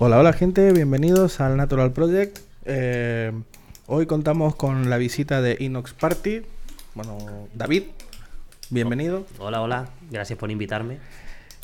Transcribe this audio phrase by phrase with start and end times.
[0.00, 2.40] Hola, hola gente, bienvenidos al Natural Project.
[2.64, 3.30] Eh,
[3.86, 6.42] hoy contamos con la visita de Inox Party.
[6.96, 7.16] Bueno,
[7.54, 7.84] David,
[8.70, 9.24] bienvenido.
[9.38, 10.98] Hola, hola, gracias por invitarme.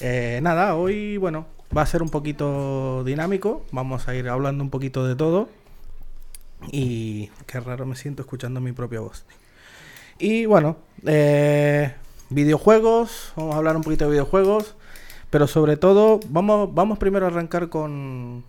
[0.01, 1.47] Eh, nada, hoy, bueno,
[1.77, 3.67] va a ser un poquito dinámico.
[3.73, 5.49] Vamos a ir hablando un poquito de todo.
[6.71, 9.25] Y qué raro me siento escuchando mi propia voz.
[10.21, 11.95] Y bueno, eh,
[12.29, 14.77] videojuegos, vamos a hablar un poquito de videojuegos.
[15.31, 18.45] Pero sobre todo, vamos, vamos primero a arrancar con,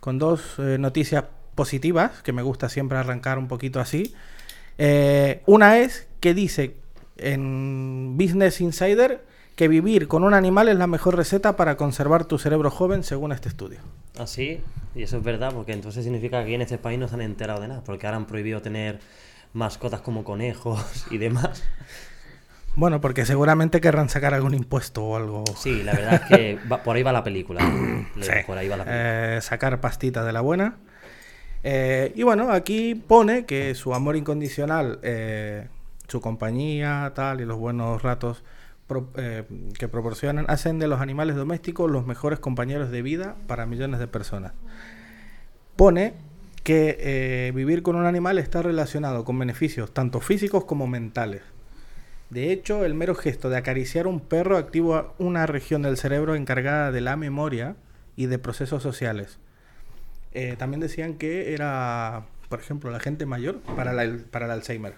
[0.00, 4.14] con dos eh, noticias positivas, que me gusta siempre arrancar un poquito así.
[4.78, 6.76] Eh, una es que dice
[7.16, 9.24] en Business Insider
[9.56, 13.32] que vivir con un animal es la mejor receta para conservar tu cerebro joven, según
[13.32, 13.80] este estudio.
[14.18, 17.14] Ah, y eso es verdad, porque entonces significa que aquí en este país no se
[17.14, 19.00] han enterado de nada, porque ahora han prohibido tener
[19.52, 21.62] mascotas como conejos y demás.
[22.76, 25.44] Bueno, porque seguramente querrán sacar algún impuesto o algo.
[25.56, 27.60] Sí, la verdad es que va- por ahí va la película.
[28.20, 28.30] Sí.
[28.46, 29.36] Por ahí va la película.
[29.36, 30.76] Eh, sacar pastita de la buena.
[31.64, 35.68] Eh, y bueno, aquí pone que su amor incondicional, eh,
[36.06, 38.44] su compañía, tal, y los buenos ratos
[38.86, 39.44] pro- eh,
[39.78, 44.06] que proporcionan, hacen de los animales domésticos los mejores compañeros de vida para millones de
[44.06, 44.52] personas.
[45.76, 46.14] Pone
[46.62, 51.42] que vivir con un animal está relacionado con beneficios tanto físicos como mentales.
[52.30, 56.90] De hecho, el mero gesto de acariciar un perro activa una región del cerebro encargada
[56.92, 57.76] de la memoria
[58.16, 59.38] y de procesos sociales.
[60.32, 64.94] Eh, también decían que era, por ejemplo, la gente mayor para, la- para el Alzheimer.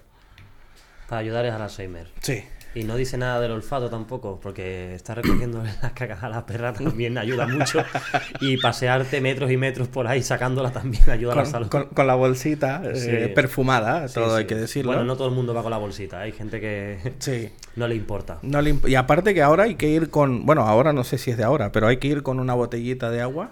[1.09, 2.09] Para ayudarles al Alzheimer.
[2.23, 2.45] Sí.
[2.79, 6.73] Y no dice nada del olfato tampoco, porque estar recogiendo las cagas a la perra
[6.73, 7.83] también ayuda mucho.
[8.41, 11.69] Y pasearte metros y metros por ahí sacándola también ayuda a la Con, salud.
[11.69, 12.95] con- con la bolsita eh,
[13.29, 13.35] Sí.
[13.35, 14.39] perfumada, todo sí.
[14.41, 14.93] hay que decirlo.
[14.93, 17.51] Bueno, no todo el mundo va con la bolsita, hay gente que Sí.
[17.77, 18.39] no le importa.
[18.43, 21.19] No le imp- y aparte que ahora hay que ir con, bueno, ahora no sé
[21.19, 23.51] si es de ahora, pero hay que ir con una botellita de agua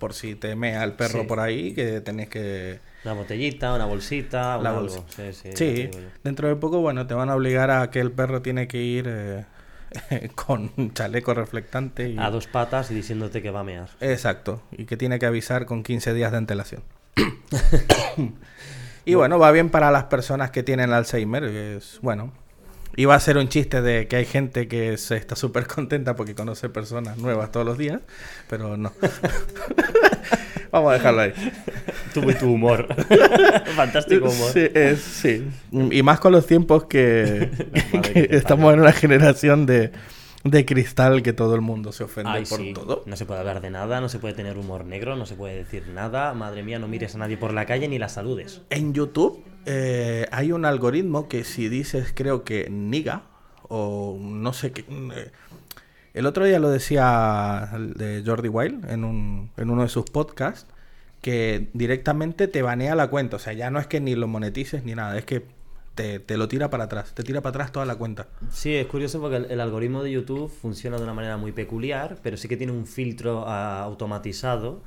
[0.00, 1.26] por si te mea el perro Sí.
[1.28, 2.80] por ahí, que tenés que...
[3.04, 5.06] Una botellita, una bolsita, un La algo.
[5.54, 5.90] Sí,
[6.24, 9.04] dentro de poco, bueno, te van a obligar a que el perro tiene que ir
[9.08, 9.44] eh,
[10.34, 12.08] con un chaleco reflectante.
[12.08, 12.18] Y...
[12.18, 13.90] A dos patas y diciéndote que va a mear.
[14.00, 16.82] Exacto, y que tiene que avisar con 15 días de antelación.
[19.04, 22.32] y bueno, va bien para las personas que tienen Alzheimer, que es bueno.
[22.96, 26.34] Iba a ser un chiste de que hay gente que se está súper contenta porque
[26.34, 28.00] conoce personas nuevas todos los días,
[28.48, 28.92] pero no.
[30.72, 31.32] Vamos a dejarlo ahí.
[32.14, 32.86] Tuve tu humor.
[33.76, 34.52] Fantástico humor.
[34.52, 35.48] Sí, es- sí.
[35.72, 37.50] Y más con los tiempos que,
[38.02, 39.90] que estamos en una generación de,
[40.44, 42.72] de cristal que todo el mundo se ofende Ay, por sí.
[42.72, 43.02] todo.
[43.06, 45.56] No se puede hablar de nada, no se puede tener humor negro, no se puede
[45.56, 46.34] decir nada.
[46.34, 48.60] Madre mía, no mires a nadie por la calle ni la saludes.
[48.70, 53.24] En YouTube eh, hay un algoritmo que si dices, creo que niga,
[53.68, 54.84] o no sé qué.
[54.88, 55.30] eh,
[56.14, 60.66] el otro día lo decía de Jordi Wild en, un, en uno de sus podcasts,
[61.22, 63.36] que directamente te banea la cuenta.
[63.36, 65.46] O sea, ya no es que ni lo monetices ni nada, es que
[65.94, 68.28] te, te lo tira para atrás, te tira para atrás toda la cuenta.
[68.48, 72.18] Sí, es curioso porque el, el algoritmo de YouTube funciona de una manera muy peculiar,
[72.22, 74.82] pero sí que tiene un filtro ah, automatizado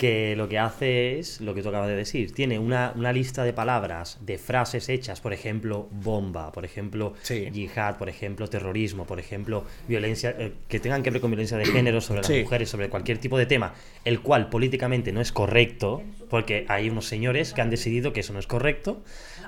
[0.00, 2.32] que lo que hace es lo que tú acabas de decir.
[2.32, 7.50] Tiene una, una lista de palabras, de frases hechas, por ejemplo, bomba, por ejemplo, Sí.
[7.52, 11.66] yihad, por ejemplo, terrorismo, por ejemplo, violencia, eh, que tengan que ver con violencia de
[11.66, 13.74] género sobre las mujeres, sobre cualquier tipo de tema,
[14.06, 18.32] el cual políticamente no es correcto, porque hay unos señores que han decidido que eso
[18.32, 19.02] no es correcto.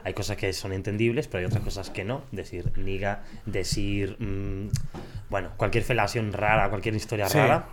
[0.05, 2.25] Hay cosas que son entendibles, pero hay otras cosas que no.
[2.31, 4.17] Decir niga, decir.
[4.19, 4.69] mm,
[5.31, 7.39] bueno, cualquier felación rara, cualquier historia Sí.
[7.39, 7.69] rara.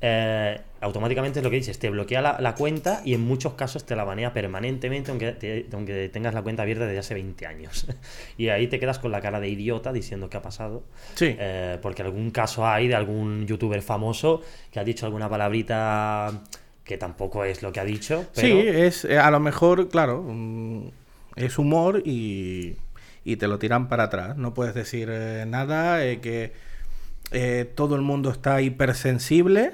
[0.00, 3.84] Eh, automáticamente es lo que dices, te bloquea la, la cuenta y en muchos casos
[3.86, 7.86] te la banea permanentemente, aunque, te- aunque tengas la cuenta abierta desde hace 20 años.
[8.38, 10.84] y ahí te quedas con la cara de idiota diciendo qué ha pasado.
[11.14, 11.34] Sí.
[11.38, 16.42] Eh, porque algún caso hay de algún youtuber famoso que ha dicho alguna palabrita
[16.84, 18.26] que tampoco es lo que ha dicho.
[18.34, 18.46] Pero...
[18.46, 20.88] Sí, es eh, a lo mejor, claro, mm,
[21.36, 22.76] es humor y,
[23.24, 24.36] y te lo tiran para atrás.
[24.36, 26.52] No puedes decir eh, nada, que
[27.74, 29.72] todo el mundo está hipersensible.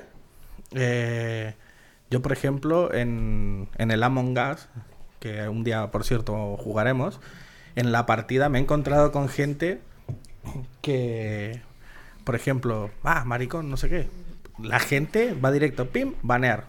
[0.74, 1.54] Eh,
[2.10, 4.68] yo, por ejemplo, en, en el Among Us,
[5.20, 7.20] que un día, por cierto, jugaremos,
[7.76, 9.80] en la partida me he encontrado con gente
[10.80, 11.60] que,
[12.24, 14.08] por ejemplo, ah, maricón, no sé qué.
[14.62, 16.66] La gente va directo, pim, banear.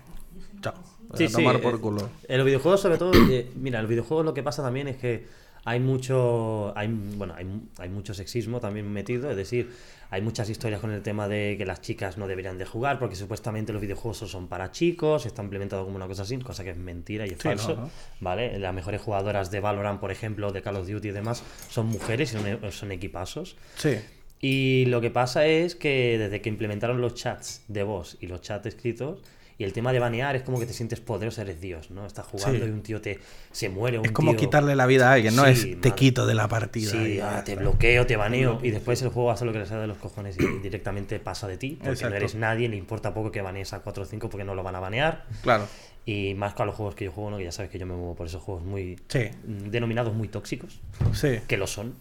[0.61, 0.75] Chao.
[1.15, 2.09] Sí, a sí, tomar eh, por culo.
[2.27, 4.97] En los videojuegos, sobre todo, eh, mira, en los videojuegos lo que pasa también es
[4.97, 5.27] que
[5.65, 7.47] hay mucho, hay, bueno, hay,
[7.77, 9.71] hay mucho sexismo también metido, es decir,
[10.13, 13.15] hay muchas historias con el tema de que las chicas no deberían de jugar porque
[13.15, 16.77] supuestamente los videojuegos son para chicos, está implementado como una cosa así, cosa que es
[16.77, 17.89] mentira y es Sí, falso, no, no.
[18.19, 18.59] ¿vale?
[18.59, 22.31] Las mejores jugadoras de Valorant, por ejemplo, de Call of Duty y demás, son mujeres
[22.31, 23.55] y son, son equipazos.
[23.75, 23.97] Sí.
[24.39, 28.41] Y lo que pasa es que desde que implementaron los chats de voz y los
[28.41, 29.23] chats escritos,
[29.57, 32.05] y el tema de banear es como que te sientes poderoso, eres Dios, ¿no?
[32.07, 32.69] Estás jugando Sí.
[32.69, 33.19] y un tío te
[33.51, 33.99] se muere.
[33.99, 36.33] Un Es como tío- quitarle la vida a alguien, no Sí, es te quito de
[36.33, 36.91] la partida.
[36.91, 38.59] Sí, ah, te bloqueo, te baneo.
[38.63, 41.47] Y después el juego hace lo que le sale de los cojones y directamente pasa
[41.47, 41.71] de ti.
[41.77, 42.09] Porque Exacto.
[42.11, 44.63] no eres nadie, le importa poco que banees a 4 o 5 porque no lo
[44.63, 45.25] van a banear.
[45.43, 45.67] Claro,
[46.05, 47.37] Y más con los juegos que yo juego, ¿no?
[47.37, 50.81] que ya sabes que yo me muevo por esos juegos muy sí, denominados muy tóxicos,
[51.13, 51.39] sí.
[51.47, 51.93] que lo son.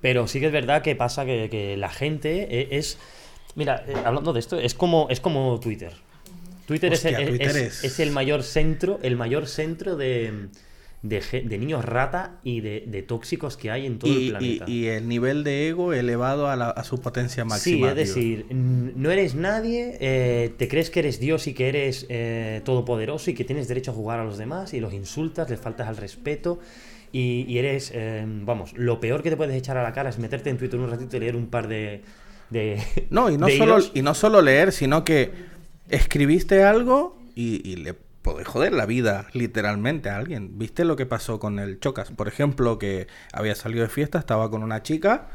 [0.00, 2.98] Pero sí que es verdad que pasa que, que la gente e- es...
[3.54, 5.92] Mira, eh, hablando de esto, es como, es como Twitter.
[6.68, 10.48] Twitter, es, Hostia, el, Twitter es- es- es el mayor centro, el mayor centro de,
[11.02, 14.64] de, niños rata y de, de tóxicos que hay en todo el Y, planeta.
[14.68, 17.88] y el nivel de ego elevado a, la- a su potencia Sí, máxima.
[17.88, 18.04] es tío.
[18.04, 23.30] decir, no eres nadie, eh, te crees que eres Dios y que eres eh, todopoderoso
[23.30, 25.96] y que tienes derecho a jugar a los demás y los insultas, les faltas al
[25.96, 26.58] respeto
[27.12, 30.18] y, y eres, eh, vamos, lo peor que te puedes echar a la cara es
[30.18, 32.02] meterte en Twitter un ratito y leer un par de...
[32.50, 33.92] de No, y no, de solo, hilos.
[33.94, 35.30] y no solo leer, sino que
[35.88, 40.58] escribiste algo y, y le podés joder la vida literalmente a alguien.
[40.58, 42.10] ¿Viste lo que pasó con el Chocas?
[42.10, 45.28] Por ejemplo, que había salido de fiesta, estaba con una chica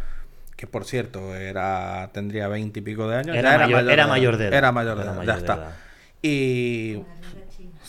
[0.55, 3.35] que por cierto era tendría veinte y pico de años.
[3.35, 4.57] Era mayor- era mayor de edad.
[4.57, 5.77] Era mayor de edad, ya está.
[6.21, 6.99] Y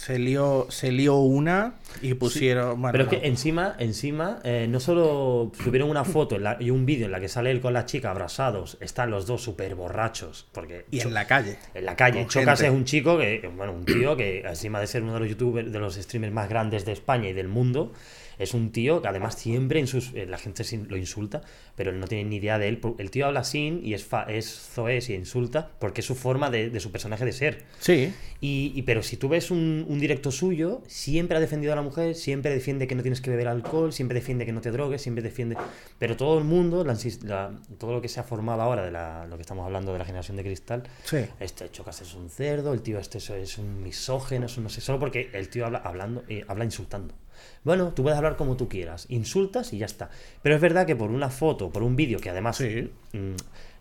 [0.04, 2.80] se lió, se lió una y pusieron...
[2.80, 3.18] bueno, Pero es no.
[3.20, 7.20] que encima, encima, eh, no solo subieron una foto la- y un vídeo en la
[7.20, 11.14] que sale él con la chica abrazados, están los dos súper borrachos, porque Y en
[11.14, 11.56] la calle.
[11.72, 12.26] En la calle.
[12.28, 12.66] Chocas gente.
[12.74, 15.72] es un chico que, bueno, un tío que, encima de ser uno de los youtubers,
[15.72, 17.92] de los streamers más grandes de España y del mundo,
[18.38, 21.42] es un tío que además siempre en sus, eh, la gente lo insulta,
[21.76, 22.80] pero él no tiene ni idea de él.
[22.98, 26.50] El tío habla sin y es, fa- es zoes y insulta porque es su forma
[26.50, 27.62] de, de su personaje de ser.
[27.80, 31.76] Sí, Y, y- pero si tú ves un, un directo suyo, siempre ha defendido a
[31.76, 34.70] la mujer, siempre defiende que no tienes que beber alcohol, siempre defiende que no te
[34.70, 35.56] drogues, siempre defiende.
[35.98, 39.36] Pero todo el mundo, la todo lo que se ha formado ahora de la- lo
[39.36, 41.18] que estamos hablando de la generación de cristal, sí.
[41.40, 44.70] este Chocas es un cerdo, el tío este es- es un misógeno, es un no
[44.70, 47.14] sé, solo porque el tío habla hablando, eh, habla insultando.
[47.64, 50.10] Bueno, tú puedes hablar como tú quieras, insultas y ya está.
[50.42, 52.90] Pero es verdad que por una foto, por un vídeo que además Sí.
[53.12, 53.34] mm,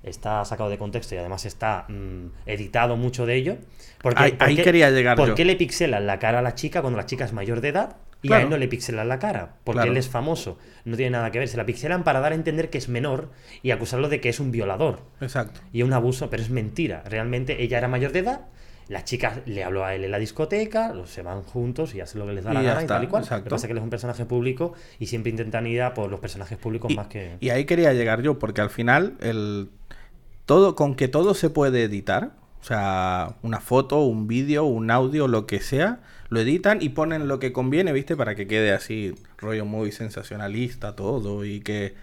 [0.04, 3.58] está sacado de contexto y además está mm, editado mucho de ello.
[4.02, 6.56] Porque, Ahí- ¿por ahí qué- quería llegar ¿Por qué le pixelan la cara a la
[6.56, 7.96] chica cuando la chica es mayor de edad?
[8.26, 9.92] Y a él no le pixelan la cara, porque Claro.
[9.92, 10.58] él es famoso.
[10.86, 11.48] No tiene nada que ver.
[11.50, 13.32] Se la pixelan para dar a entender que es menor
[13.62, 15.60] y acusarlo de que es un violador Exacto.
[15.74, 17.04] y un abuso, pero es mentira.
[17.06, 18.42] Realmente ella era mayor de edad,
[18.88, 22.20] la chica le habló a él en la discoteca, los se van juntos y hacen
[22.20, 23.22] lo que les da la Y gana y tal y cual.
[23.22, 23.44] Lo exacto.
[23.46, 26.10] que pasa es que él es un personaje público y siempre intentan ir a por
[26.10, 27.38] los personajes públicos Y, más que.
[27.40, 29.70] y ahí quería llegar yo, porque al final, el
[30.46, 32.32] todo, con que todo se puede editar,
[32.62, 37.28] o sea, una foto, un vídeo, un audio, lo que sea, lo editan y ponen
[37.28, 38.16] lo que conviene, ¿viste?
[38.16, 41.96] Para que quede así, rollo muy sensacionalista todo y que...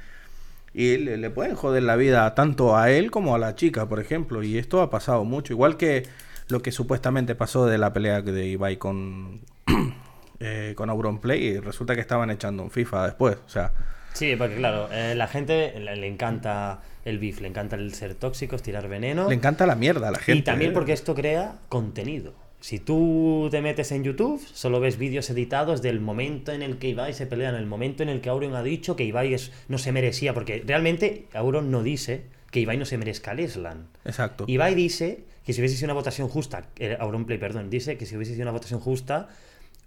[0.72, 3.98] Y le, le pueden joder la vida tanto a él como a la chica, por
[3.98, 4.44] ejemplo.
[4.44, 5.52] Y esto ha pasado mucho.
[5.52, 6.04] Igual que
[6.50, 9.40] lo que supuestamente pasó de la pelea de Ibai con,
[10.40, 11.42] eh, con Auronplay.
[11.44, 13.36] Y resulta que estaban echando un FIFA después.
[13.46, 13.72] O sea,
[14.12, 18.14] Sí, porque claro, eh, la gente le, le encanta el beef, le encanta el ser
[18.16, 19.28] tóxicos, tirar veneno.
[19.28, 20.38] le encanta la mierda a la gente.
[20.40, 22.34] Y también porque esto crea contenido.
[22.58, 26.88] Si tú te metes en YouTube, solo ves vídeos editados del momento en el que
[26.88, 29.52] Ibai se pelea, en el momento en el que Auron ha dicho que Ibai es-
[29.68, 33.86] no se merecía, porque realmente Auron no dice que Ibai no se merezca el Eslan.
[34.04, 34.44] Exacto.
[34.48, 38.16] Ibai dice que si hubiese sido una votación justa, eh, Auronplay, perdón, dice que si
[38.16, 39.28] hubiese sido una votación justa,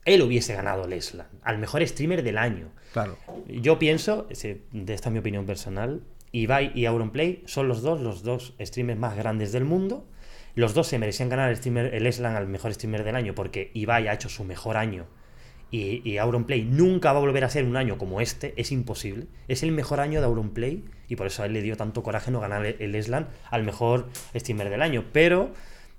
[0.05, 2.71] él hubiese ganado el Eslan, al mejor streamer del año.
[2.91, 3.17] Claro.
[3.47, 6.01] Yo pienso, de esta es mi opinión personal,
[6.31, 10.05] Ibai y Auronplay son los dos, los dos streamers más grandes del mundo.
[10.55, 13.71] Los dos se merecían ganar el, streamer, el Eslan al mejor streamer del año porque
[13.73, 15.07] Ibai ha hecho su mejor año
[15.71, 19.27] y, y Auronplay nunca va a volver a ser un año como este, es imposible.
[19.47, 22.31] Es el mejor año de Auronplay y por eso a él le dio tanto coraje
[22.31, 25.05] no ganar el, Eslan al mejor streamer del año.
[25.13, 25.51] Pero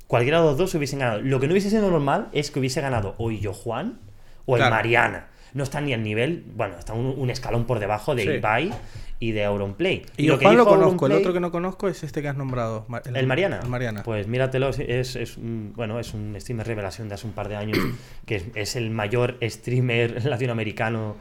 [0.09, 1.21] cualquiera de los dos hubiesen ganado.
[1.23, 3.99] Lo que no hubiese sido normal es que hubiese ganado o Illo Juan
[4.45, 4.75] o el Claro.
[4.75, 5.29] Mariana.
[5.55, 8.29] No está ni al nivel, bueno, está un, un escalón por debajo de Sí.
[8.31, 8.73] Ibai
[9.21, 10.05] y de Auronplay.
[10.17, 12.37] Y lo yo que lo conozco, el otro que no conozco es este que has
[12.37, 12.87] nombrado.
[13.15, 13.61] ¿El Mariana?
[13.63, 14.03] El Mariana.
[14.03, 17.49] Pues míratelo, es, es, es un, bueno, es un streamer revelación de hace un par
[17.49, 17.79] de años,
[18.27, 21.15] que es, es el mayor streamer latinoamericano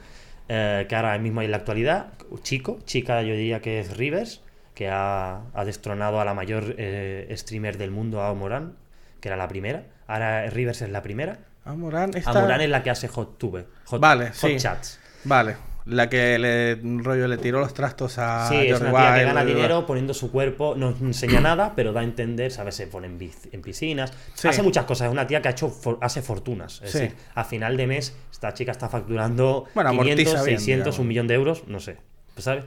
[0.50, 2.14] eh, que ahora mismo hay en la actualidad.
[2.42, 4.42] Chico, chica yo diría que es Rivers,
[4.74, 8.76] que ha, ha destronado a la mayor eh, streamer del mundo, a Morán,
[9.20, 9.86] que era la primera.
[10.08, 11.40] Ahora Rivers es la primera.
[11.66, 12.32] Ah, Morán está...
[12.62, 14.58] Es la que hace Hot Tube, Hot, Vale, hot sí.
[14.58, 15.00] Chats.
[15.24, 15.56] Vale.
[15.86, 19.44] La que le rollo le tiró los trastos a Sí, es una tía que gana
[19.44, 22.76] dinero poniendo su cuerpo, no enseña nada, pero da a entender, ¿sabes?
[22.76, 23.20] Se pone en,
[23.52, 24.48] en piscinas, Sí.
[24.48, 26.82] hace muchas cosas, es una tía que ha hecho for- hace fortunas.
[26.84, 27.00] Es Sí.
[27.00, 31.00] decir, a final de mes, esta chica está facturando Bueno, amortiza 500, bien, 600, digamos.
[31.00, 31.98] un millón de euros, no sé,
[32.38, 32.64] ¿sabes?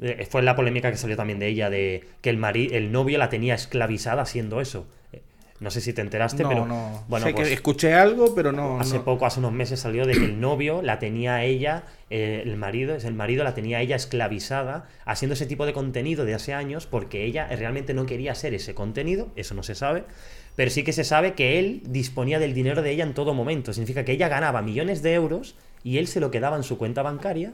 [0.00, 3.16] eh, fue la polémica que salió también de ella, de que el, mari el novio
[3.18, 4.86] la tenía esclavizada haciendo eso.
[5.60, 6.66] No sé si te enteraste, No, pero.
[6.66, 7.04] no.
[7.06, 8.80] Bueno, sé pues, que escuché algo, pero no.
[8.80, 9.04] Hace no.
[9.04, 12.56] poco, hace unos meses salió de que el novio la tenía a ella, eh, el
[12.56, 16.54] marido, es el marido la tenía ella esclavizada, haciendo ese tipo de contenido de hace
[16.54, 20.04] años, porque ella realmente no quería hacer ese contenido, eso no se sabe,
[20.56, 23.72] pero sí que se sabe que él disponía del dinero de ella en todo momento.
[23.72, 27.02] Significa que ella ganaba millones de euros y él se lo quedaba en su cuenta
[27.02, 27.52] bancaria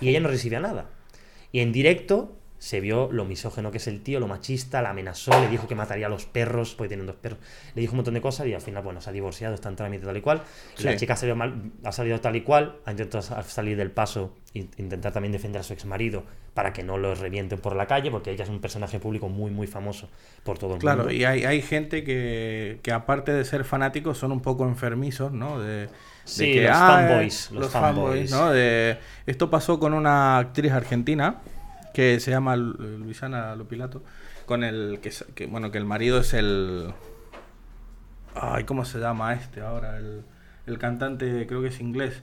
[0.00, 0.86] y ella no recibía nada.
[1.52, 5.32] Y en directo se vio lo misógeno que es el tío, lo machista, la amenazó,
[5.40, 7.40] le dijo que mataría a los perros, porque tienen dos perros,
[7.74, 9.74] le dijo un montón de cosas y al final, bueno, se ha divorciado, está en
[9.74, 10.42] trámite tal y cual.
[10.76, 10.84] Sí.
[10.84, 14.36] La chica salió mal, ha salido tal y cual, ha intentado sa- salir del paso
[14.54, 16.22] e intentar también defender a su exmarido
[16.54, 19.50] para que no lo revienten por la calle, porque ella es un personaje público muy,
[19.50, 20.08] muy famoso
[20.44, 21.12] por todo el Claro, mundo.
[21.14, 25.58] y hay, hay gente que, que aparte de ser fanáticos son un poco enfermizos, ¿no?
[25.58, 25.88] De, de
[26.26, 28.30] Sí, que, los ah, fanboys, eh, los los fanboys, fanboys.
[28.30, 28.50] ¿no?
[28.52, 31.40] De, esto pasó con una actriz argentina
[31.94, 34.02] que se llama Lu- Luisana Lopilato,
[34.46, 36.92] con el que, bueno, que el marido es el
[38.34, 39.96] ay, ¿cómo se llama este ahora?
[39.98, 40.22] El,
[40.66, 42.22] el cantante, creo que es inglés.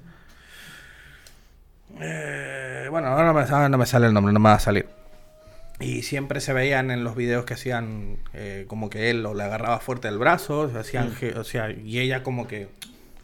[1.99, 4.59] Eh, bueno, ahora no me, ahora no me sale el nombre, no me va a
[4.59, 4.87] salir.
[5.79, 9.43] Y siempre se veían en los videos que hacían eh, como que él o le
[9.43, 11.37] agarraba fuerte el brazo, se hacían, Mm.
[11.39, 12.67] o sea, y ella como que,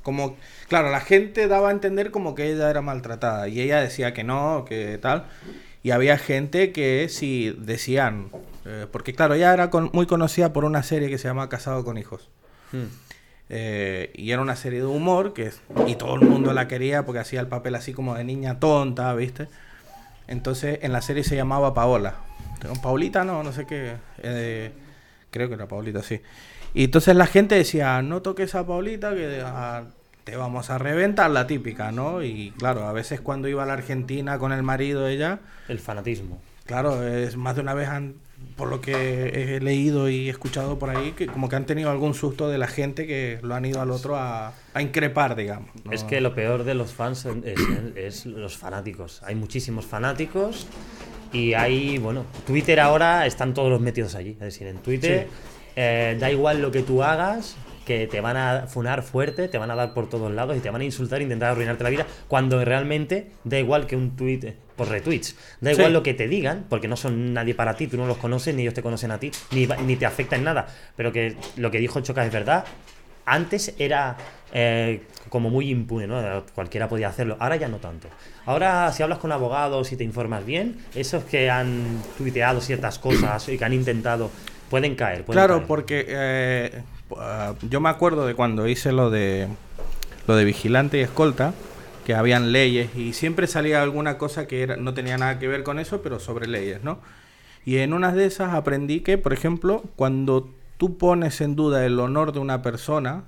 [0.03, 0.37] como,
[0.69, 4.23] claro, la gente daba a entender como que ella era maltratada y ella decía que
[4.23, 5.25] no, que tal.
[5.85, 8.29] Y había gente que sí decían,
[8.65, 11.85] eh, porque claro, ella era con- muy conocida por una serie que se llama Casado
[11.85, 12.27] con Hijos.
[12.71, 12.85] Hmm.
[13.49, 15.51] Eh, y era una serie de humor que
[15.85, 19.13] y todo el mundo la quería porque hacía el papel así como de niña tonta,
[19.13, 19.47] ¿viste?
[20.27, 22.15] Entonces en la serie se llamaba Paola.
[22.81, 23.93] Paulita no, no sé qué.
[24.23, 24.71] eh,
[25.29, 26.19] creo que era Paulita, sí.
[26.73, 29.83] Y entonces la gente decía, no toques a Paulita que ah,
[30.25, 32.21] te vamos a reventar la típica, ¿no?
[32.23, 35.39] Y claro, a veces cuando iba a la Argentina con el marido ella,
[35.69, 36.41] El fanatismo.
[36.65, 38.15] claro, es más de una vez han,
[38.57, 42.15] por lo que he leído y escuchado por ahí, que como que han tenido algún
[42.15, 45.69] susto de la gente que lo han ido al otro a, a increpar, digamos.
[45.83, 45.91] ¿no?
[45.91, 47.59] Es que lo peor de los fans es,
[47.95, 49.21] es los fanáticos.
[49.23, 50.65] Hay muchísimos fanáticos
[51.31, 54.31] y hay, bueno, Twitter ahora están todos los metidos allí.
[54.31, 55.27] Es decir, en Twitter
[55.75, 57.55] eh, da igual lo que tú hagas,
[57.85, 60.69] que te van a funar fuerte, te van a dar por todos lados y te
[60.69, 64.55] van a insultar e intentar arruinarte la vida, cuando realmente da igual que un tweet
[64.75, 65.35] por retweets.
[65.61, 65.93] Da igual Sí.
[65.93, 68.63] lo que te digan, porque no son nadie para ti, tú no los conoces, ni
[68.63, 70.67] ellos te conocen a ti, ni, te afecta en nada.
[70.97, 72.65] Pero que lo que dijo Choca es verdad.
[73.25, 74.17] Antes era
[74.53, 76.43] eh, como muy impune, ¿no?
[76.53, 77.37] Cualquiera podía hacerlo.
[77.39, 78.07] Ahora ya no tanto.
[78.45, 83.47] Ahora, si hablas con abogados y te informas bien, esos que han tuiteado ciertas cosas
[83.49, 84.29] y que han intentado,
[84.69, 85.23] pueden caer.
[85.23, 85.67] pueden Claro, caer.
[85.67, 86.83] porque eh,
[87.17, 89.47] ah, yo me acuerdo de cuando hice lo de
[90.27, 91.53] lo de vigilante y escolta,
[92.05, 95.63] que habían leyes y siempre salía alguna cosa que era, no tenía nada que ver
[95.63, 96.99] con eso, pero sobre leyes, ¿no?
[97.63, 101.99] Y en unas de esas aprendí que, por ejemplo, cuando tú pones en duda el
[101.99, 103.23] honor de una persona,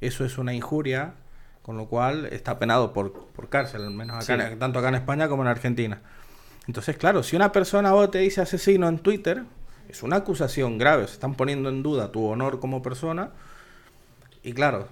[0.00, 1.14] eso es una injuria,
[1.62, 4.56] con lo cual está penado por, por cárcel, al menos acá, Sí.
[4.58, 6.00] tanto acá en España como en Argentina.
[6.68, 9.42] Entonces, claro, si una persona vos te dice asesino en Twitter,
[9.88, 13.30] es una acusación grave, se están poniendo en duda tu honor como persona.
[14.42, 14.88] Y claro,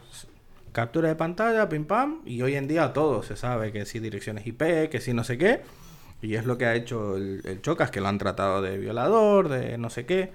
[0.72, 4.46] captura de pantalla, pim pam, y hoy en día todo se sabe que si direcciones
[4.46, 5.62] IP, que si no sé qué.
[6.22, 9.48] Y es lo que ha hecho el, el Chocas, que lo han tratado de violador,
[9.48, 10.32] de no sé qué.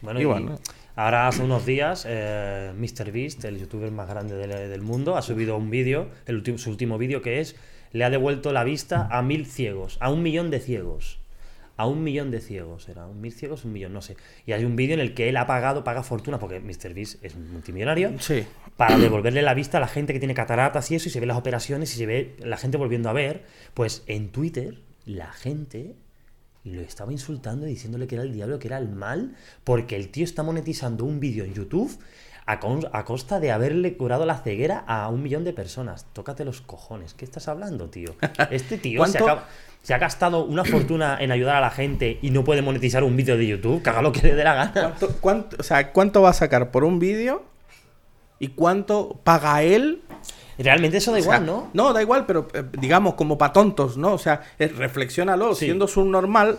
[0.00, 0.60] Bueno, Y y bueno.
[0.96, 5.56] ahora hace unos días, eh, MrBeast, el youtuber más grande del, del mundo, ha subido
[5.56, 6.10] un vídeo,
[6.56, 7.56] su último vídeo que es,
[7.92, 11.21] le ha devuelto la vista a mil ciegos, a un millón de ciegos.
[11.82, 14.16] A un millón de ciegos, era un mil ciegos, un millón, no sé.
[14.46, 17.34] Y hay un vídeo en el que él ha pagado, paga fortuna, porque MrBeast es
[17.34, 18.44] un multimillonario, Sí,
[18.76, 21.26] para devolverle la vista a la gente que tiene cataratas y eso, y se ve
[21.26, 25.96] las operaciones y se ve la gente volviendo a ver, pues en Twitter la gente
[26.62, 29.34] lo estaba insultando y diciéndole que era el diablo, que era el mal,
[29.64, 31.98] porque el tío está monetizando un vídeo en YouTube
[32.46, 36.06] a, con- a costa de haberle curado la ceguera a un millón de personas.
[36.12, 38.14] Tócate los cojones, ¿qué estás hablando, tío?
[38.50, 39.24] Este tío se, ¿Cuánto?
[39.32, 39.48] acaba-
[39.82, 43.16] se ha gastado una fortuna en ayudar a la gente y no puede monetizar un
[43.16, 44.72] vídeo de YouTube, haga lo que le dé la gana.
[44.72, 47.44] ¿Cuánto, cuánto, o sea, ¿cuánto va a sacar por un vídeo?
[48.38, 50.02] ¿Y cuánto paga él?
[50.58, 51.70] Realmente eso da O sea, igual, ¿no?
[51.72, 54.12] No, da igual, pero eh, digamos como para tontos, ¿no?
[54.12, 55.66] O sea, eh, reflexiónalo, Sí.
[55.66, 56.58] siendo subnormal,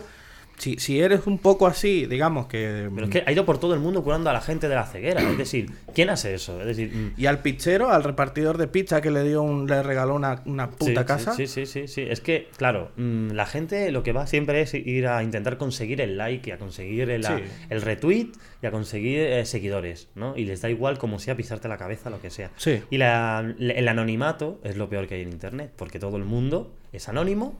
[0.58, 2.88] si, si eres un poco así, digamos que...
[2.94, 4.86] Pero es que ha ido por todo el mundo curando a la gente de la
[4.86, 5.20] ceguera.
[5.22, 6.60] Es decir, ¿quién hace eso?
[6.60, 9.82] Es decir, mm, Y al pizzero, al repartidor de pizza que le dio un, le
[9.82, 11.34] regaló una, una puta sí, casa.
[11.34, 12.02] Sí, sí, sí, sí.
[12.08, 16.00] Es que, claro, mm, la gente lo que va siempre es ir a intentar conseguir
[16.00, 17.32] el like y a conseguir el, Sí.
[17.70, 18.28] el retweet
[18.62, 20.36] y a conseguir eh, seguidores, ¿no?
[20.36, 22.50] Y les da igual como sea pisarte la cabeza, lo que sea.
[22.56, 22.80] Sí.
[22.90, 26.72] Y la- el anonimato es lo peor que hay en internet, porque todo el mundo
[26.92, 27.58] es anónimo.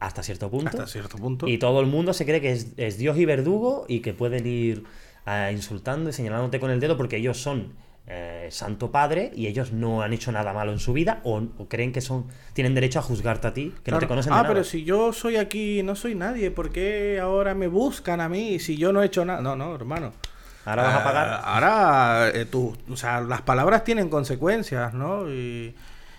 [0.00, 0.68] Hasta cierto punto.
[0.68, 1.48] Hasta cierto punto.
[1.48, 4.46] Y todo el mundo se cree que es, es Dios y verdugo y que pueden
[4.46, 4.84] ir
[5.26, 7.72] eh, insultando y señalándote con el dedo porque ellos son
[8.08, 11.68] eh, Santo Padre y ellos no han hecho nada malo en su vida o, o
[11.68, 14.42] creen que son tienen derecho a juzgarte a ti, que no te conocen de ah,
[14.42, 14.54] nada.
[14.54, 18.60] pero si yo soy aquí, no soy nadie, ¿por qué ahora me buscan a mí
[18.60, 19.40] si yo no he hecho nada?
[19.40, 20.12] No, no, hermano.
[20.64, 21.40] Ahora vas a Ah, pagar.
[21.44, 25.28] Ahora, eh, tú, o sea, las palabras tienen consecuencias, ¿no?
[25.30, 25.74] Y,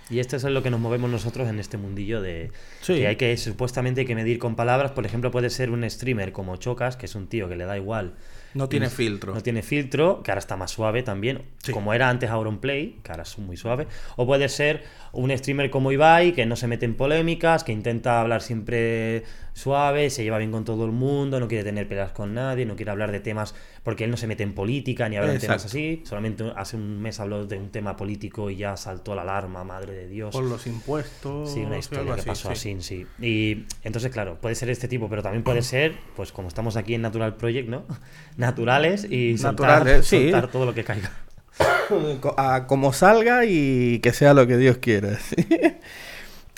[0.09, 2.95] Y esto es en lo que nos movemos nosotros en este mundillo de Sí.
[2.95, 4.91] que hay que supuestamente hay que medir con palabras.
[4.91, 7.75] Por ejemplo, puede ser un streamer como Chocas, que es un tío que le da
[7.77, 8.13] igual.
[8.53, 9.35] no tiene filtro.
[9.35, 11.71] No tiene filtro, que ahora está más suave también, Sí.
[11.71, 13.85] como era antes Auronplay, que ahora es muy suave.
[14.15, 18.19] O puede ser un streamer como Ibai, que no se mete en polémicas, que intenta
[18.19, 19.23] hablar siempre
[19.57, 22.75] suave, se lleva bien con todo el mundo, no quiere tener peleas con nadie, no
[22.75, 25.65] quiere hablar de temas, porque él no se mete en política ni habla de temas
[25.65, 26.03] así.
[26.05, 29.93] Solamente hace un mes habló de un tema político y ya saltó la alarma, madre
[29.93, 30.31] de Dios.
[30.31, 31.51] Por los impuestos.
[31.51, 32.73] Sí, una historia que así, pasó sí.
[32.73, 33.07] así, sí.
[33.19, 36.93] Y entonces, claro, puede ser este tipo, pero también puede ser, pues como estamos aquí
[36.93, 37.83] en Natural Project, ¿no?
[38.37, 40.29] Naturales y soltar, Naturales, sí.
[40.29, 41.11] soltar todo lo que caiga.
[42.37, 45.17] A como salga y que sea lo que Dios quiera.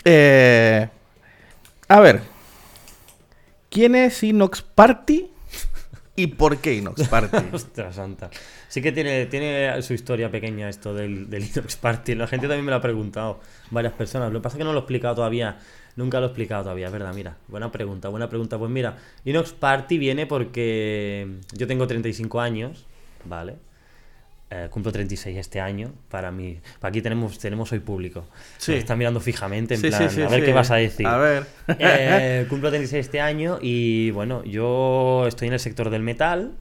[0.02, 0.88] Eh,
[1.86, 2.22] a ver.
[3.70, 5.30] ¿Quién es Inox Party?
[6.16, 7.36] ¿Y por qué Inox Party?
[7.52, 8.28] Ostras santa.
[8.66, 12.16] Sí que tiene, tiene su historia pequeña esto del, del Linux Party.
[12.16, 13.38] La gente también me lo ha preguntado,
[13.70, 14.32] varias personas.
[14.32, 15.58] Lo que pasa es que no lo he explicado todavía.
[15.94, 17.36] Nunca lo he explicado todavía, es verdad, mira.
[17.46, 18.58] Buena pregunta, buena pregunta.
[18.58, 22.86] Pues mira, Inox Party viene porque yo tengo 35 años,
[23.24, 23.54] ¿vale?
[24.52, 25.92] Eh, cumplo 36 este año.
[26.08, 28.26] Para mí, aquí tenemos, tenemos hoy público.
[28.58, 28.72] Sí.
[28.72, 31.06] Me está mirando fijamente, en Sí, plan, sí, a ver qué vas a decir.
[31.06, 31.46] A ver.
[31.78, 36.56] Eh, cumplo 36 este año y bueno, yo estoy en el sector del metal,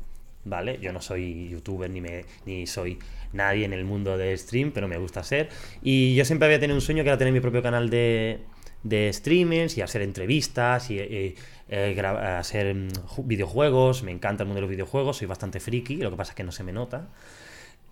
[0.46, 0.78] ¿vale?
[0.80, 3.00] Yo no soy youtuber ni, me, ni soy
[3.34, 5.50] nadie en el mundo del stream, pero me gusta ser.
[5.82, 8.42] Y yo siempre había tenido un sueño que era tener mi propio canal de,
[8.84, 11.36] de streamers y hacer entrevistas y, y,
[11.70, 12.00] eh,
[12.38, 14.04] hacer mm, ju- videojuegos.
[14.04, 16.44] Me encanta el mundo de los videojuegos, soy bastante friki, lo que pasa es que
[16.44, 17.08] no se me nota.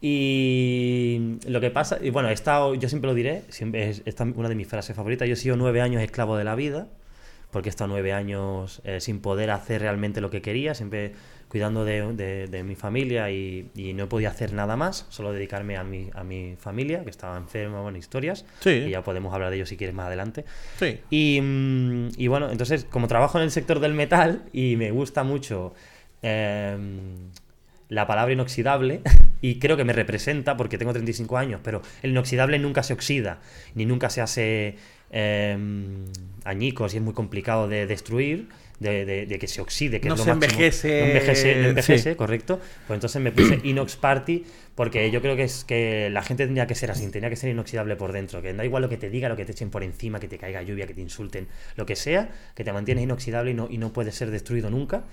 [0.01, 4.24] Y lo que pasa, y bueno, he estado, yo siempre lo diré, siempre es esta
[4.24, 5.28] es una de mis frases favoritas.
[5.28, 6.88] Yo he sido nueve años esclavo de la vida,
[7.52, 11.13] porque he estado nueve años eh, sin poder hacer realmente lo que quería, siempre
[11.48, 15.78] cuidando de, de- de mi familia y, y no podía hacer nada más, solo dedicarme
[15.78, 18.45] a mi, a mi familia, que estaba enferma, bueno, historias.
[18.60, 18.72] Sí.
[18.72, 20.43] Y ya podemos hablar de ello si quieres más adelante.
[20.78, 21.00] Sí.
[21.10, 25.24] Y, mm, y bueno, entonces, como trabajo en el sector del metal y me gusta
[25.24, 25.74] mucho
[26.22, 27.30] em,
[27.88, 29.02] la palabra inoxidable,
[29.41, 33.39] y creo que me representa porque tengo 35 años, pero el inoxidable nunca se oxida,
[33.76, 34.76] ni nunca se hace
[35.12, 36.06] em,
[36.43, 38.47] añicos y es muy complicado de destruir.
[38.80, 40.54] De, de- de que se oxide, que No es lo se máximo.
[40.62, 42.15] envejece, No envejece, no envejece, sí.
[42.15, 42.60] correcto.
[42.86, 44.43] Pues entonces me puse Inox Party
[44.76, 47.50] porque yo creo que es que la gente tendría que ser así, tendría que ser
[47.50, 49.82] inoxidable por dentro, que da igual lo que te diga, lo que te echen por
[49.84, 53.50] encima, que te caiga lluvia, que te insulten, lo que sea, que te mantienes inoxidable
[53.50, 55.06] y no, y no puedes ser destruido nunca.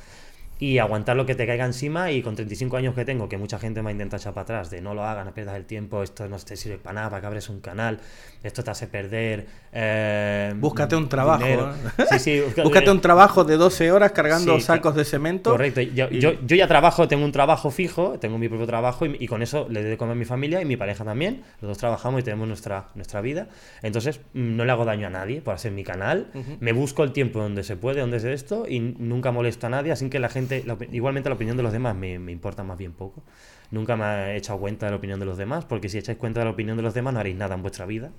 [0.67, 3.59] Y aguantar lo que te caiga encima y con 35 años que tengo, que mucha
[3.59, 6.03] gente me ha intentado echar para atrás, de no lo hagas, no pierdas el tiempo,
[6.03, 7.99] esto no te sirve para nada, para que abres un canal,
[8.43, 9.47] esto te hace perder...
[9.73, 11.45] eh, Búscate un trabajo.
[11.45, 11.59] ¿eh?
[12.11, 15.51] Sí, sí, Búscate un trabajo de 12 horas cargando Sí, sacos de cemento.
[15.51, 15.81] Correcto.
[15.83, 19.17] Yo, y- yo, yo ya trabajo, tengo un trabajo fijo, tengo mi propio trabajo y,
[19.21, 21.43] y con eso le doy de comer a mi familia y mi pareja también.
[21.61, 23.49] Los dos trabajamos y tenemos nuestra, nuestra vida.
[23.83, 26.29] Entonces mm, no le hago daño a nadie por hacer mi canal.
[26.61, 29.93] Me busco el tiempo donde se puede, donde es esto y nunca molesto a nadie.
[29.93, 32.79] Así que la gente, la igualmente la opinión de los demás me, me importa más
[32.79, 33.23] bien poco.
[33.71, 36.41] Nunca me he echado cuenta de la opinión de los demás porque si echáis cuenta
[36.41, 38.11] de la opinión de los demás no haréis nada en vuestra vida.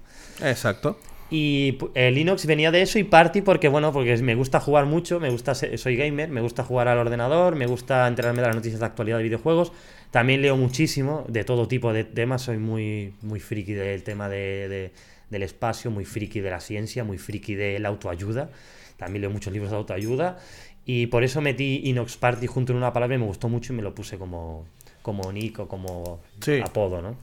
[0.44, 1.00] Exacto.
[1.32, 5.20] Y el Linux venía de eso y Party porque, bueno, porque me gusta jugar mucho,
[5.20, 8.56] me gusta ser- soy gamer, me gusta jugar al ordenador, me gusta enterarme de las
[8.56, 9.72] noticias de actualidad de videojuegos.
[10.12, 14.68] También leo muchísimo de todo tipo de temas, soy muy, muy friki del tema de,
[14.70, 14.92] de-
[15.32, 18.52] del espacio, muy friki de la ciencia, muy friki de la autoayuda.
[18.98, 20.38] También leo muchos libros de autoayuda.
[20.86, 23.76] Y por eso metí Inox Party junto en una palabra y me gustó mucho y
[23.76, 24.66] me lo puse como,
[25.02, 26.60] como nick como Sí.
[26.64, 27.16] apodo, ¿no?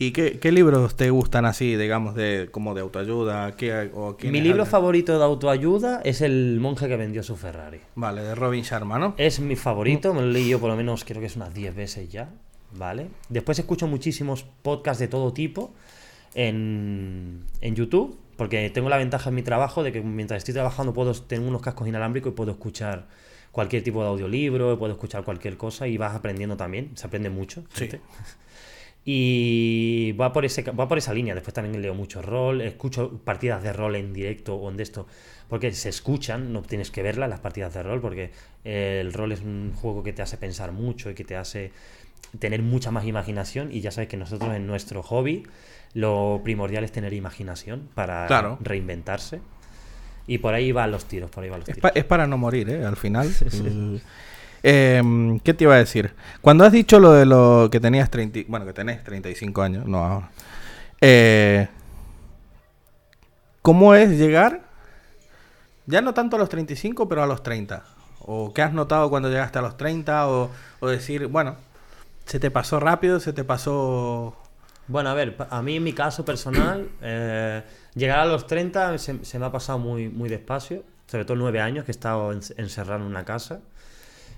[0.00, 3.56] ¿Y qué, qué libros te gustan así, digamos, de como de autoayuda?
[3.56, 4.66] ¿Qué, o Mi libro hablan?
[4.68, 7.80] favorito de autoayuda es El monje que vendió su Ferrari.
[7.96, 9.14] Vale, de Robin Sharma, ¿no?
[9.16, 11.74] Es mi favorito, me lo leí yo por lo menos creo que es unas 10
[11.74, 12.28] veces ya,
[12.76, 13.08] ¿vale?
[13.28, 15.72] Después escucho muchísimos podcasts de todo tipo
[16.34, 20.94] en, en YouTube, porque tengo la ventaja en mi trabajo de que mientras estoy trabajando
[20.94, 23.08] puedo tener unos cascos inalámbricos y puedo escuchar
[23.50, 27.64] cualquier tipo de audiolibro, puedo escuchar cualquier cosa y vas aprendiendo también, se aprende mucho.
[27.74, 27.90] Sí.
[29.10, 31.34] Y va por, ese, va por esa línea.
[31.34, 35.06] Después también leo mucho rol, escucho partidas de rol en directo o en de esto,
[35.48, 38.32] porque se escuchan, no tienes que verlas las partidas de rol, porque
[38.64, 41.72] el rol es un juego que te hace pensar mucho y que te hace
[42.38, 43.70] tener mucha más imaginación.
[43.72, 45.46] Y ya sabes que nosotros en nuestro hobby
[45.94, 48.58] lo primordial es tener imaginación para Claro.
[48.60, 49.40] reinventarse.
[50.26, 51.90] Y por ahí van los tiros, por ahí van los Es, tiros.
[51.90, 52.84] pa- es para no morir, ¿eh?
[52.84, 53.30] Al final.
[54.62, 56.12] Em, ¿Qué te iba a decir?
[56.40, 59.86] Cuando has dicho lo de lo que tenías 30, y- bueno, que tenés 35 años,
[59.86, 60.30] no ahora.
[61.00, 61.68] Eh,
[63.62, 64.62] ¿Cómo es llegar?
[65.86, 67.84] Ya no tanto a los 35, pero a los 30.
[68.20, 70.28] ¿O qué has notado cuando llegaste a los 30?
[70.28, 70.50] O,
[70.80, 71.56] o decir, bueno,
[72.28, 74.36] se te pasó rápido, se te pasó...
[74.86, 77.62] Bueno, a ver, a mí en mi caso personal, eh,
[77.94, 81.84] llegar a los 30 se, me ha pasado muy, muy despacio, sobre todo nueve años
[81.84, 83.60] que he estado en- encerrado en una casa,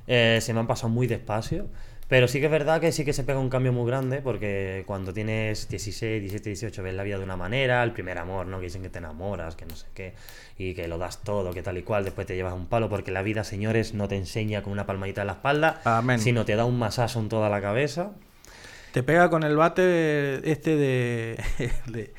[0.06, 1.66] Eh, se me han pasado muy despacio,
[2.10, 4.82] pero sí que es verdad que sí que se pega un cambio muy grande porque
[4.86, 8.58] cuando tienes 16, 17, 18 ves la vida de una manera, el primer amor, ¿no?
[8.58, 10.14] Que dicen que te enamoras, que no sé qué,
[10.58, 13.12] y que lo das todo, que tal y cual, después te llevas un palo porque
[13.12, 16.18] la vida, señores, no te enseña con una palmadita en la espalda, Amén.
[16.18, 18.10] sino te da un masazo en toda la cabeza.
[18.92, 21.38] Te pega con el bate este de,
[21.86, 22.12] de-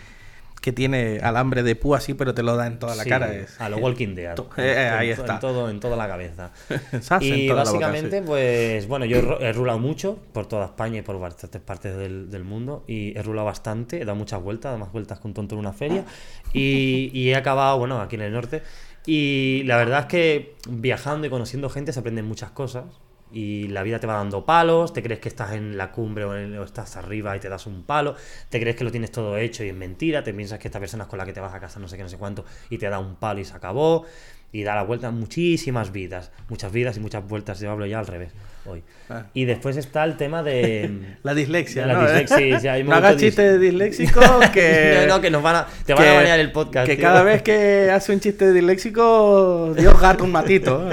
[0.61, 3.33] que tiene alambre de púa así, pero te lo da en toda la Sí, cara.
[3.33, 4.37] Es, a lo Walking Dead.
[4.39, 5.33] eh, eh, ahí En está.
[5.33, 6.51] En, todo, en toda la cabeza.
[7.19, 8.23] Y boca, básicamente, sí.
[8.25, 11.97] pues bueno, yo he ru- he rulado mucho por toda España y por bastantes partes
[11.97, 12.83] del, del mundo.
[12.87, 16.05] Y he rulado bastante, he dado muchas vueltas, más vueltas con tonto en una feria.
[16.53, 18.61] Y, y he acabado, bueno, aquí en el norte.
[19.07, 22.83] Y la verdad es que viajando y conociendo gente se aprenden muchas cosas.
[23.33, 26.35] Y la vida te va dando palos, te crees que estás en la cumbre o,
[26.37, 28.15] en- o estás arriba y te das un palo,
[28.49, 31.03] te crees que lo tienes todo hecho y es mentira, te piensas que esta persona
[31.05, 32.77] es con la que te vas a casar no sé qué, no sé cuánto, y
[32.77, 34.05] te da un palo y se acabó,
[34.53, 37.99] y da la vuelta a muchísimas vidas, muchas vidas y muchas vueltas, yo hablo ya
[37.99, 38.33] al revés
[38.65, 38.83] hoy.
[39.09, 39.27] Ah.
[39.33, 41.15] Y después está el tema de...
[41.23, 42.01] La dislexia, La ¿no?
[42.01, 45.05] dislexia, no hagas dis- chistes disléxicos que...
[45.07, 46.85] no, no, que nos van a, te van a banear el podcast.
[46.85, 47.03] Que tío.
[47.05, 50.85] cada vez que hace un chiste disléxico, Dios gato un matito.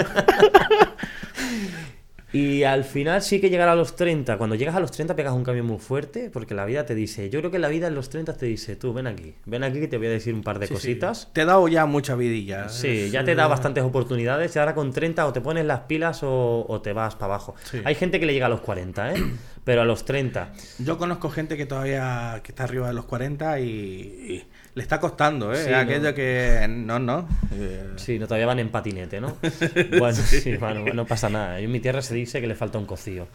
[2.32, 4.36] Y al final sí que llegar a los 30.
[4.36, 7.30] Cuando llegas a los 30 pegas un cambio muy fuerte porque la vida te dice,
[7.30, 9.80] yo creo que la vida en los 30 te dice, tú ven aquí, ven aquí
[9.80, 10.74] que te voy a decir un par de Sí, sí.
[10.74, 11.30] cositas.
[11.32, 12.68] Te he dado ya mucha vidilla.
[12.68, 15.80] Sí, Es- ya te da bastantes oportunidades y ahora con 30 o te pones las
[15.80, 17.54] pilas o, o te vas para abajo.
[17.64, 17.80] Sí.
[17.84, 19.24] Hay gente que le llega a los 40, ¿eh?
[19.64, 20.52] Pero a los 30.
[20.78, 24.44] Yo conozco gente que todavía que está arriba de los 40 y, y
[24.78, 25.64] le está costando, ¿eh?
[25.64, 26.14] Sí, Aquello ¿no?
[26.14, 26.66] que...
[26.68, 27.28] No, no.
[27.52, 29.36] eh, Sí, no, todavía van en patinete, ¿no?
[29.98, 31.58] Bueno, sí, bueno, no pasa nada.
[31.58, 33.26] En mi tierra se dice que le falta un cocido.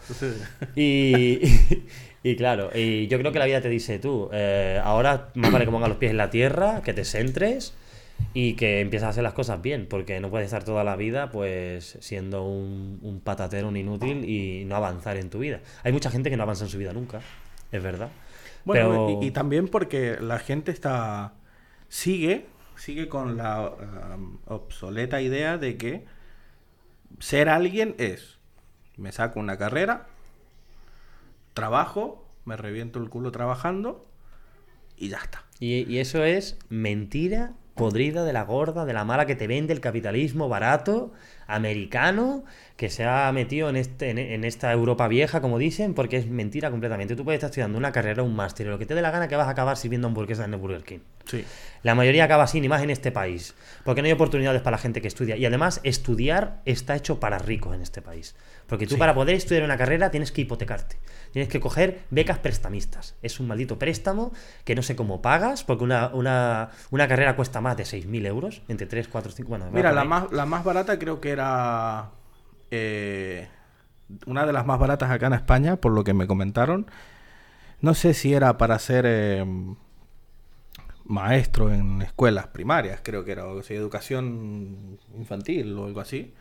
[0.74, 1.40] Y,
[2.22, 5.66] y claro, y yo creo que la vida te dice tú, eh, ahora más vale
[5.66, 7.74] que pongas los pies en la tierra, que te centres
[8.32, 11.30] y que empieces a hacer las cosas bien, porque no puedes estar toda la vida
[11.30, 15.60] pues siendo un, un patatero, un inútil y no avanzar en tu vida.
[15.82, 17.20] Hay mucha gente que no avanza en su vida nunca,
[17.70, 18.08] es verdad.
[18.64, 21.34] Bueno, Pero- y, y también porque la gente está
[21.88, 22.46] sigue
[22.76, 23.70] sigue con la
[24.16, 26.04] um, obsoleta idea de que
[27.20, 28.38] ser alguien es
[28.96, 30.06] me saco una carrera,
[31.52, 34.06] trabajo, me reviento el culo trabajando
[34.96, 35.44] y ya está.
[35.60, 39.72] Y, y eso es mentira podrida de la gorda, de la mala que te vende
[39.72, 41.12] el capitalismo barato,
[41.46, 42.44] americano,
[42.76, 46.26] que se ha metido en, este, en, en esta Europa vieja, como dicen, porque es
[46.26, 47.14] mentira completamente.
[47.16, 49.36] Tú puedes estar estudiando una carrera, un máster, lo que te dé la gana que
[49.36, 50.98] vas a acabar sirviendo hamburguesas en el Burger King.
[51.24, 51.44] Sí.
[51.82, 54.78] La mayoría acaba así, ni más en este país, porque no hay oportunidades para la
[54.78, 55.36] gente que estudia.
[55.36, 58.34] Y además, estudiar está hecho para ricos en este país.
[58.66, 58.98] Porque tú Sí.
[58.98, 60.96] para poder estudiar una carrera tienes que hipotecarte.
[61.34, 63.16] Tienes que coger becas prestamistas.
[63.20, 67.60] Es un maldito préstamo que no sé cómo pagas, porque una, una, una carrera cuesta
[67.60, 69.48] más de 6.000 euros, entre 3, 4, 5...
[69.48, 72.10] Bueno, va Mira, la más, la más barata creo que era
[72.70, 73.48] eh,
[74.26, 76.86] una de las más baratas acá en España, por lo que me comentaron.
[77.80, 79.44] No sé si era para ser eh,
[81.02, 86.32] maestro en escuelas primarias, creo que era, o sea, educación infantil o algo así.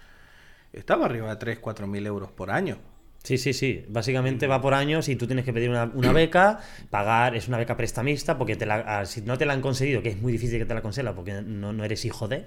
[0.72, 2.93] Estaba arriba de 3, 4 mil euros por año.
[3.24, 3.86] Sí, sí, sí.
[3.88, 6.60] Básicamente va por años y tú tienes que pedir una, una beca,
[6.90, 10.02] pagar, es una beca prestamista, porque te la, ah, si no te la han concedido,
[10.02, 12.46] que es muy difícil que te la conceda porque no, no eres hijo de,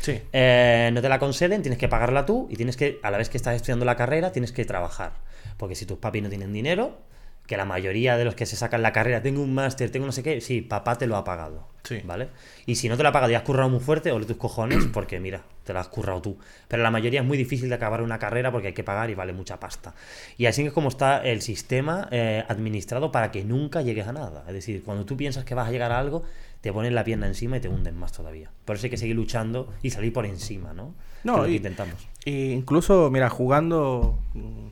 [0.00, 0.20] Sí.
[0.32, 3.28] eh, no te la conceden, tienes que pagarla tú y tienes que, a la vez
[3.28, 5.12] que estás estudiando la carrera, tienes que trabajar.
[5.58, 6.98] Porque si tus papis no tienen dinero,
[7.46, 10.12] que la mayoría de los que se sacan la carrera, tengo un máster, tengo no
[10.12, 11.68] sé qué, sí, papá te lo ha pagado.
[11.82, 12.00] Sí.
[12.04, 12.28] ¿Vale?
[12.64, 14.84] Y si no te lo ha pagado y has currado muy fuerte, ole tus cojones,
[14.94, 16.38] porque mira, te lo has currado tú.
[16.68, 19.14] Pero la mayoría es muy difícil de acabar una carrera porque hay que pagar y
[19.14, 19.94] vale mucha pasta.
[20.38, 24.44] Y así es como está el sistema eh, administrado para que nunca llegues a nada.
[24.48, 26.22] Es decir, cuando tú piensas que vas a llegar a algo,
[26.62, 28.50] te ponen la pierna encima y te hunden más todavía.
[28.64, 30.94] Por eso hay que seguir luchando y salir por encima, ¿no?
[31.24, 31.94] No, lo que y- intentamos.
[32.24, 34.68] Y incluso, mira, jugando, mm,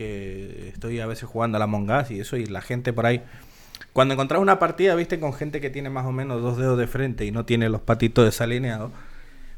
[0.00, 3.22] estoy a veces jugando a la Among Us y eso, y la gente por ahí,
[3.92, 6.86] cuando encontrás una partida, viste, con gente que tiene más o menos dos dedos de
[6.86, 8.92] frente y no tiene los patitos desalineados,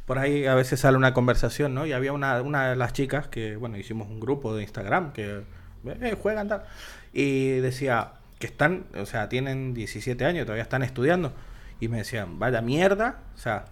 [0.07, 1.87] por ahí a veces sale una conversación, ¿no?
[1.87, 5.43] Y había una, una de las chicas que, bueno, hicimos un grupo de Instagram que
[5.87, 6.65] eh, juegan tal,
[7.13, 11.33] y decía que están, o sea, tienen 17 años, todavía están estudiando,
[11.79, 13.67] y me decían, vaya mierda, o sea,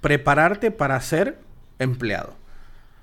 [0.00, 1.38] prepararte para ser
[1.78, 2.34] empleado.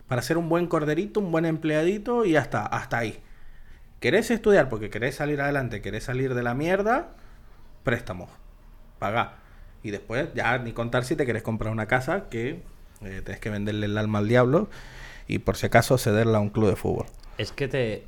[0.08, 3.20] Para ser un buen corderito, un buen empleadito y hasta, hasta ahí.
[4.00, 7.10] ¿Querés estudiar porque querés salir adelante, querés salir de la mierda?
[7.84, 8.30] Préstamos.
[9.00, 9.38] Pagá.
[9.82, 12.64] Y después ya ni contar si te querés comprar una casa que
[13.02, 14.70] eh, tenés que venderle el alma al diablo
[15.28, 17.08] y por si acaso cederla a un club de fútbol.
[17.38, 18.08] Es que te,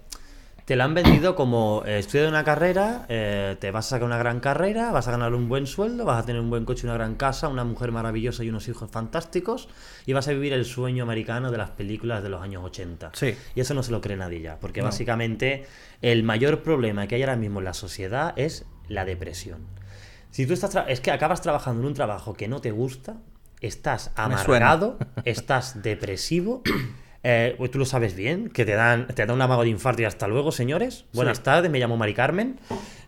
[0.68, 4.18] te la han vendido como eh, estudia una carrera, eh, te vas a sacar una
[4.18, 6.96] gran carrera, vas a ganar un buen sueldo, vas a tener un buen coche, una
[6.96, 9.70] gran casa, una mujer maravillosa y unos hijos fantásticos
[10.06, 13.12] y vas a vivir el sueño americano de las películas de los años 80.
[13.14, 13.34] Sí.
[13.56, 14.88] Y eso no se lo cree nadie ya, porque No.
[14.88, 15.66] básicamente
[16.02, 19.62] el mayor problema que hay ahora mismo en la sociedad es la depresión.
[20.32, 23.16] Si tú estás es que acabas trabajando en un trabajo que no te gusta,
[23.62, 26.62] estás amargado, estás depresivo.
[27.24, 30.02] Eh, pues tú lo sabes bien, que te dan, te da un amago de infarto
[30.02, 31.06] y hasta luego, señores.
[31.14, 31.44] Buenas Sí.
[31.44, 32.60] tardes, me llamo Mari Carmen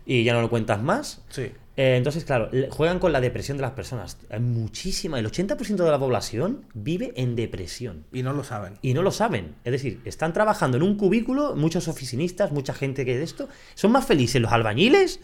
[0.06, 1.22] y ya no lo cuentas más.
[1.30, 1.50] Sí.
[1.76, 4.18] Eh, entonces, claro, juegan con la depresión de las personas.
[4.28, 8.04] Hay muchísima, el 80% de la población vive en depresión.
[8.12, 8.74] Y no lo saben.
[8.82, 9.54] Y no lo saben.
[9.64, 13.48] Es decir, están trabajando en un cubículo, muchos oficinistas, mucha gente que de esto.
[13.74, 15.20] Son más felices los albañiles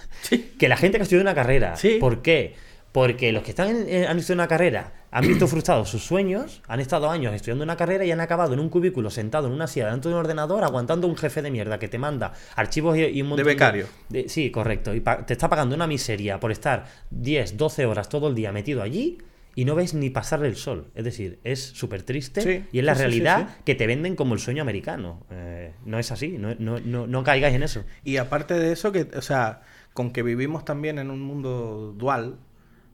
[0.59, 1.77] que la gente que ha estudiado una carrera.
[1.77, 1.99] Sí.
[2.01, 2.55] ¿Por qué?
[2.93, 6.81] Porque los que están en- han estudiado una carrera han visto frustrados sus sueños, han
[6.81, 9.87] estado años estudiando una carrera y han acabado en un cubículo sentado en una silla
[9.87, 13.23] delante de un ordenador aguantando un jefe de mierda que te manda archivos y, y
[13.23, 13.87] un montón becario.
[14.09, 14.95] de- sí, correcto.
[14.95, 18.83] Y te está pagando una miseria por estar 10, 12 horas todo el día metido
[18.83, 19.19] allí
[19.55, 20.91] y no ves ni pasarle el sol.
[20.95, 23.63] Es decir, es súper triste Sí, y es la sí, realidad sí.
[23.65, 25.25] que te venden como el sueño americano.
[25.31, 27.85] Eh, no es así, no, no, no, no caigáis en eso.
[28.05, 29.63] Y aparte de eso, que, o sea,
[29.95, 32.37] con que vivimos también en un mundo dual,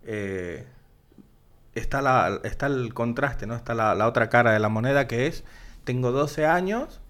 [0.07, 0.65] eh,
[1.75, 3.55] está, la, está el contraste, ¿no?
[3.55, 5.45] Está la, la otra cara de la moneda que es,
[5.85, 7.01] tengo 12 años,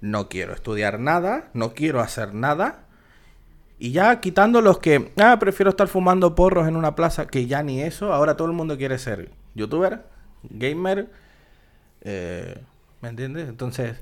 [0.00, 2.84] no quiero estudiar nada, no quiero hacer nada.
[3.78, 7.62] Y ya quitando los que, ah, prefiero estar fumando porros en una plaza, que ya
[7.62, 10.04] ni eso, ahora todo el mundo quiere ser youtuber,
[10.42, 11.10] gamer,
[12.02, 12.62] eh,
[13.02, 13.48] ¿me entiendes?
[13.48, 13.98] Entonces,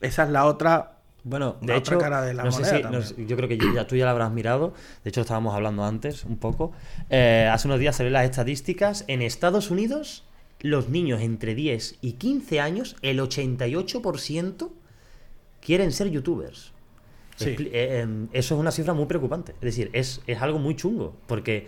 [0.00, 2.82] esa es la otra Bueno, de La hecho, cara de la no sé moneda si-
[2.84, 3.02] no también.
[3.04, 4.72] sé, yo creo que ya, tú ya lo habrás mirado.
[5.04, 6.72] De hecho, estábamos hablando antes un poco.
[7.10, 9.04] Eh, hace unos días salieron las estadísticas.
[9.08, 10.24] En Estados Unidos,
[10.60, 14.70] los niños entre 10 y 15 años, el 88%
[15.60, 16.72] quieren ser youtubers.
[17.36, 17.54] Sí.
[17.72, 19.52] Eh, em, eso es una cifra muy preocupante.
[19.52, 21.14] Es decir, es, es algo muy chungo.
[21.26, 21.66] Porque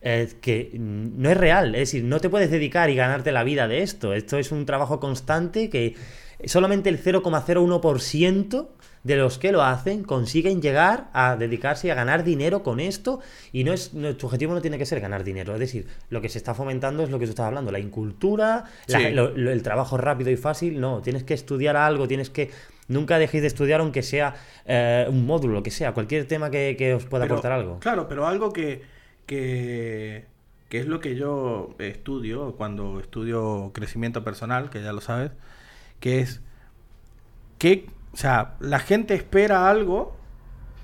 [0.00, 1.74] eh, que no es real.
[1.74, 4.12] Es decir, no te puedes dedicar y ganarte la vida de esto.
[4.12, 5.94] Esto es un trabajo constante que
[6.44, 8.68] solamente el 0,01%
[9.04, 13.20] de los que lo hacen consiguen llegar a dedicarse y a ganar dinero con esto.
[13.52, 15.54] Y no es no- tu objetivo no tiene que ser ganar dinero.
[15.54, 18.64] Es decir, lo que se está fomentando es lo que tú estás hablando, la incultura,
[18.88, 19.10] la- Sí.
[19.10, 20.80] lo- lo- el trabajo rápido y fácil.
[20.80, 22.50] No, tienes que estudiar algo, tienes que.
[22.88, 24.34] Nunca dejéis de estudiar, aunque sea
[24.66, 27.78] eh, un módulo, lo que sea, cualquier tema que, que os pueda Pero, aportar algo.
[27.80, 28.82] Claro, pero algo que,
[29.26, 30.24] que,
[30.68, 35.30] que es lo que yo estudio cuando estudio crecimiento personal, que ya lo sabes,
[36.00, 36.40] que es
[37.58, 40.16] que, o sea, la gente espera algo,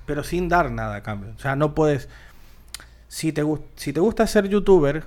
[0.05, 1.33] pero sin dar nada a cambio.
[1.35, 2.09] O sea, no puedes...
[3.07, 3.43] Si te,
[3.75, 5.05] si te gusta ser youtuber,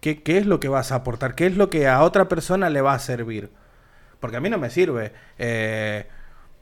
[0.00, 1.34] ¿qué, ¿qué es lo que vas a aportar?
[1.34, 3.50] ¿Qué es lo que a otra persona le va a servir?
[4.18, 5.12] Porque a mí no me sirve.
[5.38, 6.06] eh,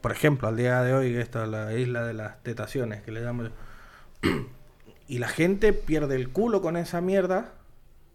[0.01, 3.21] por ejemplo, al día de hoy, esta es la isla de las tetaciones, que le
[3.21, 3.49] llamo yo.
[5.07, 7.53] y la gente pierde el culo con esa mierda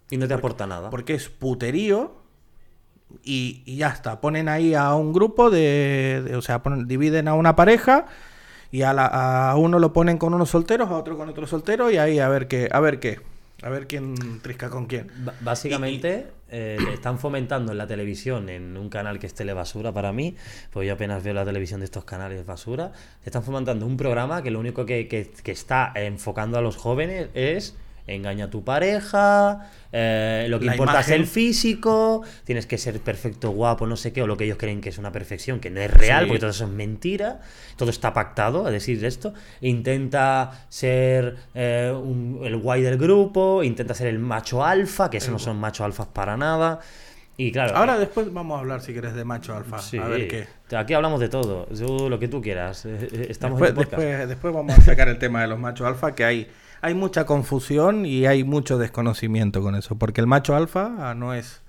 [0.09, 0.91] Y no te aporta nada.
[0.91, 2.22] porque es puterío
[3.25, 4.21] y, ya está.
[4.21, 8.07] Ponen ahí a un grupo de, o sea, dividen a una pareja
[8.71, 11.91] y a, la- a uno lo ponen con unos solteros, a otro con otro soltero
[11.91, 13.21] y ahí a ver qué, a ver qué,
[13.63, 15.09] a ver quién trisca con quién.
[15.41, 20.35] Básicamente eh, están fomentando en la televisión, en un canal que es Telebasura para mí,
[20.71, 22.93] pues yo apenas veo la televisión de estos canales basura,
[23.25, 27.77] están fomentando un programa que lo único que- que está enfocando a los jóvenes es
[28.07, 32.99] engaña a tu pareja, eh, lo que La importa es el físico, tienes que ser
[33.01, 35.71] perfecto, guapo, no sé qué, o lo que ellos creen que es una perfección, que
[35.71, 36.29] no es real, Sí.
[36.29, 37.41] porque todo eso es mentira,
[37.77, 43.95] todo está pactado, a decir esto, intenta ser eh, un- el guay del grupo, intenta
[43.95, 46.81] ser el macho alfa, que esos no son machos alfas para nada,
[47.37, 47.77] y claro...
[47.77, 50.77] Ahora eh, después vamos a hablar si querés de macho alfa, sí, a ver qué.
[50.77, 52.85] Aquí hablamos de todo, tú, lo que tú quieras,
[53.29, 54.03] estamos Después, en podcast.
[54.03, 56.49] después, después vamos a sacar el tema de los machos alfa, que hay,
[56.83, 59.97] hay mucha confusión y hay mucho desconocimiento con eso.
[59.97, 61.63] Porque el macho alfa ah, no es.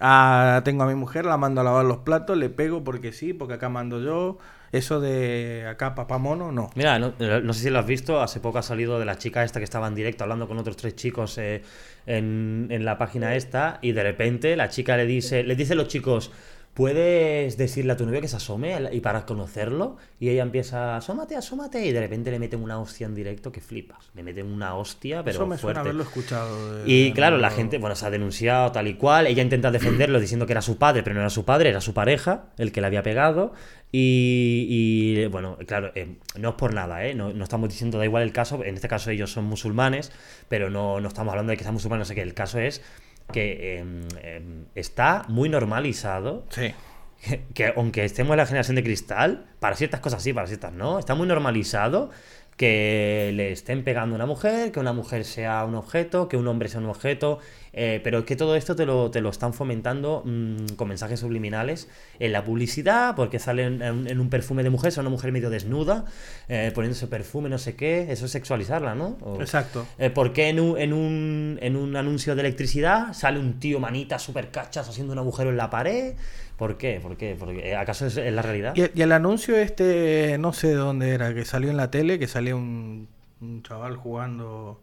[0.00, 3.32] Ah, tengo a mi mujer, la mando a lavar los platos, le pego porque sí,
[3.32, 4.36] porque acá mando yo.
[4.72, 6.70] Eso de acá papá mono, no.
[6.74, 9.44] Mira, no, eh, sé si lo has visto, hace poco ha salido de la chica
[9.44, 11.62] esta que estaba en directo hablando con otros tres chicos eh,
[12.04, 15.76] en, en la página esta y de repente la chica le dice, le dice a
[15.76, 16.32] los chicos,
[16.76, 21.34] puedes decirle a tu novio que se asome y para conocerlo y ella empieza, asómate,
[21.34, 24.10] asómate y de repente le meten una hostia en directo que flipas.
[24.14, 25.62] Le meten una hostia, pero Eso me fuerte.
[25.62, 26.82] suena haberlo escuchado.
[26.84, 29.26] de- Y de claro, la gente, bueno, se ha denunciado tal y cual.
[29.26, 31.94] Ella intenta defenderlo diciendo que era su padre, pero no era su padre, era su
[31.94, 33.54] pareja, el que le había pegado.
[33.90, 37.14] Y, y, bueno, claro, eh, no es por nada, ¿eh?
[37.14, 38.62] No, no estamos diciendo, da igual el caso.
[38.62, 40.12] En este caso, ellos son musulmanes,
[40.50, 42.20] pero no, no estamos hablando de que sean musulmanes, no sé qué.
[42.22, 42.82] El caso es
[43.32, 46.72] que em, em, está muy normalizado Sí.
[47.22, 50.72] que, que aunque estemos en la generación de cristal, para ciertas cosas sí, para ciertas
[50.72, 52.10] no, está muy normalizado
[52.56, 56.48] que le estén pegando a una mujer, que una mujer sea un objeto, que un
[56.48, 57.38] hombre sea un objeto,
[57.76, 61.20] eh, pero es que todo esto te lo, te lo están fomentando mm, con mensajes
[61.20, 65.50] subliminales en la publicidad, porque sale en, un perfume de mujer, es una mujer medio
[65.50, 66.06] desnuda,
[66.48, 69.18] eh, poniéndose perfume, no sé qué, eso es sexualizarla, ¿no?
[69.20, 69.86] O- Exacto.
[69.98, 73.78] eh, ¿Por qué en un, en, un, en un anuncio de electricidad sale un tío
[73.78, 76.14] manita super cachas haciendo un agujero en la pared?
[76.56, 77.00] ¿Por qué?
[77.02, 77.36] ¿Por qué?
[77.38, 78.74] Porque, ¿Acaso es, es la realidad?
[78.74, 82.18] Y, y el anuncio este, no sé de dónde era, que salió en la tele,
[82.18, 83.06] que salía un,
[83.42, 84.80] un chaval jugando.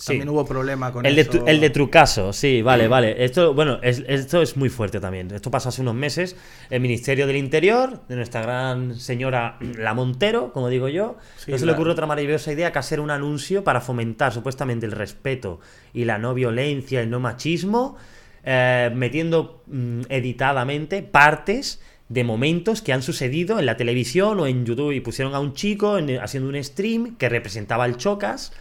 [0.00, 0.06] Sí.
[0.12, 3.24] También hubo problema con El de, el de Trucaso, sí, vale, vale.
[3.24, 5.28] Esto, bueno, es- esto es muy fuerte también.
[5.32, 6.36] Esto pasó hace unos meses.
[6.70, 11.58] El Ministerio del Interior, de nuestra gran señora La Montero, como digo yo, Sí, no
[11.58, 15.58] se le ocurre otra maravillosa idea que hacer un anuncio para fomentar supuestamente el respeto
[15.92, 17.96] y la no violencia, el no machismo,
[18.44, 24.64] eh, metiendo mm, editadamente partes de momentos que han sucedido en la televisión o en
[24.64, 28.52] YouTube y pusieron a un chico en- haciendo un stream que representaba al Chocas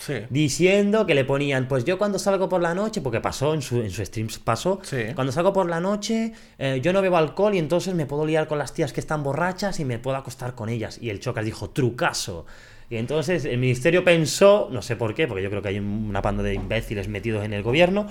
[0.00, 0.14] Sí.
[0.30, 3.82] diciendo que le ponían, pues yo cuando salgo por la noche, porque pasó en su,
[3.82, 4.96] en su stream, pasó, Sí.
[5.14, 8.48] cuando salgo por la noche, eh, yo no bebo alcohol y entonces me puedo liar
[8.48, 10.98] con las tías que están borrachas y me puedo acostar con ellas.
[11.02, 12.46] Y el Chocas dijo, trucaso.
[12.90, 16.20] Y entonces el ministerio pensó, no sé por qué, porque yo creo que hay una
[16.22, 18.08] panda de imbéciles metidos en el gobierno,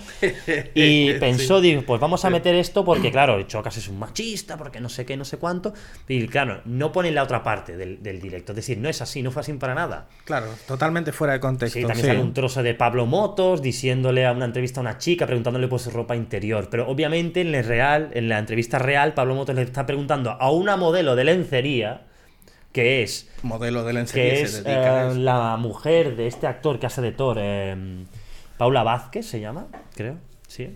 [0.74, 4.56] y pensó, digo, pues vamos a meter esto porque, claro, el Chocas es un machista,
[4.56, 5.74] porque no sé qué, no sé cuánto.
[6.08, 8.54] Y claro, no ponen la otra parte del, del directo.
[8.54, 10.08] Es decir, no es así, no fue así para nada.
[10.24, 11.78] Claro, totalmente fuera de contexto.
[11.78, 12.08] Sí, también sí.
[12.08, 15.82] sale un trozo de Pablo Motos diciéndole a una entrevista a una chica, preguntándole por
[15.82, 16.70] su ropa interior.
[16.72, 20.52] Pero obviamente en, el real, en la entrevista real, Pablo Motos le está preguntando a
[20.52, 22.06] una modelo de lencería,
[22.72, 26.80] que es, Modelo de lencería que se es dedica eh, la mujer de este actor
[26.80, 27.76] que hace de Thor, eh,
[28.58, 30.16] Paula Vázquez se llama, creo,
[30.48, 30.70] sí.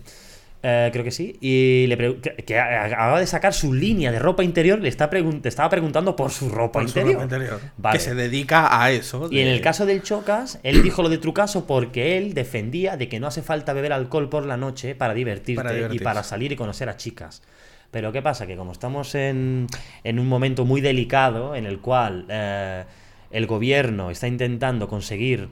[0.66, 1.36] Eh, creo que sí.
[1.42, 5.42] Y le que, que acaba de sacar su línea de ropa interior, le está pregun-
[5.42, 7.22] te estaba preguntando por su ropa Por su interior.
[7.22, 7.98] ropa interior, Vale.
[7.98, 9.28] Que se dedica a eso.
[9.30, 13.10] Y en el caso del Chocas, él dijo lo de Trucaso porque él defendía de
[13.10, 16.50] que no hace falta beber alcohol por la noche para divertirte Para y para salir
[16.52, 17.42] y conocer a chicas.
[17.94, 18.44] Pero ¿qué pasa?
[18.44, 19.68] Que como estamos en,
[20.02, 22.84] en un momento muy delicado en el cual eh,
[23.30, 25.48] el gobierno está intentando conseguir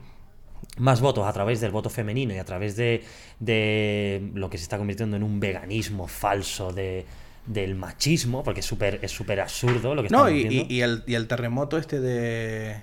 [0.79, 3.05] más votos a través del voto femenino y a través de,
[3.39, 7.07] de lo que se está convirtiendo en un veganismo falso de,
[7.47, 11.05] del machismo, porque es súper es súper absurdo lo que No, y, y- y el,
[11.07, 12.83] y el terremoto este de,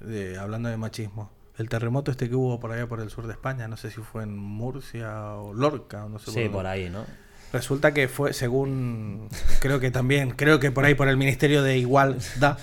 [0.00, 1.30] de- Hablando de machismo.
[1.58, 4.00] El terremoto este que hubo por allá por el sur de España, no sé si
[4.00, 7.04] fue en Murcia o Lorca, o no sé Sí, por ahí, ¿no?
[7.52, 11.78] Resulta que fue, según, creo que también, creo que por ahí por el Ministerio de
[11.78, 12.58] Igualdad,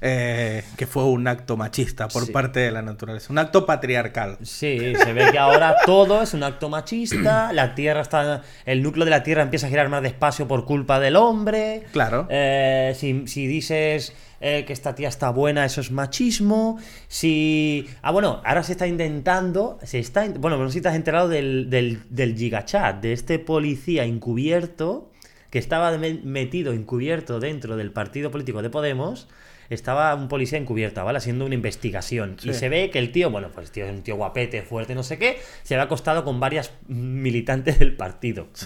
[0.00, 2.32] eh, que fue un acto machista por Sí.
[2.32, 4.36] parte de la naturaleza, un acto patriarcal.
[4.42, 9.04] Sí, se ve que ahora todo es un acto machista, la Tierra está, el núcleo
[9.04, 11.84] de la Tierra empieza a girar más despacio por culpa del hombre.
[11.92, 12.26] Claro.
[12.30, 16.78] Eh, si, si dices eh, que esta tía está buena, eso es machismo.
[17.08, 20.94] Si, ah, bueno, ahora se está intentando, se está, bueno, no sé si te has
[20.96, 25.10] enterado del, del, del gigachat, de este policía encubierto
[25.50, 29.28] que estaba me- metido encubierto dentro del partido político de Podemos.
[29.70, 31.18] Estaba un policía encubierta, ¿vale?
[31.18, 32.36] Haciendo una investigación.
[32.42, 34.94] Y se ve que el tío, bueno, pues el tío es un tío guapete, fuerte,
[34.94, 38.64] no sé qué, se había acostado con varias militantes del partido, Sí.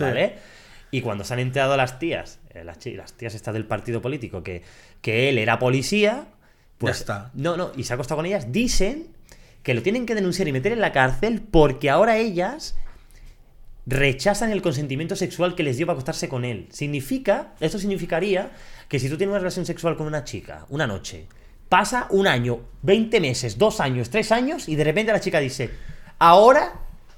[0.93, 4.63] Y cuando se han enterado las tías, eh, las, tías estas del partido político, que,
[5.01, 6.27] que él era policía,
[6.79, 6.99] pues.
[6.99, 7.31] Ya está.
[7.35, 9.09] No, no, y se ha acostado con ellas, dicen
[9.65, 12.77] que lo tienen que denunciar y meter en la cárcel porque ahora ellas
[13.87, 16.69] rechazan el consentimiento sexual que les dio para acostarse con él.
[16.71, 18.53] Significa, esto significaría
[18.89, 21.27] que si tú tienes una relación sexual con una chica, una noche,
[21.69, 25.71] pasa un año, 20 meses, dos años, tres años, y de repente la chica dice,
[26.19, 26.75] ahora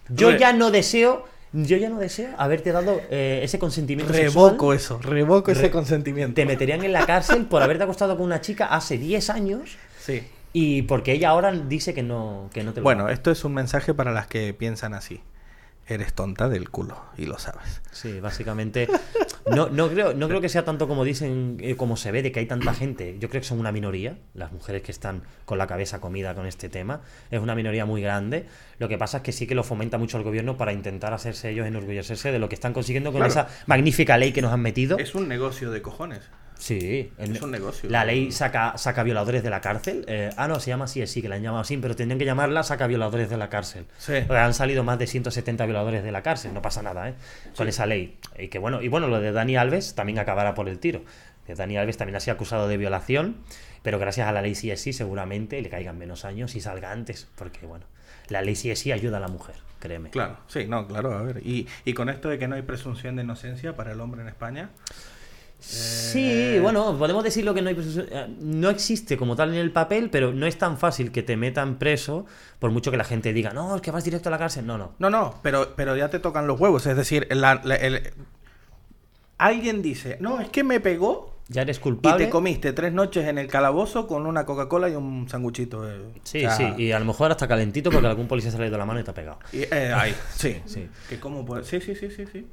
[0.08, 4.76] yo ya no deseo, yo ya no deseo haberte dado eh, ese consentimiento Revoco sexual.
[4.76, 6.34] eso, revoco ese consentimiento.
[6.34, 10.22] Te meterían en la cárcel por haberte acostado con una chica hace 10 años Sí.
[10.52, 13.54] y porque ella ahora dice que no, que no te lo Bueno, esto es un
[13.54, 15.20] mensaje para las que piensan así.
[15.86, 17.82] Eres tonta del culo y lo sabes.
[17.92, 18.88] Sí, básicamente.
[19.46, 22.32] No, no, creo, no creo que sea tanto como dicen, eh, como se ve, de
[22.32, 23.18] que hay tanta gente.
[23.18, 26.46] Yo creo que son una minoría, las mujeres que están con la cabeza comida con
[26.46, 27.02] este tema.
[27.30, 28.46] Es una minoría muy grande.
[28.78, 31.50] Lo que pasa es que sí que lo fomenta mucho el gobierno para intentar hacerse
[31.50, 33.30] ellos enorgullecerse de lo que están consiguiendo con Claro.
[33.30, 34.96] esa magnífica ley que nos han metido.
[34.98, 36.20] Es un negocio de cojones.
[36.58, 37.90] Sí, el- Es un negocio.
[37.90, 40.04] La ley saca, saca violadores de la cárcel.
[40.08, 42.24] Eh, ah, no, se llama así, sí, que la han llamado así, pero tendrían que
[42.24, 43.86] llamarla saca violadores de la cárcel.
[43.98, 44.14] Sí.
[44.30, 47.14] Han salido más de 170 violadores de la cárcel, no pasa nada, ¿eh?
[47.56, 48.16] Con esa ley.
[48.38, 51.02] Y que bueno, y bueno, lo de Dani Alves también acabará por el tiro.
[51.46, 53.36] Dani Alves también ha sido acusado de violación,
[53.82, 57.66] pero gracias a la ley CSI seguramente le caigan menos años y salga antes, porque
[57.66, 57.84] bueno,
[58.28, 60.08] la ley CSI ayuda a la mujer, créeme.
[60.08, 61.42] Claro, sí, no, claro, a ver.
[61.46, 64.28] Y, y con esto de que no hay presunción de inocencia para el hombre en
[64.28, 64.70] España,
[65.66, 69.70] Sí, bueno, podemos decir lo que no hay eh, no existe como tal en el
[69.72, 72.26] papel, pero no es tan fácil que te metan preso
[72.58, 74.66] por mucho que la gente diga, no, es que vas directo a la cárcel.
[74.66, 74.92] No, no.
[74.98, 76.86] No, no, pero, pero ya te tocan los huevos.
[76.86, 78.12] Es decir, la- la- el-
[79.38, 82.24] alguien dice, no, es que me pegó Ya eres y culpable.
[82.26, 85.90] te comiste tres noches en el calabozo con una Coca-Cola y un sanguchito.
[85.90, 86.00] eh.
[86.22, 88.64] Sí, O sea, sí, y a lo mejor hasta calentito porque algún policía se le
[88.64, 89.38] ha ido la mano y te ha pegado.
[89.52, 90.88] y, eh, ahí, sí, Sí.
[91.08, 92.46] Que cómo puede- Sí, sí, sí, sí, sí.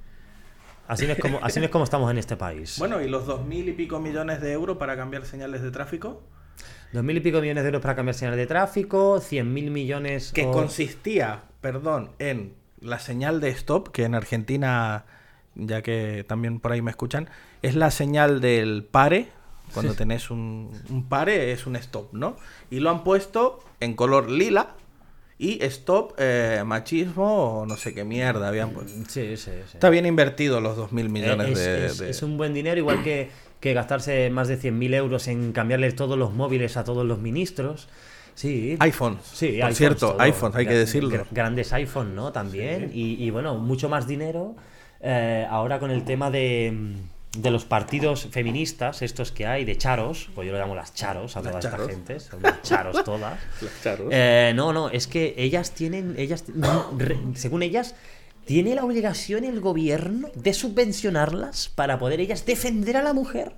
[0.88, 2.76] Así no es como, así no es como estamos en este país.
[2.78, 6.22] Bueno, ¿y los dos mil y pico millones de euros para cambiar señales de tráfico?
[6.92, 10.32] Dos mil y pico millones de euros para cambiar señales de tráfico, cien mil millones...
[10.34, 15.06] Que o- consistía, perdón, en la señal de stop, que en Argentina,
[15.56, 17.30] ya que también por ahí me escuchan,
[17.62, 19.30] es la señal del pare.
[19.74, 22.36] Cuando tenés un, un pare es un stop, ¿no?
[22.70, 24.76] Y lo han puesto en color lila
[25.44, 28.94] y stop eh, machismo o no sé qué mierda habían puesto.
[29.10, 29.72] Sí, sí, sí.
[29.74, 32.54] Está bien invertido los dos mil millones Eh, es, de, es- de- es un buen
[32.54, 33.30] dinero, igual que,
[33.60, 37.90] que gastarse más de 100.000 euros en cambiarle todos los móviles a todos los ministros.
[38.36, 38.78] Sí.
[38.80, 39.20] iPhones.
[39.34, 40.22] Sí, por iPhones, cierto, todo.
[40.22, 41.10] iPhones, hay que decirlo.
[41.10, 42.32] gra- Grandes iPhones, ¿no?
[42.32, 42.92] También.
[42.94, 44.56] Y, y, bueno, mucho más dinero.
[45.02, 46.72] eh, ahora con el tema de,
[47.38, 51.38] de los partidos feministas, estos que hay, de charos, pues yo lo llamo las charos
[51.38, 51.88] a Las toda esta charos.
[51.90, 53.40] gente, son las charos todas.
[53.62, 54.08] Los charos.
[54.12, 56.44] Eh, no, no, es que ellas tienen, ellas,
[57.36, 57.96] según ellas,
[58.46, 63.54] tiene la obligación el gobierno de subvencionarlas para poder ellas defender a la mujer.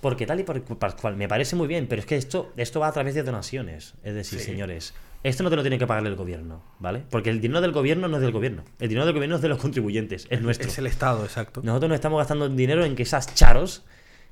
[0.00, 2.80] Porque tal y por, por cual me parece muy bien, pero es que esto, esto
[2.80, 3.94] va a través de donaciones.
[4.02, 4.46] Es decir, Sí.
[4.46, 4.94] señores,
[5.24, 7.02] esto no te lo tiene que pagar el gobierno, ¿vale?
[7.10, 8.62] Porque el dinero del gobierno no es del gobierno.
[8.78, 10.68] El dinero del gobierno es de los contribuyentes, es nuestro.
[10.68, 11.60] es el Estado, exacto.
[11.64, 13.84] Nosotros nos estamos gastando dinero en que esas charos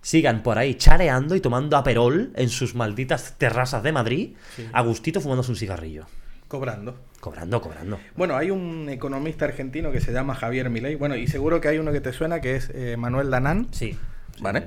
[0.03, 4.69] sigan por ahí chareando y tomando aperol en sus malditas terrazas de Madrid, Sí.
[4.73, 6.07] a gustito fumándose un cigarrillo.
[6.49, 6.99] Cobrando.
[7.21, 7.99] Cobrando, cobrando.
[8.17, 10.97] Bueno, hay un economista argentino que se llama Javier Milei.
[10.97, 13.69] Bueno, y seguro que hay uno que te suena que es eh, Manuel Danán.
[13.71, 13.97] Sí.
[14.41, 14.65] ¿Vale?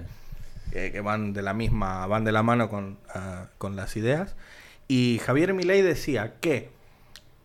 [0.71, 4.35] eh, que van de la misma, van de la mano con, ah, con las ideas.
[4.87, 6.69] Y Javier Milei decía que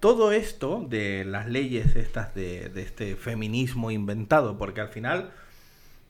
[0.00, 5.30] todo esto de las leyes estas de, este feminismo inventado, porque al final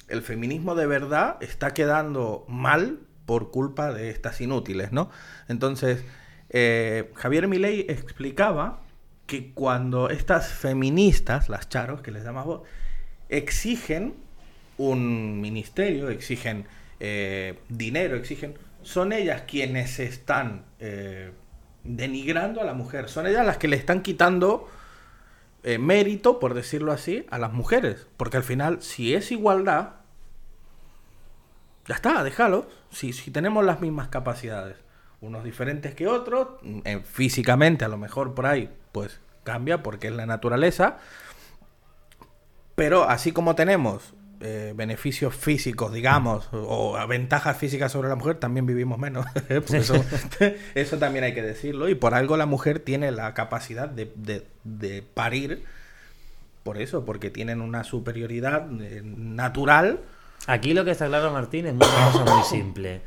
[0.09, 5.11] el feminismo de verdad está quedando mal por culpa de estas inútiles, ¿no?
[5.49, 6.05] Entonces,
[6.49, 8.81] eh, Javier Milei explicaba
[9.27, 12.63] que cuando estas feministas, las charos que les llamas vos,
[13.29, 14.15] exigen
[14.77, 16.65] un ministerio, exigen
[16.99, 21.33] eh, dinero, exigen, son ellas quienes están eh,
[21.85, 24.69] denigrando a la mujer, son ellas las que le están quitando
[25.63, 29.91] eh, mérito, por decirlo así, a las mujeres, porque al final, si es igualdad,
[31.87, 34.77] ya está, déjalo, si, si tenemos las mismas capacidades,
[35.21, 40.09] unos diferentes que otros, mm, eh, físicamente a lo mejor por ahí, pues cambia porque
[40.09, 40.99] es la naturaleza,
[42.75, 48.67] pero así como tenemos eh, beneficios físicos, digamos, o, ventajas físicas sobre la mujer, también
[48.67, 49.27] vivimos menos.
[49.67, 50.03] Por eso,
[50.75, 51.89] eso también hay que decirlo.
[51.89, 55.65] Y por algo la mujer tiene la capacidad de, de- de parir.
[56.63, 60.01] Por eso, porque tienen una superioridad eh, natural.
[60.47, 63.01] Aquí lo que está claro, Martín, es una cosa muy simple.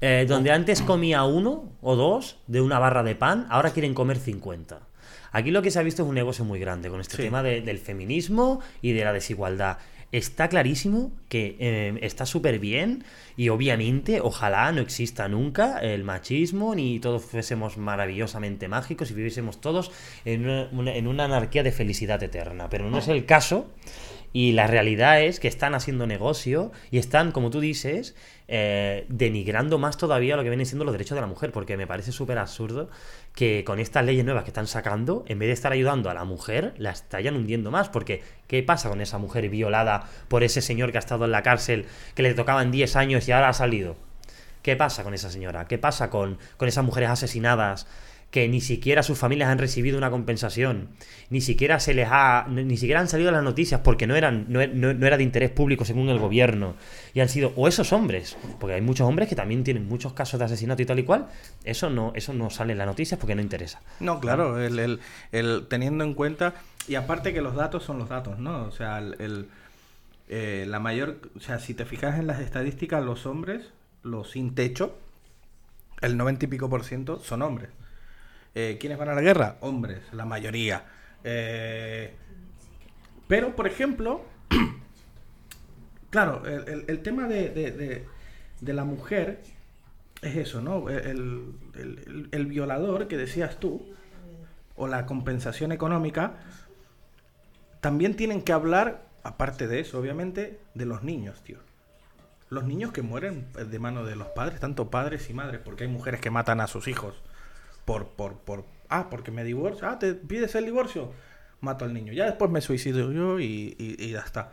[0.00, 4.18] Eh, donde antes comía uno o dos de una barra de pan, ahora quieren comer
[4.18, 4.80] 50.
[5.32, 7.22] Aquí lo que se ha visto es un negocio muy grande con este Sí.
[7.24, 9.78] tema de- del feminismo y de la desigualdad.
[10.14, 13.02] Está clarísimo que eh, está súper bien
[13.36, 19.60] y obviamente ojalá no exista nunca el machismo ni todos fuésemos maravillosamente mágicos y viviésemos
[19.60, 19.90] todos
[20.24, 22.68] en una, en una anarquía de felicidad eterna.
[22.70, 23.72] Pero no es el caso
[24.34, 28.16] y la realidad es que están haciendo negocio y están, como tú dices,
[28.48, 31.86] eh, denigrando más todavía lo que vienen siendo los derechos de la mujer, porque me
[31.86, 32.90] parece súper absurdo
[33.32, 36.24] que con estas leyes nuevas que están sacando, en vez de estar ayudando a la
[36.24, 40.90] mujer, la estayan hundiendo más, porque ¿qué pasa con esa mujer violada por ese señor
[40.90, 43.94] que ha estado en la cárcel, que le tocaban 10 años y ahora ha salido?
[44.62, 45.68] ¿Qué pasa con esa señora?
[45.68, 47.86] ¿Qué pasa con, con esas mujeres asesinadas?
[48.34, 50.88] Que ni siquiera sus familias han recibido una compensación,
[51.30, 54.66] ni siquiera se les ha, ni siquiera han salido las noticias porque no eran, no,
[54.66, 56.74] no, era de interés público según el gobierno,
[57.12, 60.40] y han sido, o esos hombres, porque hay muchos hombres que también tienen muchos casos
[60.40, 61.28] de asesinato y tal y cual,
[61.62, 63.80] eso no, eso no sale en las noticias porque no interesa.
[64.00, 64.98] No, claro, el,
[65.30, 66.54] el, teniendo en cuenta,
[66.88, 68.64] y aparte que los datos son los datos, ¿no?
[68.64, 69.46] O sea, el,
[70.28, 73.70] eh, la mayor, o sea, si te fijas en las estadísticas, los hombres,
[74.02, 74.98] los sin techo,
[76.00, 77.70] el 90 y pico por ciento son hombres.
[78.54, 79.56] Eh, ¿Quiénes van a la guerra?
[79.60, 80.84] Hombres, la mayoría.
[81.24, 82.14] Eh,
[83.26, 84.24] pero, por ejemplo,
[86.10, 88.06] claro, el, tema de,
[88.60, 89.40] la mujer
[90.22, 90.88] es eso, ¿no?
[90.88, 93.92] El, violador que decías tú,
[94.76, 96.34] o la compensación económica,
[97.80, 101.58] también tienen que hablar, aparte de eso, obviamente, de los niños, tío.
[102.50, 105.90] Los niños que mueren de mano de los padres, tanto padres y madres, porque hay
[105.90, 107.20] mujeres que matan a sus hijos
[107.84, 111.12] por, por, por, ah, porque me divorcio, ah, te pides el divorcio,
[111.60, 112.12] mato al niño.
[112.12, 114.52] Ya después me suicido yo y, y, ya está.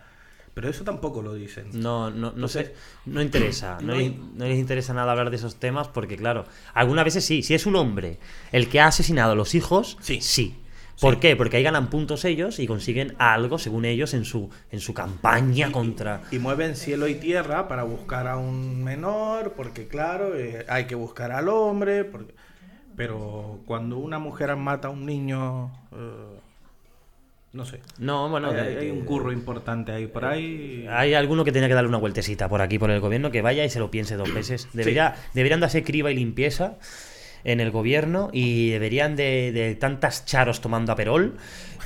[0.54, 1.70] Pero eso tampoco lo dicen.
[1.74, 2.74] No, no, no sé,
[3.06, 7.42] no interesa, no, les, interesa nada hablar de esos temas porque, claro, algunas veces sí,
[7.42, 8.18] si es un hombre
[8.52, 10.58] el que ha asesinado a los hijos, sí, sí.
[11.00, 11.36] ¿Por qué?
[11.36, 15.72] Porque ahí ganan puntos ellos y consiguen algo, según ellos, en su, en su campaña
[15.72, 16.22] contra...
[16.30, 20.94] Y, mueven cielo y tierra para buscar a un menor, porque claro, eh, hay que
[20.94, 22.36] buscar al hombre, porque
[23.02, 26.38] pero cuando una mujer mata a un niño, eh,
[27.52, 27.80] no sé.
[27.97, 30.86] No, bueno, hay, un curro importante ahí por ahí.
[30.88, 33.66] Hay alguno que tenía que darle una vueltecita por aquí, por el gobierno, que vaya
[33.66, 34.68] y se lo piense dos veces.
[34.74, 36.78] Debería, Deberían darse criba y limpieza
[37.43, 41.38] en el gobierno y deberían de, tantas charos tomando aperol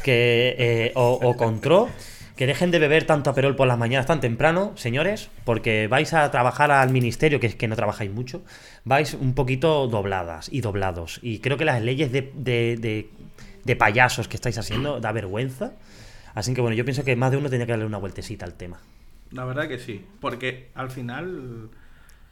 [0.03, 1.91] que, eh, o, o control
[2.35, 6.29] que dejen de beber tanto aperol por las mañanas tan temprano, señores, porque vais a
[6.31, 8.43] trabajar al ministerio, que es que no trabajáis mucho,
[8.83, 11.19] vais un poquito dobladas y doblados.
[11.21, 13.09] Y creo que las leyes de, de,
[13.63, 15.73] de, payasos que estáis haciendo da vergüenza.
[16.33, 18.55] Así que bueno, yo pienso que más de uno tenía que darle una vueltecita al
[18.55, 18.79] tema.
[19.31, 21.69] La verdad que sí, porque al final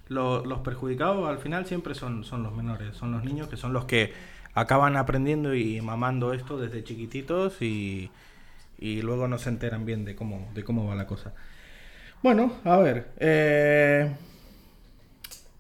[0.10, 3.86] los perjudicados al final siempre son, son los menores, son los niños que son los
[3.86, 4.14] que
[4.54, 8.12] acaban aprendiendo y mamando esto desde chiquititos y,
[8.84, 11.34] y luego no se enteran bien de cómo, de cómo va la cosa.
[12.22, 14.14] Bueno, a ver, eh,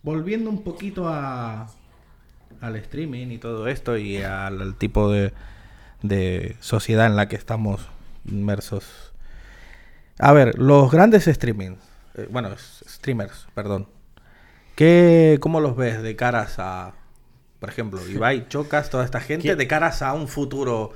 [0.02, 1.70] volviendo un poquito a,
[2.60, 5.32] al streaming y todo esto y al, tipo de,
[6.02, 7.88] de sociedad en la que estamos
[8.26, 9.14] inmersos.
[10.20, 11.80] A ver, los grandes streamings,
[12.16, 13.88] eh, bueno, streamers, perdón.
[14.76, 16.94] ¿Qué, ¿Cómo los ves de caras a,
[17.64, 20.92] por ejemplo, Ibai, Chocas, toda esta gente, de caras a un futuro.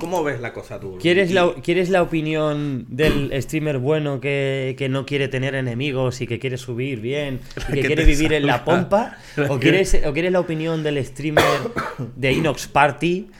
[0.00, 0.98] ¿Cómo, ves la cosa tú?
[1.00, 6.40] ¿Quieres la, ¿Quieres la opinión del streamer bueno que, no quiere tener enemigos y que
[6.40, 9.16] quiere subir bien y que, quiere vivir en la pompa?
[9.48, 11.44] ¿O quieres, ¿O quieres la opinión del streamer
[12.16, 13.30] de Inox Party?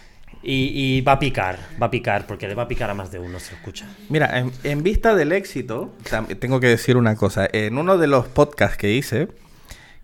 [0.44, 3.18] Y, va a picar, va a picar, porque le va a picar a más de
[3.18, 3.88] uno, se escucha.
[4.09, 5.92] Mira, en, en vista del éxito,
[6.38, 7.49] tengo que decir una cosa.
[7.53, 9.26] En uno de los podcasts que hice,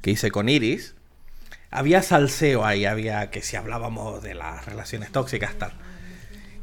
[0.00, 0.96] que hice con Iris,
[1.72, 5.72] había salseo ahí, había que si hablábamos de las relaciones tóxicas, tal.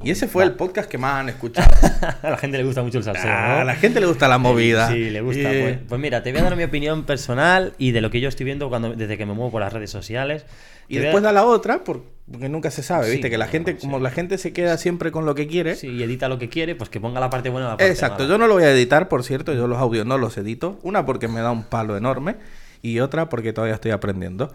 [0.01, 1.70] Y ese fue el podcast que más han escuchado.
[2.22, 3.30] a la gente le gusta mucho el salseo.
[3.30, 4.88] A la gente le gusta la movida.
[4.88, 5.49] Sí, le gusta.
[5.49, 8.30] Pues, pues, mira, te voy a dar mi opinión personal y de lo que yo
[8.30, 10.45] estoy viendo cuando, desde que me muevo por las redes sociales.
[10.88, 13.30] Y después da la otra, porque nunca se sabe, ¿viste?
[13.30, 15.76] Que la gente, como la gente se queda siempre con lo que quiere.
[15.76, 18.26] Sí, y edita lo que quiere, pues que ponga la parte buena la parte Exacto,
[18.26, 20.80] yo no lo voy a editar, por cierto, yo los audios no los edito.
[20.82, 22.38] Una porque me da un palo enorme
[22.82, 24.51] y otra porque todavía estoy aprendiendo.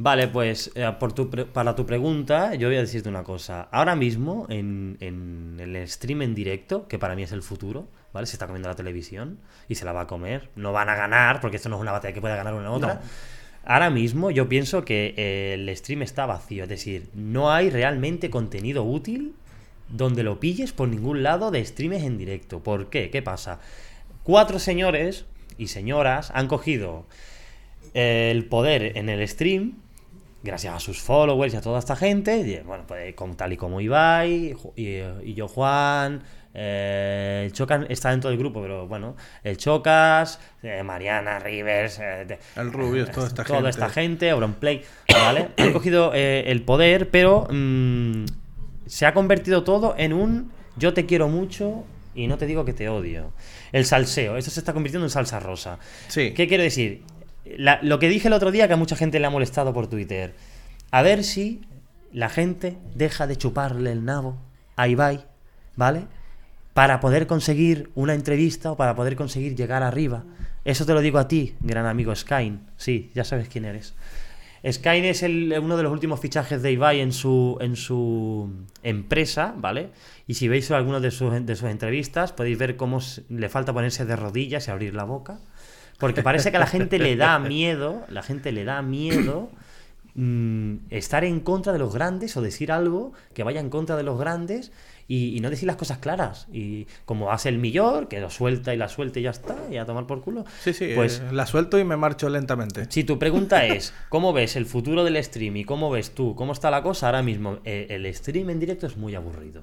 [0.00, 3.68] Vale, pues eh, por tu para tu pregunta, yo voy a decirte una cosa.
[3.72, 8.28] Ahora mismo, en, en, el stream en directo, que para mí es el futuro, ¿vale?
[8.28, 10.50] Se está comiendo la televisión y se la va a comer.
[10.54, 13.00] No van a ganar, porque esto no es una batalla que pueda ganar una otra.
[13.64, 18.30] Ahora mismo yo pienso que eh, el stream está vacío, es decir, no hay realmente
[18.30, 19.34] contenido útil
[19.88, 22.62] donde lo pilles por ningún lado de streams en directo.
[22.62, 23.10] ¿Por qué?
[23.10, 23.58] ¿Qué pasa?
[24.22, 25.26] Cuatro señores
[25.58, 27.04] y señoras han cogido
[27.94, 29.74] el poder en el stream
[30.42, 33.80] gracias a sus followers y a toda esta gente, bueno, pues con, tal y como
[33.80, 36.22] Ibai, y, yo Juan,
[36.54, 42.38] eh, el Chocas está dentro del grupo, pero bueno, el Chocas, eh, Mariana, Rivers, eh,
[42.56, 43.70] el Rubio, toda esta toda gente.
[43.70, 44.82] esta gente, Auronplay,
[45.12, 45.48] ¿vale?
[45.58, 48.24] Han cogido el poder, pero mm,
[48.86, 51.84] se ha convertido todo en un yo te quiero mucho
[52.14, 53.32] y no te digo que te odio.
[53.72, 55.78] El salseo, esto se está convirtiendo en salsa rosa.
[56.08, 56.32] Sí.
[56.34, 57.02] ¿Qué quiero decir?
[57.44, 60.34] Lo que dije el otro día que a mucha gente le ha molestado por Twitter.
[60.90, 61.62] A ver si
[62.12, 64.38] la gente deja de chuparle el nabo
[64.76, 65.24] a Ibai,
[65.76, 66.06] ¿vale?
[66.74, 70.24] Para poder conseguir una entrevista o para poder conseguir llegar arriba.
[70.64, 72.60] Eso te lo digo a ti, gran amigo Skyn.
[72.76, 73.94] Sí, ya sabes quién eres.
[74.68, 79.90] Skynet es uno de los últimos fichajes de Ibai en su, en su empresa, ¿vale?
[80.26, 84.04] Y si veis algunas de sus, de sus entrevistas, podéis ver cómo le falta ponerse
[84.04, 85.38] de rodillas y abrir la boca.
[85.98, 89.50] Porque parece que a la gente le da miedo, la gente le da miedo
[90.14, 94.02] mm, estar en contra de los grandes o decir algo que vaya en contra de
[94.02, 94.72] los grandes
[95.06, 96.46] y, y no decir las cosas claras.
[96.52, 99.76] Y como hace el millor, que lo suelta y la suelta y ya está, y
[99.76, 100.44] a tomar por culo.
[100.62, 102.86] Sí, sí, Pues eh, la suelto y me marcho lentamente.
[102.90, 106.52] si tu pregunta es, ¿cómo ves el futuro del stream y cómo ves tú, cómo
[106.52, 107.58] está la cosa ahora mismo?
[107.64, 109.62] eh, el stream en directo es muy aburrido.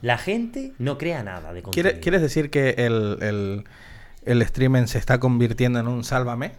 [0.00, 1.90] La gente no crea nada de contenido.
[1.90, 3.64] ¿Quiere- ¿Quieres decir que el, el,
[4.26, 6.52] el streaming se está convirtiendo en un sálvame?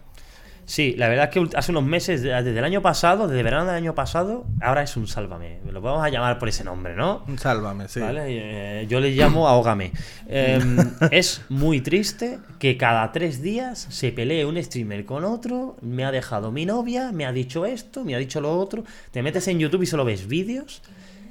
[0.68, 3.66] Sí, la verdad es que hace unos meses, de- desde el año pasado, desde verano
[3.66, 5.60] del año pasado, ahora es un sálvame.
[5.70, 7.22] Lo vamos a llamar por ese nombre, ¿no?
[7.28, 8.00] Un sálvame, sí.
[8.00, 8.22] ¿Vale?
[8.26, 9.92] Eh, yo le llamo ahógame.
[10.26, 10.76] Em,
[11.12, 15.76] es muy triste que cada tres días se pelee un streamer con otro.
[15.82, 18.82] Me ha dejado mi novia, me ha dicho esto, me ha dicho lo otro.
[19.12, 20.82] Te metes en YouTube y solo ves vídeos.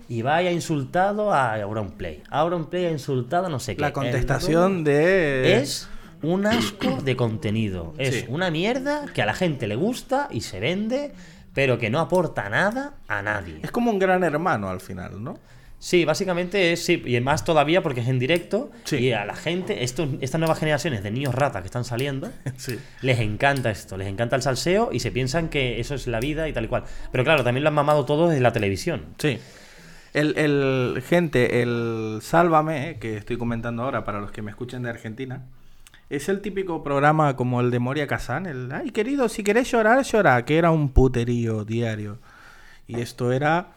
[0.08, 2.22] Y vaya insultado a Auronplay.
[2.30, 3.82] Auronplay ha insultado a no sé qué.
[3.82, 5.58] La contestación de...
[5.58, 5.90] es
[6.32, 7.94] un asco de contenido.
[7.98, 8.26] Es Sí.
[8.30, 11.12] una mierda que a la gente le gusta y se vende,
[11.54, 13.60] pero que no aporta nada a nadie.
[13.64, 15.38] Es como un gran hermano al final, ¿no?
[15.78, 18.96] Sí, básicamente es, sí, y más todavía porque es en directo Sí.
[18.98, 22.80] y a la gente, estos, estas nuevas generaciones de niños ratas que están saliendo, Sí.
[23.02, 26.48] les encanta esto, les encanta el salseo y se piensan que eso es la vida
[26.50, 26.86] y tal y cual.
[27.12, 29.04] Pero claro, también lo han mamado todo desde la televisión.
[29.20, 29.38] Sí.
[30.14, 34.82] El, el- gente, el Sálvame, eh, que estoy comentando ahora para los que me escuchen
[34.82, 35.44] de Argentina,
[36.10, 40.04] es el típico programa como el de Moria Kazan, el, ay querido, si querés llorar,
[40.04, 42.20] llora, que era un puterío diario.
[42.88, 43.70] Y esto era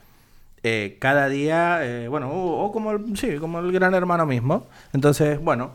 [0.63, 4.67] eh, cada día, eh, bueno, o, como el, sí, como el gran hermano mismo.
[4.93, 5.73] Entonces, bueno,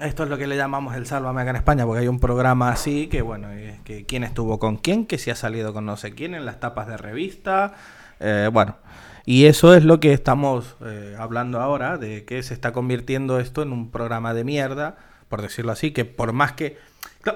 [0.00, 2.70] esto es lo que le llamamos el Sálvame acá en España, porque hay un programa
[2.70, 5.96] así que, bueno, es que quién estuvo con quién, que si ha salido con no
[5.96, 7.74] sé quién en las tapas de revista,
[8.20, 8.76] eh, bueno.
[9.24, 13.62] Y eso es lo que estamos eh, hablando ahora, de que se está convirtiendo esto
[13.62, 14.96] en un programa de mierda,
[15.28, 16.78] por decirlo así, que por más que...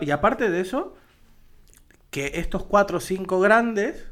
[0.01, 0.97] Y aparte de eso,
[2.11, 4.07] que estos cuatro o cinco grandes,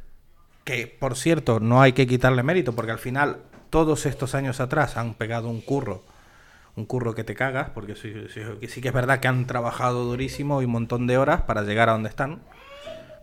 [0.64, 3.38] que por cierto no hay que quitarle mérito, porque al final
[3.70, 6.02] todos estos años atrás han pegado un curro,
[6.76, 10.04] un curro que te cagas, porque sí, sí- sí que es verdad que han trabajado
[10.04, 12.40] durísimo y un montón de horas para llegar a donde están,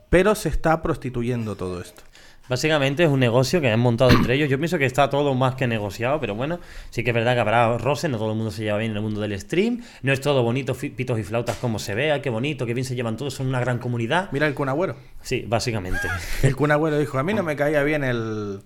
[0.09, 2.03] pero se está prostituyendo todo esto.
[2.47, 4.49] Básicamente es un negocio que han montado entre ellos.
[4.49, 6.59] Yo pienso que está todo más que negociado, pero bueno,
[6.91, 8.97] sí que es verdad que habrá roces, no todo el mundo se lleva bien en
[8.97, 12.29] el mundo del stream, no es todo bonito, pitos y flautas como se vea, qué
[12.29, 14.29] bonito, qué bien se llevan todos, son una gran comunidad.
[14.31, 14.95] Mira el Kun Agüero.
[15.21, 16.07] Sí, básicamente.
[16.43, 18.61] El Kun Agüero dijo, a mí no me caía bien el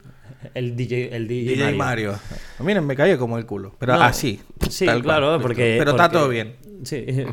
[0.54, 2.20] El DJ, el DJ, DJ Mario.
[2.60, 4.42] A mí no me caía como el culo, pero No, así.
[4.70, 5.02] Sí, cual.
[5.04, 5.76] claro, porque.
[5.80, 6.56] Pero está todo bien.
[6.84, 7.06] Sí.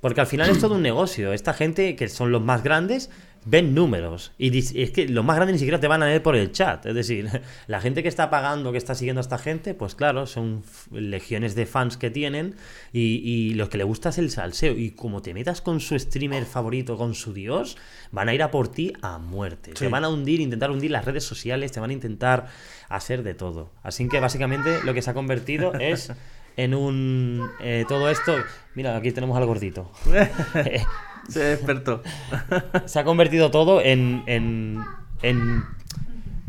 [0.00, 1.34] Porque al final es todo un negocio.
[1.34, 3.10] Esta gente, que son los más grandes,
[3.44, 4.32] ven números.
[4.38, 6.84] Y es que los más grandes ni siquiera te van a ver por el chat.
[6.86, 7.28] Es decir,
[7.66, 11.54] la gente que está pagando, que está siguiendo a esta gente, pues claro, son legiones
[11.54, 12.54] de fans que tienen.
[12.92, 14.72] Y, y lo que le gusta es el salseo.
[14.72, 17.76] Y como te metas con su streamer favorito, con su dios,
[18.12, 19.70] van a ir a por ti a muerte.
[19.70, 19.84] Sí.
[19.84, 22.48] Te van a hundir, intentar hundir las redes sociales, te van a intentar
[22.88, 23.70] hacer de todo.
[23.82, 26.12] Así que básicamente lo que se ha convertido es
[26.56, 27.48] en un...
[27.60, 28.34] eh, todo esto...
[28.74, 29.90] Mira, aquí tenemos al gordito.
[31.30, 32.02] Se despertó.
[32.86, 34.82] se ha convertido todo en, en,
[35.22, 35.64] en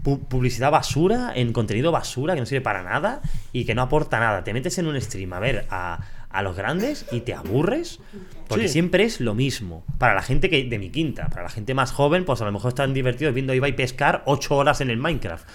[0.04, 3.22] pu- publicidad basura, en contenido basura que no sirve para nada
[3.54, 4.44] y que no aporta nada.
[4.44, 6.00] Te metes en un stream a ver a,
[6.34, 8.00] a los grandes y te aburres
[8.48, 8.74] porque Sí.
[8.74, 9.86] siempre es lo mismo.
[9.98, 12.52] Para la gente que de mi quinta, para la gente más joven, pues a lo
[12.52, 15.48] mejor están divertidos viendo a Ibai pescar ocho horas en el Minecraft.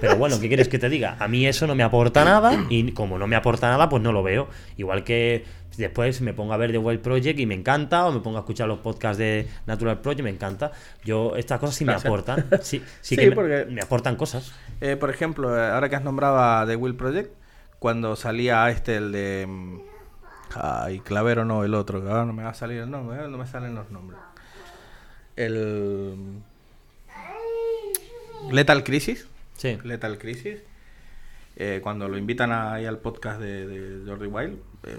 [0.00, 1.16] Pero bueno, ¿qué quieres que te diga?
[1.18, 4.12] A mí eso no me aporta nada y como no me aporta nada, pues no
[4.12, 4.48] lo veo.
[4.76, 5.44] Igual que
[5.76, 8.40] después me pongo a ver The Wild Project y me encanta, o me pongo a
[8.40, 10.70] escuchar los podcasts de Natural Project, me encanta.
[11.04, 12.06] Yo, estas cosas sí me Gracias.
[12.08, 12.46] aportan.
[12.62, 14.52] Sí, sí, Sí, que me- porque- me, aportan cosas.
[14.80, 17.32] Eh, por ejemplo, eh, ahora que has nombrado a The Will Project,
[17.80, 19.48] cuando salía este, el de.
[20.54, 23.38] Ay, Clavero no, el otro, ahora no me va a salir el nombre, eh, no
[23.38, 24.20] me salen los nombres.
[25.36, 26.42] El.
[28.50, 29.26] Lethal Crisis.
[29.56, 29.78] Sí.
[29.84, 30.60] Lethal Crisis.
[31.56, 34.98] eh, cuando lo invitan ahí al podcast de, de Jordi Wild, eh,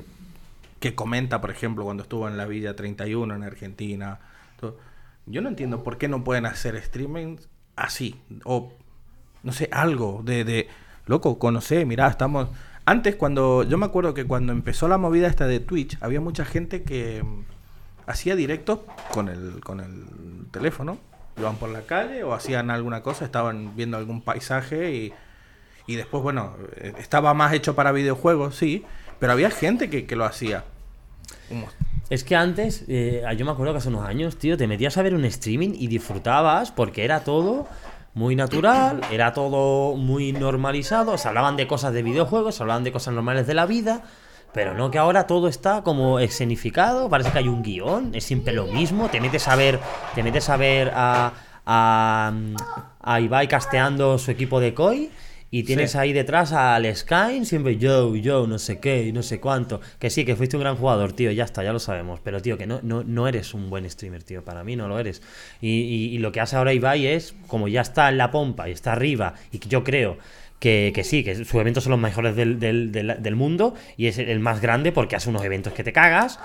[0.80, 4.20] que comenta, por ejemplo, cuando estuvo en la Villa 31 en Argentina.
[4.60, 4.78] todo.
[5.26, 7.38] Yo no entiendo por qué no pueden hacer streaming
[7.76, 8.20] así.
[8.44, 8.74] O,
[9.44, 10.68] no sé, algo de, de
[11.06, 12.50] loco, conocé, mirá, estamos...
[12.86, 16.46] Antes, cuando, yo me acuerdo que cuando empezó la movida esta de Twitch, había mucha
[16.46, 17.44] gente que mm,
[18.08, 18.80] hacía directos
[19.12, 20.04] con el, con el
[20.52, 20.98] teléfono.
[21.38, 25.14] Iban por la calle o hacían alguna cosa, estaban viendo algún paisaje y,
[25.88, 28.86] y después, bueno, eh, estaba más hecho para videojuegos, sí,
[29.20, 30.64] pero había gente que, que lo hacía.
[31.50, 31.68] Como-
[32.10, 35.02] Es que antes, eh, yo me acuerdo que hace unos años, tío, te metías a
[35.02, 37.68] ver un streaming y disfrutabas porque era todo
[38.16, 42.94] muy natural, era todo muy normalizado, se hablaban de cosas de videojuegos, se hablaban de
[42.94, 44.04] cosas normales de la vida,
[44.54, 48.54] pero no que ahora todo está como escenificado, parece que hay un guion, es siempre
[48.54, 49.82] lo mismo, te metes a ver,
[50.16, 51.34] te metes a ver a,
[51.66, 52.32] a,
[53.02, 55.12] a Ibai casteando su equipo de COI
[55.52, 59.80] y tienes ahí detrás al Skyne, siempre yo, yo, no sé qué, no sé cuánto.
[60.00, 62.20] Que sí, que fuiste un gran jugador, tío, ya está, ya lo sabemos.
[62.24, 64.44] Pero, tío, que no, no, no eres un buen streamer, tío.
[64.44, 65.22] Para mí no lo eres.
[65.62, 68.72] Y, y lo que hace ahora Ibai es, como ya está en la pompa y
[68.72, 70.18] está arriba, y que yo creo
[70.60, 74.62] que, sí, que sus eventos son los mejores del, del, mundo y es el más
[74.62, 76.40] grande porque hace unos eventos que te cagas,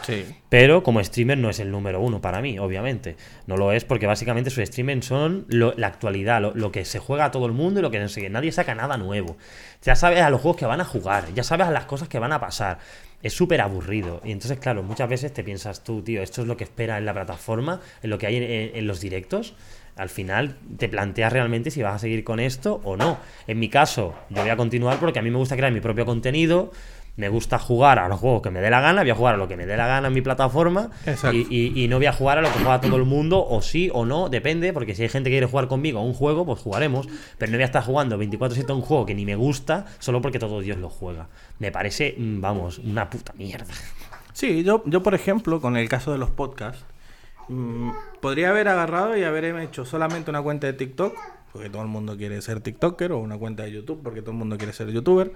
[0.49, 3.17] pero como streamer no es el número uno para mí, obviamente.
[3.47, 7.31] No lo es porque básicamente sus streamers son la actualidad, lo, que se juega a
[7.31, 9.37] todo el mundo y lo que no sé, nadie saca nada nuevo.
[9.83, 12.19] Ya sabes a los juegos que van a jugar, ya sabes a las cosas que
[12.19, 12.79] van a pasar.
[13.23, 14.21] Es súper aburrido.
[14.25, 17.05] Y entonces, claro, muchas veces te piensas tú, tío, esto es lo que espera en
[17.05, 18.37] la plataforma, en lo que hay
[18.75, 19.55] en los directos
[20.01, 23.19] al final te planteas realmente si vas a seguir con esto o no.
[23.47, 26.07] En mi caso, yo voy a continuar porque a mí me gusta crear mi propio
[26.07, 26.73] contenido,
[27.17, 29.37] me gusta jugar a los juegos que me dé la gana, voy a jugar a
[29.37, 30.89] lo que me dé la gana en mi plataforma
[31.35, 34.07] y, no voy a jugar a lo que juega todo el mundo, o sí o
[34.07, 37.07] no, depende, porque si hay gente que quiere jugar conmigo a un juego, pues jugaremos,
[37.37, 40.23] pero no voy a estar jugando 24-7 a un juego que ni me gusta solo
[40.23, 41.29] porque todo Dios lo juega.
[41.59, 43.67] Me parece, mm, vamos, una puta mierda.
[44.33, 46.87] Sí, yo, yo por ejemplo, con el caso de los podcasts,
[47.51, 47.91] Mm,
[48.21, 51.19] podría haber agarrado y haber hecho solamente una cuenta de TikTok,
[51.53, 54.37] porque todo el mundo quiere ser TikToker, o una cuenta de YouTube, porque todo el
[54.37, 55.33] mundo quiere ser YouTuber.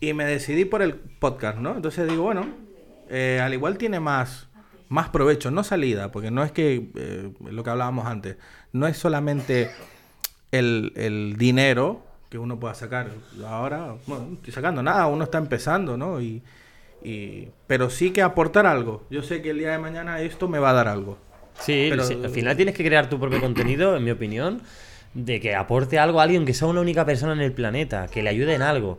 [0.00, 1.76] Y me decidí por el podcast, ¿no?
[1.76, 2.46] Entonces digo, bueno,
[3.10, 4.48] eh, al igual tiene más,
[4.88, 8.38] más provecho, no salida, porque no es que, eh, lo que hablábamos antes,
[8.72, 9.70] no es solamente
[10.50, 13.10] el, el dinero que uno pueda sacar.
[13.46, 16.22] Ahora, bueno, estoy sacando nada, uno está empezando, ¿no?
[16.22, 16.42] Y,
[17.66, 19.04] pero sí que aportar algo.
[19.10, 21.18] Yo sé que el día de mañana esto me va a dar algo.
[21.60, 24.62] Sí, al final tienes que crear tu propio contenido, en mi opinión,
[25.14, 28.22] de que aporte algo a alguien que sea una única persona en el planeta, que
[28.22, 28.98] le ayude en algo.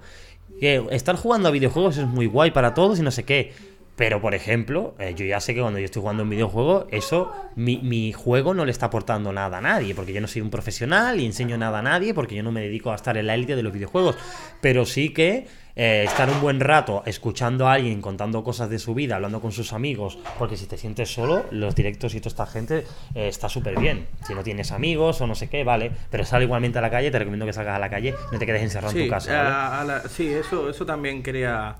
[0.59, 3.53] Que estar jugando a videojuegos es muy guay para todos y no sé qué.
[3.95, 7.31] Pero, por ejemplo, eh, yo ya sé que cuando yo estoy jugando un videojuego, eso,
[7.55, 10.51] mi, mi, juego no le está aportando nada a nadie, porque yo no soy un
[10.51, 13.33] profesional y enseño nada a nadie, porque yo no me dedico a estar en la
[13.33, 14.15] élite de los videojuegos.
[14.61, 15.47] Pero sí que
[15.79, 19.51] eh, estar un buen rato escuchando a alguien contando cosas de su vida, hablando con
[19.51, 23.47] sus amigos, porque si te sientes solo, los directos y toda esta gente eh, está
[23.47, 24.07] súper bien.
[24.25, 27.11] Si no tienes amigos o no sé qué, vale, pero sal igualmente a la calle,
[27.11, 30.01] te recomiendo que salgas a la calle, no te quedes encerrado en tu casa.
[30.09, 31.75] sí, eso, eso también quería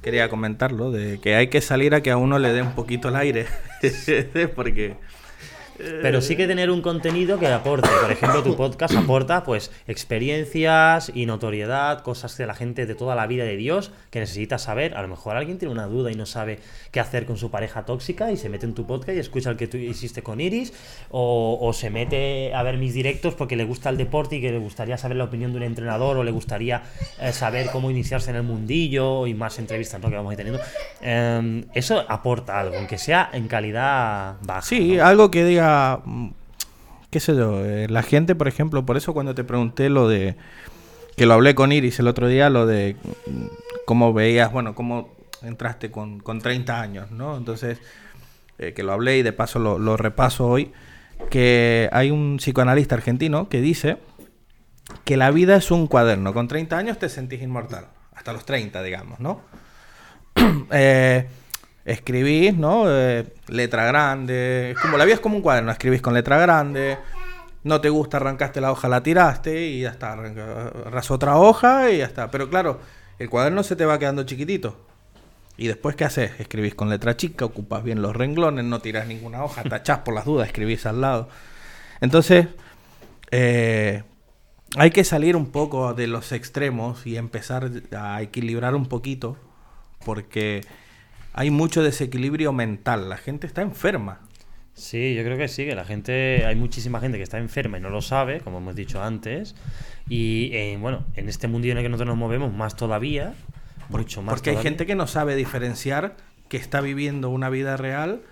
[0.00, 3.08] quería comentarlo, de que hay que salir a que a uno le dé un poquito
[3.08, 3.46] el aire,
[4.54, 4.96] porque
[5.78, 7.88] pero sí que tener un contenido que aporte.
[8.00, 13.14] Por ejemplo, tu podcast aporta pues experiencias y notoriedad, cosas de la gente de toda
[13.14, 14.96] la vida de Dios que necesita saber.
[14.96, 16.60] A lo mejor alguien tiene una duda y no sabe
[16.92, 19.56] qué hacer con su pareja tóxica y se mete en tu podcast y escucha el
[19.56, 20.72] que tú hiciste con Iris.
[21.10, 24.58] O, se mete a ver mis directos porque le gusta el deporte y que le
[24.58, 26.82] gustaría saber la opinión de un entrenador o le gustaría
[27.20, 30.60] eh, saber cómo iniciarse en el mundillo y más entrevistas que vamos a ir teniendo.
[31.00, 34.62] Em, eso aporta algo, aunque sea en calidad baja.
[34.62, 35.63] Sí, algo que diga
[36.04, 36.28] Mm,
[37.10, 40.36] qué sé yo, eh, la gente, por ejemplo, por eso cuando te pregunté lo de,
[41.16, 42.96] que lo hablé con Iris el otro día, lo de
[43.26, 43.46] mm,
[43.86, 47.36] cómo veías, bueno, cómo entraste con, con 30 años, ¿no?
[47.36, 47.78] Entonces,
[48.58, 50.72] eh, que lo hablé y de paso lo, lo, repaso hoy,
[51.30, 53.98] que hay un psicoanalista argentino que dice
[55.04, 58.82] que la vida es un cuaderno, con 30 años te sentís inmortal, hasta los 30,
[58.82, 59.40] digamos, ¿no?
[60.72, 61.28] eh,
[61.84, 62.84] escribís, ¿no?
[62.86, 64.72] Eh, letra grande.
[64.72, 66.98] Es como la vida es como un cuaderno, escribís con letra grande.
[67.62, 70.12] No te gusta, arrancaste la hoja, la tiraste y ya está.
[70.12, 72.30] Arrasó otra hoja y ya está.
[72.30, 72.80] Pero claro,
[73.18, 74.76] el cuaderno se te va quedando chiquitito.
[75.56, 76.32] ¿Y después qué haces?
[76.40, 80.24] Escribís con letra chica, ocupas bien los renglones, no tiras ninguna hoja, tachás por las
[80.24, 81.28] dudas, escribís al lado.
[82.00, 82.48] Entonces,
[83.30, 84.02] eh,
[84.76, 89.36] hay que salir un poco de los extremos y empezar a equilibrar un poquito,
[90.04, 90.62] porque
[91.34, 93.08] hay mucho desequilibrio mental.
[93.10, 94.20] La gente está enferma.
[94.72, 97.80] Sí, yo creo que sí, que la gente, hay muchísima gente que está enferma y
[97.80, 99.54] no lo sabe, como hemos dicho antes.
[100.08, 103.34] Y eh, bueno, en este mundo en el que nosotros nos movemos, más todavía,
[103.88, 104.34] mucho más.
[104.34, 106.16] Porque hay gente que no sabe diferenciar
[106.48, 108.22] que está viviendo una vida real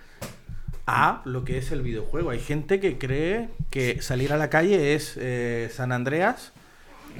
[0.86, 2.30] a lo que es el videojuego.
[2.30, 6.52] Hay gente que cree que salir a la calle es eh, San Andreas.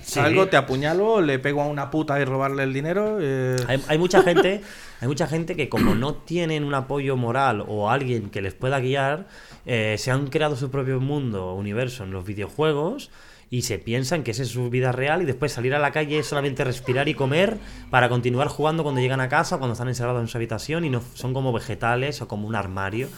[0.00, 3.18] Salgo, te apuñalo, le pego a una puta y robarle el dinero.
[3.20, 3.56] Eh.
[3.88, 4.62] hay, mucha gente
[5.02, 8.78] Hay mucha gente que como no tienen un apoyo moral o alguien que les pueda
[8.78, 9.26] guiar,
[9.66, 13.10] eh, se han creado su propio mundo, universo en los videojuegos
[13.50, 16.20] y se piensan que esa es su vida real y después salir a la calle
[16.20, 17.58] es solamente respirar y comer
[17.90, 21.02] para continuar jugando cuando llegan a casa, cuando están encerrados en su habitación y no
[21.14, 23.08] son como vegetales o como un armario.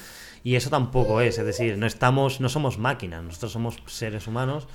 [0.42, 4.68] Y eso tampoco es, es decir, no estamos, no somos máquinas, nosotros somos seres humanos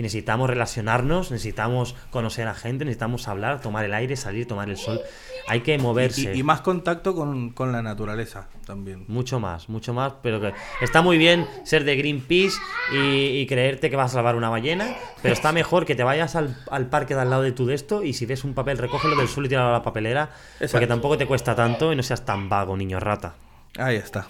[0.00, 4.78] y necesitamos relacionarnos, necesitamos conocer a gente, necesitamos hablar, tomar el aire, salir, tomar el
[4.78, 4.98] sol.
[5.46, 6.34] Hay que moverse.
[6.34, 9.04] Y, más contacto con, la naturaleza también.
[9.08, 10.14] Mucho más, mucho más.
[10.22, 12.56] Pero que está muy bien ser de Greenpeace
[12.94, 14.86] y, creerte que vas a salvar una ballena,
[15.20, 16.56] pero está mejor que te vayas al,
[16.88, 19.28] parque de al lado de tu de esto y si ves un papel, recógelo del
[19.28, 20.30] suelo y tíralo a la papelera,
[20.72, 23.34] porque tampoco te cuesta tanto y no seas tan vago, niño rata.
[23.76, 24.28] Ahí está.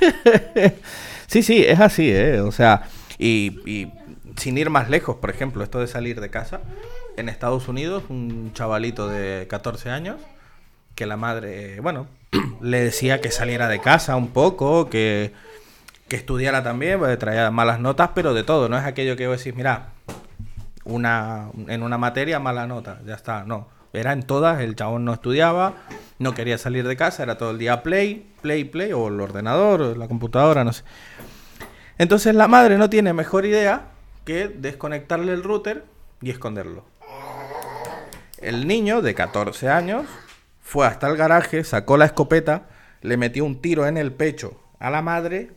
[1.28, 2.40] sí, sí, es así, ¿eh?
[2.40, 3.86] O sea, y
[4.36, 6.60] sin ir más lejos, por ejemplo, esto de salir de casa.
[7.16, 10.16] En Estados Unidos, un chavalito de 14 años,
[10.94, 12.06] que la madre, bueno,
[12.60, 15.32] le decía que saliera de casa un poco, que,
[16.08, 18.68] que estudiara también, porque traía malas notas, pero de todo.
[18.68, 19.88] No es aquello que vos decís, mira,
[20.84, 23.68] una, en una materia mala nota, ya está, no.
[23.92, 25.74] Era en todas, el chabón no estudiaba,
[26.18, 29.82] no quería salir de casa, era todo el día play, play, play, o el ordenador,
[29.82, 30.82] o la computadora, no sé.
[31.98, 33.91] Entonces la madre no tiene mejor idea
[34.24, 35.84] que desconectarle el router
[36.20, 36.84] y esconderlo.
[38.38, 40.06] El niño de 14 años
[40.60, 42.66] fue hasta el garaje, sacó la escopeta,
[43.00, 45.50] le metió un tiro en el pecho a la madre.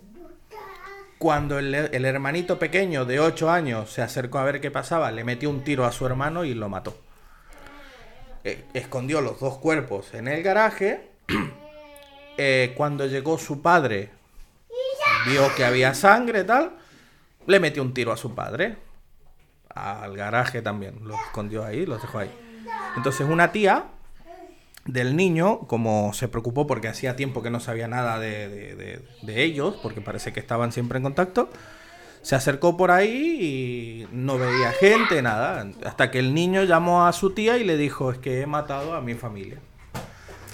[1.17, 5.49] Cuando el, hermanito pequeño de 8 años se acercó a ver qué pasaba, le metió
[5.49, 6.97] un tiro a su hermano y lo mató.
[8.43, 11.09] Eh, escondió los dos cuerpos en el garaje.
[12.37, 14.09] Eh, cuando llegó su padre,
[15.25, 16.73] vio que había sangre tal
[17.47, 18.77] le metió un tiro a su padre.
[19.69, 20.99] Al garaje también.
[21.03, 22.31] Lo escondió ahí, lo dejó ahí.
[22.95, 23.85] Entonces una tía
[24.85, 30.01] del niño, como se preocupó porque hacía tiempo que no sabía nada de, ellos, porque
[30.01, 31.49] parece que estaban siempre en contacto,
[32.21, 35.67] se acercó por ahí y no veía gente, nada.
[35.85, 38.95] Hasta que el niño llamó a su tía y le dijo, es que he matado
[38.95, 39.59] a mi familia.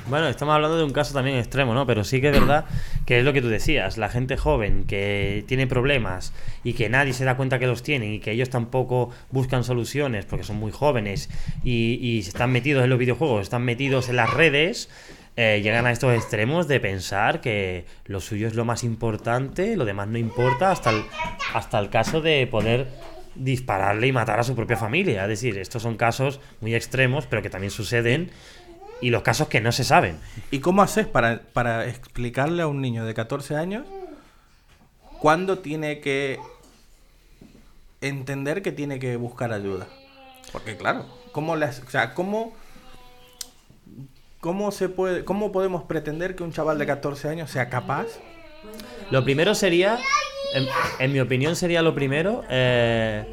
[0.08, 1.86] Bueno, estamos hablando de un caso también extremo, ¿no?
[1.86, 2.66] Pero sí que es verdad
[3.06, 6.34] que es lo que tú decías, la gente joven que tiene problemas
[6.64, 10.26] y que nadie se da cuenta que los tienen y que ellos tampoco buscan soluciones
[10.26, 11.30] porque son muy jóvenes
[11.64, 14.90] y, están metidos en los videojuegos, están metidos en las redes,
[15.36, 19.86] eh, llegan a estos extremos de pensar que lo suyo es lo más importante, lo
[19.86, 21.04] demás no importa, hasta el,
[21.54, 22.88] hasta el caso de poder
[23.36, 25.24] dispararle y matar a su propia familia.
[25.24, 28.32] Es decir, estos son casos muy extremos, pero que también suceden
[29.02, 30.20] y los casos que no se saben.
[30.52, 33.86] ¿Y cómo haces para, para explicarle a un niño de 14 años
[35.20, 36.40] cuándo tiene que
[38.00, 39.88] entender que tiene que buscar ayuda?
[40.52, 42.54] Porque claro, ¿cómo, o sea, ¿cómo,
[44.40, 48.08] cómo, se puede, ¿cómo podemos pretender que un chaval de 14 años sea capaz?
[49.10, 49.98] Lo primero sería,
[51.00, 53.26] en, mi opinión sería lo primero, eh,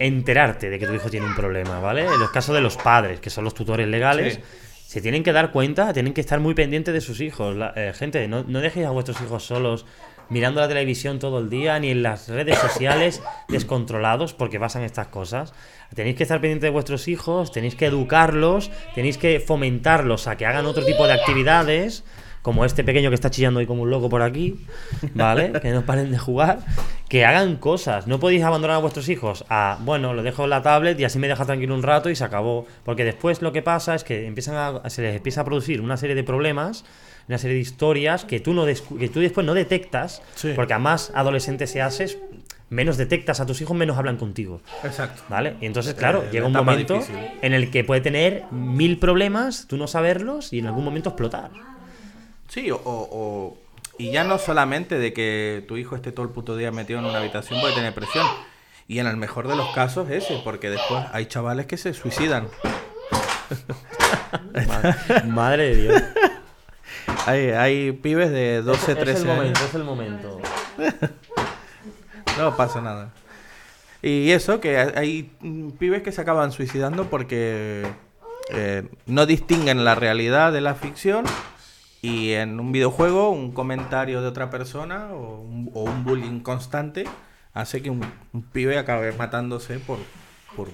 [0.00, 2.06] enterarte de que tu hijo tiene un problema, ¿vale?
[2.06, 4.40] En los casos de los padres, que son los tutores legales,
[4.86, 7.54] se tienen que dar cuenta, tienen que estar muy pendientes de sus hijos.
[7.76, 9.84] Eh, gente, no, no dejéis a vuestros hijos solos
[10.30, 15.08] mirando la televisión todo el día, ni en las redes sociales descontrolados porque pasan estas
[15.08, 15.52] cosas.
[15.94, 20.46] Tenéis que estar pendientes de vuestros hijos, tenéis que educarlos, tenéis que fomentarlos a que
[20.46, 22.04] hagan otro tipo de actividades
[22.42, 24.56] como este pequeño que está chillando ahí como un loco por aquí,
[25.14, 25.52] ¿vale?
[25.62, 26.60] que no paren de jugar,
[27.08, 28.06] que hagan cosas.
[28.06, 31.18] No podéis abandonar a vuestros hijos a, bueno, lo dejo en la tablet y así
[31.18, 32.66] me deja tranquilo un rato y se acabó.
[32.84, 35.96] Porque después lo que pasa es que empiezan a, se les empieza a producir una
[35.96, 36.84] serie de problemas,
[37.28, 40.22] una serie de historias que tú, no que tú después no detectas,
[40.56, 42.18] porque a más adolescente se haces,
[42.70, 44.62] menos detectas a tus hijos, menos hablan contigo.
[44.82, 45.22] Exacto.
[45.28, 45.56] ¿Vale?
[45.60, 47.00] Y entonces, claro, llega un momento
[47.42, 51.50] en el que puede tener mil problemas, tú no saberlos y en algún momento explotar.
[52.50, 53.56] Sí, o,
[53.96, 57.04] y ya no solamente de que tu hijo esté todo el puto día metido en
[57.04, 58.26] una habitación puede tener presión.
[58.88, 62.48] Y en el mejor de los casos ese, porque después hay chavales que se suicidan.
[65.26, 66.02] Madre, de Dios.
[67.26, 70.40] Hay, hay pibes de 12, 13 es el momento, Es el momento.
[72.36, 73.12] no pasa nada.
[74.02, 75.30] Y eso, que hay
[75.78, 77.86] pibes que se acaban suicidando porque
[78.50, 81.24] eh, no distinguen la realidad de la ficción
[82.02, 87.04] y en un videojuego, un comentario de otra persona o un, bullying constante
[87.52, 88.00] hace que un,
[88.52, 89.98] pibe acabe matándose por,
[90.56, 90.68] por,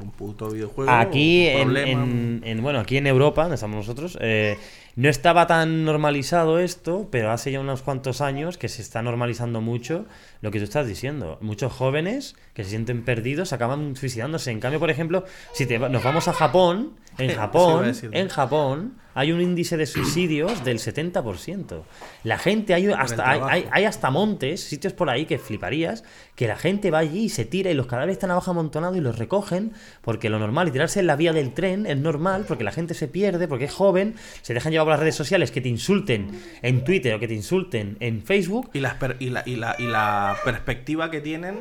[0.00, 0.88] un puto videojuego.
[0.88, 4.56] Aquí, en, bueno, aquí en Europa, donde estamos nosotros, eh,
[4.94, 9.60] No estaba tan normalizado esto, pero hace ya unos cuantos años que se está normalizando
[9.60, 10.06] mucho
[10.42, 11.38] lo que tú estás diciendo.
[11.40, 14.52] Muchos jóvenes que se sienten perdidos acaban suicidándose.
[14.52, 15.24] En cambio, por ejemplo,
[15.54, 20.64] si te, nos vamos a Japón, en Japón, en Japón hay un índice de suicidios
[20.64, 21.82] del 70%.
[22.24, 26.04] La gente, hay hasta, hay, hay, hasta montes, sitios por ahí que fliparías,
[26.36, 29.00] que la gente va allí y se tira y los cadáveres están abajo amontonados y
[29.00, 32.64] los recogen, porque lo normal, y tirarse en la vía del tren es normal, porque
[32.64, 35.60] la gente se pierde, porque es joven, se dejan llevar por las redes sociales que
[35.60, 36.30] te insulten
[36.62, 38.70] en Twitter o que te insulten en Facebook.
[38.72, 41.58] Y, las y, la, y, la, y la perspectiva que tienen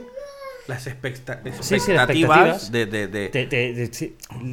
[0.70, 4.12] las expectativas, de,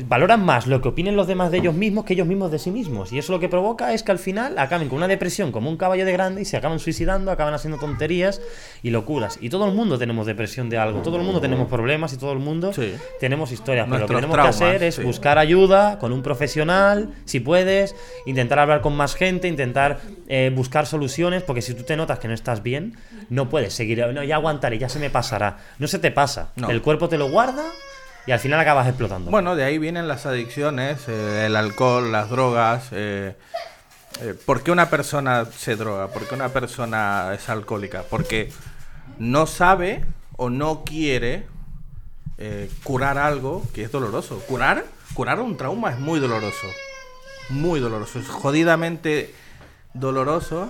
[0.09, 2.71] valoran más lo que opinen los demás de ellos mismos que ellos mismos de sí
[2.71, 3.13] mismos.
[3.13, 5.77] Y eso lo que provoca es que al final acaben con una depresión como un
[5.77, 8.41] caballo de grande y se acaban suicidando, acaban haciendo tonterías
[8.83, 9.39] y locuras.
[9.41, 12.33] Y todo el mundo tenemos depresión de algo, todo el mundo tenemos problemas y todo
[12.33, 12.73] el mundo
[13.21, 13.87] tenemos historias.
[13.87, 17.95] Pero lo que tenemos que hacer es buscar ayuda con un profesional, si puedes,
[18.25, 22.29] intentar hablar con más gente, intentar eh, buscar soluciones, porque si tú te notas que
[22.29, 22.97] no estás bien,
[23.29, 25.59] no puedes seguir, no, ya aguantaré, ya se me pasará.
[25.79, 26.49] No se te pasa.
[26.69, 27.65] El cuerpo te lo guarda
[28.27, 29.31] y al final acabas explotando.
[29.31, 32.89] Bueno, de ahí vienen las adicciones, eh, el alcohol, las drogas.
[32.91, 33.37] Eh,
[34.21, 36.09] eh, ¿Por qué una persona se droga?
[36.09, 38.03] ¿Por qué una persona es alcohólica?
[38.11, 38.53] Porque
[39.19, 40.05] no sabe
[40.37, 41.47] o no quiere
[42.83, 44.41] curar algo que es doloroso.
[44.41, 44.85] Curar,
[45.15, 46.67] curar un trauma es muy doloroso.
[47.49, 48.19] Muy doloroso.
[48.19, 49.33] Es jodidamente
[49.95, 50.69] doloroso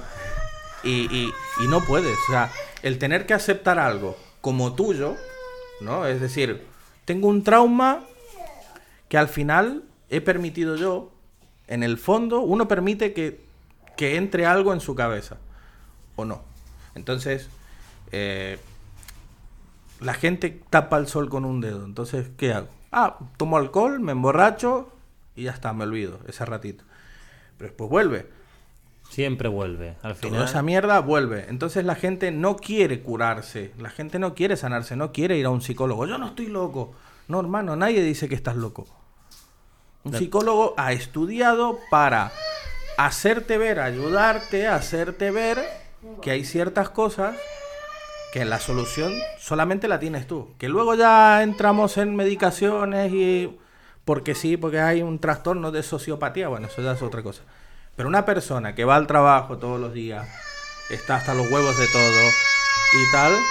[0.84, 1.32] y, y,
[1.64, 2.16] y no puedes.
[2.28, 4.16] O sea, el tener que aceptar algo
[4.46, 5.16] como tuyo,
[5.80, 6.06] ¿no?
[6.06, 6.64] Es decir,
[7.04, 8.04] tengo un trauma
[9.08, 11.10] que al final he permitido yo,
[11.66, 13.40] en el fondo, uno permite que,
[13.98, 15.38] entre algo en su cabeza,
[16.14, 16.44] o no.
[16.94, 17.48] Entonces,
[18.12, 18.60] eh,
[19.98, 21.84] la gente tapa el sol con un dedo.
[21.84, 22.68] Entonces, ¿qué hago?
[22.92, 24.92] Ah, tomo alcohol, me emborracho
[25.34, 26.84] y ya está, me olvido ese ratito.
[27.58, 28.30] Pero después vuelve.
[29.10, 29.96] Siempre vuelve.
[30.02, 30.44] Al final.
[30.44, 31.46] esa mierda vuelve.
[31.48, 33.72] Entonces la gente no quiere curarse.
[33.78, 34.96] La gente no quiere sanarse.
[34.96, 36.06] No quiere ir a un psicólogo.
[36.06, 36.94] Yo no estoy loco.
[37.28, 38.86] No, hermano, nadie dice que estás loco.
[40.04, 42.30] Un psicólogo ha estudiado para
[42.96, 45.64] hacerte ver, ayudarte, hacerte ver
[46.22, 47.36] que hay ciertas cosas
[48.32, 50.50] que la solución solamente la tienes tú.
[50.58, 53.58] Que luego ya entramos en medicaciones y
[54.04, 57.42] porque sí, porque hay un trastorno de sociopatía, bueno, eso ya es otra cosa.
[57.96, 60.28] Pero una persona que va al trabajo todos los días,
[60.90, 62.30] está hasta los huevos de todo
[62.92, 63.32] y tal.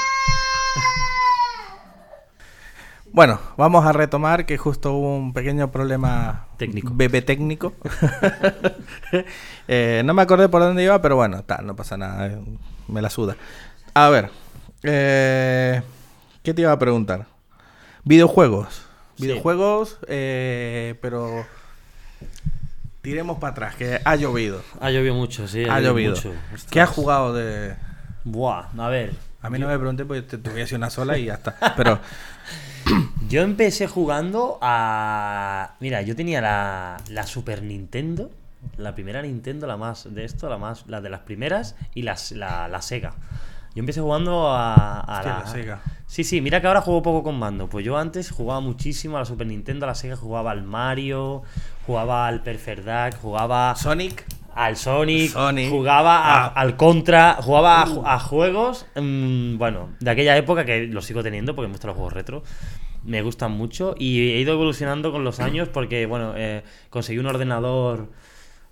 [3.15, 6.91] Bueno, vamos a retomar que justo hubo un pequeño problema técnico.
[6.93, 7.73] Bebé técnico.
[9.67, 12.27] Eh, no me acordé por dónde iba, pero bueno, tal, no pasa nada.
[12.27, 12.37] Eh,
[12.89, 13.37] me la suda.
[13.93, 14.29] A ver,
[14.83, 15.81] eh,
[16.43, 17.25] ¿qué te iba a preguntar?
[18.03, 18.85] Videojuegos.
[19.17, 21.45] Videojuegos, pero
[23.05, 24.63] tiremos para atrás, que ha llovido.
[24.81, 25.63] Ha llovido mucho, sí.
[25.63, 26.15] Ha, llovido.
[26.71, 27.75] ¿Qué has jugado de...?
[28.23, 29.13] Buah, a ver.
[29.43, 31.55] A mí no me pregunté porque te, tuve una sola y ya está.
[31.77, 31.99] Pero...
[33.29, 35.75] yo empecé jugando a...
[35.79, 38.31] Mira, yo tenía la, la Super Nintendo.
[38.77, 42.31] La primera Nintendo, la más de esto, la más la de las primeras y las,
[42.31, 43.13] la, la Sega.
[43.75, 45.45] Yo empecé jugando a, a la...
[45.45, 45.81] Sega.
[46.07, 47.67] Sí, sí, mira que ahora juego poco con mando.
[47.67, 51.43] Pues yo antes jugaba muchísimo a la Super Nintendo, a la Sega, jugaba al Mario,
[51.85, 53.75] jugaba al Perfect jugaba.
[53.75, 54.25] Sonic.
[54.53, 55.33] Al Sonic,
[55.69, 56.53] jugaba ah.
[56.55, 61.67] al Contra, jugaba a, juegos, mm, bueno, de aquella época que lo sigo teniendo porque
[61.67, 62.43] me gustan los juegos retro
[63.03, 67.27] me gustan mucho y he ido evolucionando con los años porque, bueno, eh, conseguí un
[67.27, 68.09] ordenador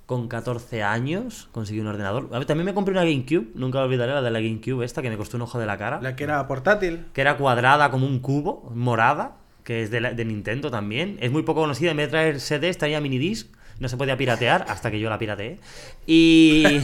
[0.05, 2.29] con 14 años conseguí un ordenador.
[2.33, 5.09] A ver, también me compré una GameCube, nunca olvidaré la de la GameCube esta, que
[5.09, 6.01] me costó un ojo de la cara.
[6.01, 7.05] La que era portátil.
[7.13, 11.17] Que era cuadrada como un cubo, morada, que es de, de Nintendo también.
[11.21, 13.47] Es muy poco conocida, en vez de traer CD, estaría minidisc,
[13.79, 15.59] no se podía piratear hasta que yo la pirateé.
[16.05, 16.79] Y...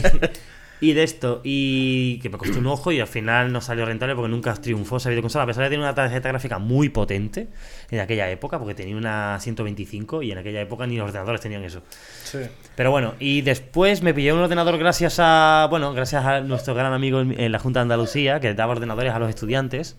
[0.82, 4.14] Y de esto, y que me costó un ojo y al final no salió rentable
[4.14, 7.48] porque nunca triunfó esa videoconsola, a pesar de tener una tarjeta gráfica muy potente
[7.90, 11.64] en aquella época, porque tenía una 125 y en aquella época ni los ordenadores tenían
[11.64, 11.82] eso.
[12.24, 12.38] Sí.
[12.76, 16.94] Pero bueno, y después me pillé un ordenador gracias a, bueno, gracias a nuestro gran
[16.94, 19.98] amigo en la Junta de Andalucía, que daba ordenadores a los estudiantes.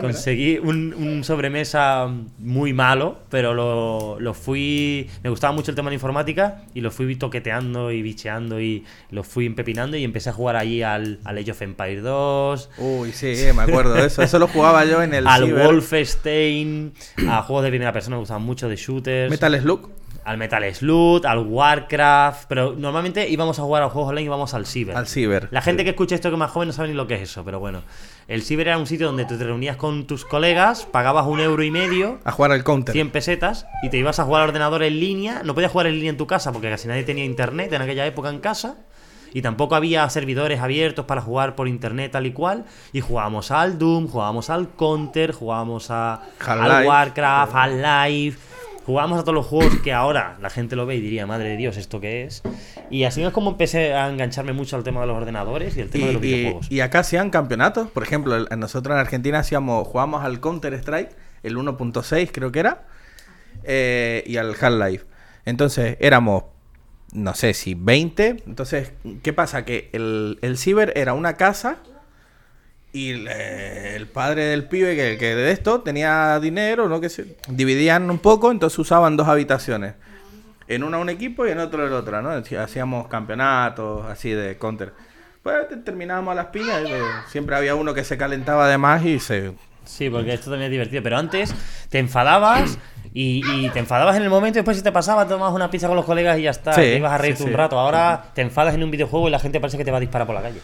[0.00, 2.08] Conseguí un, sobremesa
[2.38, 5.08] muy malo, pero lo, fui.
[5.22, 9.22] Me gustaba mucho el tema de informática y lo fui toqueteando y bicheando y lo
[9.22, 12.70] fui empepinando y empecé a jugar allí al, al Age of Empire 2.
[12.78, 14.22] Uy, sí, me acuerdo de eso.
[14.22, 15.26] Eso lo jugaba yo en el.
[15.26, 16.92] Al Wolfenstein,
[17.28, 19.30] a juegos de primera persona me gustaban mucho, de shooters.
[19.30, 19.90] Metal Slug.
[20.28, 24.52] Al Metal Slug, al Warcraft, pero normalmente íbamos a jugar a juegos online y íbamos
[24.52, 24.94] al Ciber.
[24.94, 25.48] Al Ciber.
[25.50, 27.22] La gente que escucha esto que es más joven no sabe ni lo que es
[27.22, 27.80] eso, pero bueno.
[28.26, 31.70] El Ciber era un sitio donde te reunías con tus colegas, pagabas un euro y
[31.70, 32.92] medio, A jugar al counter.
[32.92, 35.40] 100 pesetas, y te ibas a jugar al ordenador en línea.
[35.44, 38.04] No podías jugar en línea en tu casa porque casi nadie tenía internet en aquella
[38.04, 38.76] época en casa.
[39.32, 42.64] Y tampoco había servidores abiertos para jugar por internet tal y cual.
[42.92, 48.47] Y jugábamos al Doom, jugábamos al Counter, jugábamos a, al Warcraft, al Life.
[48.88, 51.56] Jugábamos a todos los juegos que ahora la gente lo ve y diría, madre de
[51.58, 52.42] Dios, ¿esto qué es?
[52.88, 55.90] Y así es como empecé a engancharme mucho al tema de los ordenadores y el
[55.90, 56.72] tema de los Y, videojuegos.
[56.72, 57.90] y acá hacían campeonatos.
[57.90, 61.10] Por ejemplo, el- nosotros en Argentina hacíamos, jugábamos al Counter Strike,
[61.42, 62.86] el 1.6 creo que era,
[63.64, 65.04] eh, y al Half-Life.
[65.44, 66.44] Entonces éramos,
[67.12, 68.42] no sé si 20.
[68.46, 69.66] Entonces, ¿qué pasa?
[69.66, 71.76] Que el, el ciber era una casa
[72.92, 77.00] y el, el padre del pibe que, que de esto tenía dinero, ¿no?
[77.00, 79.94] Que se dividían un poco, entonces usaban dos habitaciones.
[80.68, 82.30] En una un equipo y en otro el otro, ¿no?
[82.60, 84.92] Hacíamos campeonatos así de counter.
[85.42, 86.82] Pues te- terminábamos a las piñas.
[86.86, 89.52] y, eh, siempre había uno que se calentaba de más y se.
[89.84, 91.02] Sí, porque esto también es divertido.
[91.02, 91.54] Pero antes
[91.88, 92.78] te enfadabas
[93.14, 95.86] y, y te enfadabas en el momento y después si te pasaba, tomabas una pizza
[95.86, 96.74] con los colegas y ya está.
[96.74, 97.56] Sí, te ibas a reírte sí, un sí.
[97.56, 97.78] rato.
[97.78, 100.26] Ahora te enfadas en un videojuego y la gente parece que te va a disparar
[100.26, 100.60] por la calle.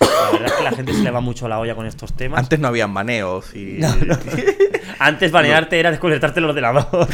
[0.00, 2.38] La verdad es que la gente se le va mucho la olla con estos temas.
[2.40, 3.80] Antes no habían baneos y.
[4.98, 7.06] Antes banearte era desconectarte el ordenador.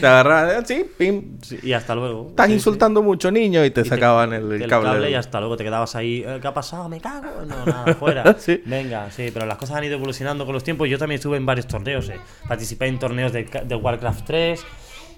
[0.00, 1.38] te agarraban, sí, pim.
[1.42, 2.28] Sí, y hasta luego.
[2.30, 2.56] Estás Sí, sí.
[2.56, 5.10] insultando mucho, niño, y te Y te- sacaban el, el cable.
[5.10, 6.24] y hasta luego te quedabas ahí.
[6.26, 6.88] "Eh, ¿Qué ha pasado?
[6.88, 7.42] ¿Me cago?
[7.46, 8.36] No, nada, fuera.
[8.38, 8.62] Sí.
[8.66, 10.88] Venga, sí, pero las cosas han ido evolucionando con los tiempos.
[10.88, 12.08] Yo también estuve en varios torneos.
[12.08, 12.18] eh.
[12.48, 14.64] Participé en torneos de, de Warcraft 3.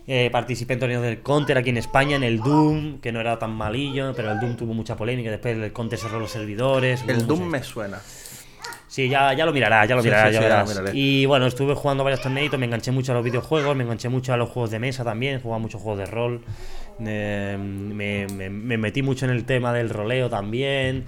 [0.06, 3.38] Eh, participé en torneos del Counter aquí en España, en el Doom, que no era
[3.38, 5.30] tan malillo, pero el Doom tuvo mucha polémica.
[5.30, 7.04] Después el Counter cerró los servidores.
[7.08, 8.00] El Doom me suena.
[8.88, 10.54] Sí, ya, ya lo mirarás, ya lo mirarás, sí, ya sí, ya lo
[10.96, 14.32] y bueno, estuve jugando varios torneitos, me enganché mucho a los videojuegos, me enganché mucho
[14.32, 16.40] a los juegos de mesa también, jugaba muchos juegos de rol.
[17.04, 21.04] eh, me, me- me metí mucho en el tema del roleo también.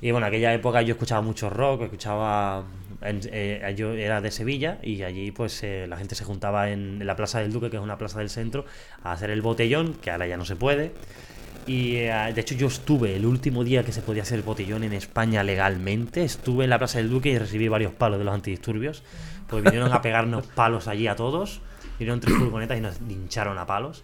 [0.00, 2.64] Y bueno, aquella época yo escuchaba mucho rock, escuchaba.
[3.02, 7.00] En- eh, yo era de Sevilla y allí pues eh, la gente se juntaba en,
[7.00, 8.64] en la Plaza del Duque, que es una plaza del centro,
[9.02, 10.92] a hacer el botellón, que ahora ya no se puede.
[11.66, 14.84] Y eh, de hecho yo estuve el último día que se podía hacer el botellón
[14.84, 18.34] en España legalmente, estuve en la Plaza del Duque y recibí varios palos de los
[18.34, 19.02] antidisturbios,
[19.48, 21.60] pues vinieron a pegarnos palos allí a todos,
[21.98, 24.02] vinieron tres furgonetas y nos hincharon a palos.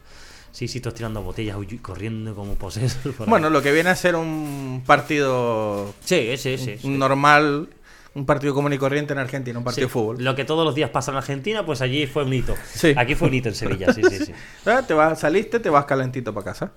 [0.52, 3.14] Sí, sí, todos tirando botellas, corriendo como posesos.
[3.14, 3.30] por ahí.
[3.30, 6.76] Bueno, lo que viene a ser un partido sí, sí, sí.
[6.78, 6.88] sí.
[6.88, 7.68] normal,
[8.14, 10.22] un partido común y corriente en Argentina, un partido Sí, de fútbol.
[10.22, 12.54] Lo que todos los días pasa en Argentina, pues allí fue un hito.
[12.72, 12.94] Sí.
[12.96, 14.32] Aquí fue un hito en Sevilla, sí, sí, sí.
[14.66, 16.72] Ah, Te vas, saliste, te vas calentito para casa.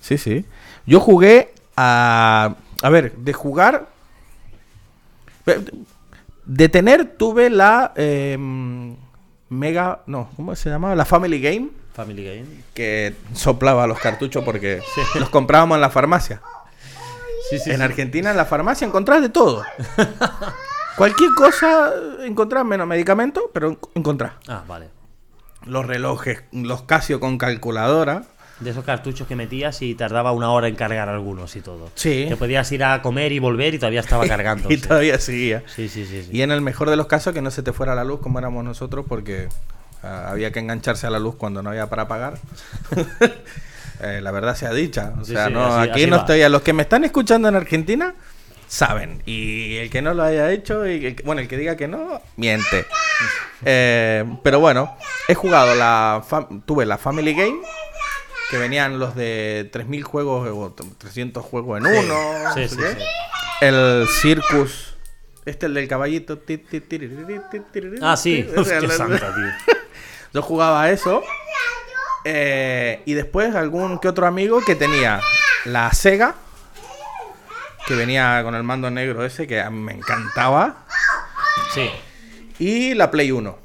[0.00, 0.44] Sí, sí.
[0.86, 2.54] Yo jugué a.
[2.80, 3.88] A ver, de jugar.
[6.44, 7.92] De tener, tuve la.
[7.96, 8.96] em,
[9.48, 10.02] mega.
[10.06, 10.94] No, ¿cómo se llamaba?
[10.94, 11.70] La Family Game.
[11.94, 12.46] Family Game.
[12.74, 14.80] Que soplaba los cartuchos porque
[15.18, 16.40] los comprábamos en la farmacia.
[17.50, 17.82] Sí, sí, en sí.
[17.82, 19.64] Argentina, en la farmacia, encontrás de todo.
[20.98, 21.92] Cualquier cosa
[22.24, 24.32] encontrás, menos medicamentos, pero en- encontrás.
[24.48, 24.88] Ah, vale.
[25.64, 28.24] Los relojes, los Casio con calculadora.
[28.60, 31.90] De esos cartuchos que metías y tardaba una hora en cargar algunos y todo.
[31.94, 32.26] Sí.
[32.28, 34.70] Te podías ir a comer y volver y todavía estaba cargando.
[34.72, 35.62] y todavía seguía.
[35.66, 36.24] Sí, sí, sí.
[36.24, 36.30] sí.
[36.32, 38.40] Y en el mejor de los casos que no se te fuera la luz como
[38.40, 39.48] éramos nosotros porque
[40.02, 42.38] ah, había que engancharse a la luz cuando no había para pagar.
[44.00, 45.12] Eh, la verdad sea dicha.
[45.20, 46.22] O Sí, sea, sí, no, así- aquí así no va.
[46.22, 46.42] estoy.
[46.42, 48.14] A los que me están escuchando en Argentina
[48.68, 49.22] saben.
[49.26, 51.88] Y el que no lo haya hecho, y el que- bueno, el que diga que
[51.88, 52.86] no, miente.
[53.64, 54.96] Eh, pero bueno,
[55.26, 56.22] he jugado la.
[56.66, 57.58] tuve la Family Game.
[58.50, 62.14] Que venían los de 3000 juegos o 300 juegos en uno.
[62.14, 62.92] Sí, no sé sí, qué.
[62.94, 63.04] sí.
[63.60, 64.94] El Circus.
[65.44, 66.38] Este, el del caballito.
[68.00, 68.46] Ah, sí.
[68.54, 69.74] la- santa, tío.
[70.32, 71.22] Yo jugaba eso.
[72.24, 75.20] eh, y después algún que otro amigo que tenía
[75.64, 76.34] la Sega.
[77.88, 80.84] Que venía con el mando negro ese, que a mí me encantaba.
[81.72, 81.88] Sí.
[82.58, 83.56] Y la Play 1.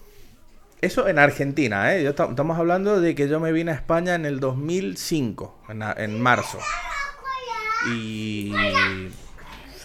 [0.81, 2.03] Eso en Argentina, ¿eh?
[2.03, 5.83] Yo esta- estamos hablando de que yo me vine a España en el 2005, en,
[5.97, 6.57] en marzo.
[7.93, 8.53] Y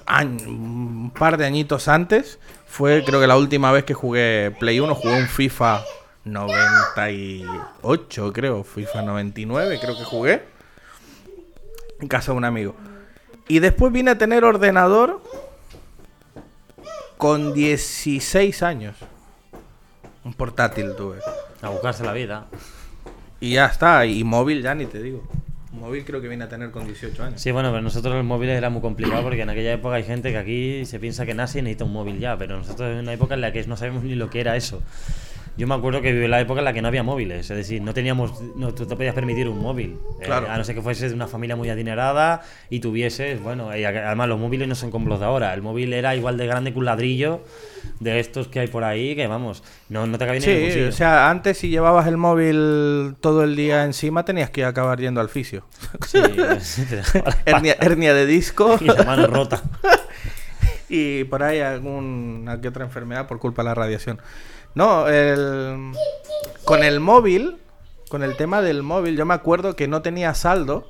[0.07, 4.79] año- un par de añitos antes fue creo que la última vez que jugué Play
[4.81, 5.83] 1, jugué un FIFA
[6.25, 10.43] 98, creo, FIFA 99 creo que jugué.
[12.01, 12.75] En casa de un amigo.
[13.49, 15.23] Y después vine a tener ordenador
[17.17, 18.97] con 16 años.
[20.25, 21.19] Un portátil tuve.
[21.63, 22.47] A buscarse la vida.
[23.41, 24.05] Y ya está.
[24.07, 25.27] Y móvil ya ni te digo.
[25.73, 27.41] Móvil creo que vine a tener con 18 años.
[27.41, 30.31] Sí, bueno, pero nosotros el móvil era muy complicado porque en aquella época hay gente
[30.31, 33.13] que aquí se piensa que nace y necesita un móvil ya, pero nosotros en una
[33.13, 34.83] época en la que no sabemos ni lo que era eso.
[35.59, 37.83] Yo me acuerdo que viví la época en la que no había móviles, es decir,
[37.83, 41.11] no teníamos, no tú te podías permitir un móvil, Eh, a no ser que fueses
[41.11, 44.93] de una familia muy adinerada y tuvieses, bueno, y a- además los móviles no son
[44.93, 47.43] como los de ahora, el móvil era igual de grande que un ladrillo
[47.99, 50.73] de estos que hay por ahí, que vamos, no, no te cabía ni en el
[50.73, 55.01] Sí, o sea, antes si llevabas el móvil todo el día encima tenías que acabar
[55.01, 55.65] yendo al fisio.
[56.07, 59.61] Sí, la hernia, hernia de disco y la mano rota.
[60.89, 64.21] y por ahí alguna que otra enfermedad por culpa de la radiación.
[64.75, 65.93] No, el,
[66.65, 67.59] con el móvil,
[68.09, 70.87] con el tema del móvil, yo me acuerdo que no tenía saldo.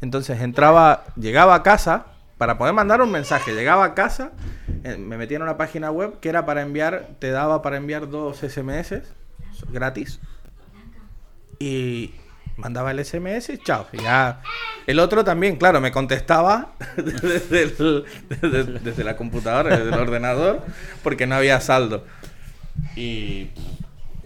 [0.00, 2.06] Entonces entraba, llegaba a casa
[2.38, 3.54] para poder mandar un mensaje.
[3.54, 4.32] Llegaba a casa,
[4.84, 8.10] eh, me metía en una página web que era para enviar, te daba para enviar
[8.10, 8.94] dos SMS
[9.70, 10.20] gratis.
[11.58, 12.14] Y
[12.56, 13.86] mandaba el SMS y chao.
[13.92, 14.42] ya.
[14.86, 20.62] El otro también, claro, me contestaba desde, el- desde- desde la computadora, desde el ordenador,
[21.04, 22.04] porque no había saldo.
[22.96, 23.48] Y.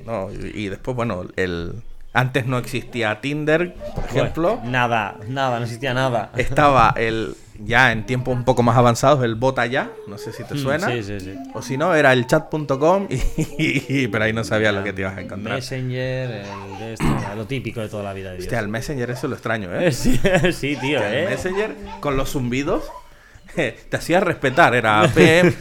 [0.04, 1.74] No, y, después, bueno, el.
[2.12, 4.60] Antes no existía Tinder, por ejemplo.
[4.64, 6.30] Nada, nada, no existía nada.
[6.36, 7.34] Estaba el.
[7.58, 9.90] Ya en tiempos un poco más avanzados, el bota ya.
[10.08, 10.88] No sé si te Mm, suena.
[10.88, 11.34] Sí, sí, sí.
[11.54, 13.08] O si no, era el chat.com.
[13.58, 15.56] Y, pero ahí no sabía lo que te ibas a encontrar.
[15.56, 17.04] Messenger, el de esto,
[17.34, 18.46] lo típico de toda la vida de Dios.
[18.46, 19.90] Hostia, el Messenger, eso lo extraño, ¿eh?
[19.92, 20.20] Sí,
[20.52, 21.26] sí, tío, El ¿eh?
[21.30, 22.84] Messenger con los zumbidos
[23.54, 25.54] te hacía respetar, era PM.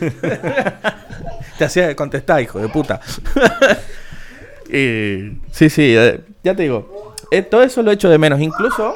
[1.58, 3.00] Te hacía contestar, hijo de puta.
[4.70, 8.40] y sí, sí, eh, ya te digo, eh, todo eso lo echo de menos.
[8.40, 8.96] Incluso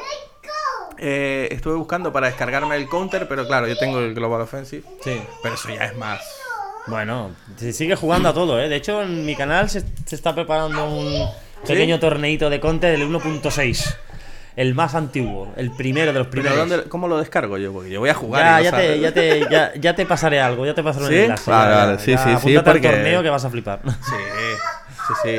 [0.98, 5.20] eh, estuve buscando para descargarme el counter, pero claro, yo tengo el Global Offensive, Sí.
[5.42, 6.20] pero eso ya es más.
[6.86, 8.68] Bueno, se sigue jugando a todo, ¿eh?
[8.68, 11.28] De hecho, en mi canal se, se está preparando un
[11.66, 13.96] pequeño torneito de Conte del 1.6.
[14.60, 16.68] El más antiguo, el primero de los Pero primeros.
[16.68, 17.72] ¿dónde, ¿cómo lo descargo yo?
[17.72, 18.42] Porque yo voy a jugar.
[18.42, 19.00] Ya, y no ya, te, sabe.
[19.00, 21.18] ya, te, ya, ya te pasaré algo, ya te pasaré un ¿Sí?
[21.18, 21.50] enlace.
[21.50, 23.80] Vale, vale, sí, sí, sí, apúntate al porque- torneo que vas a flipar.
[23.84, 25.38] Sí, sí,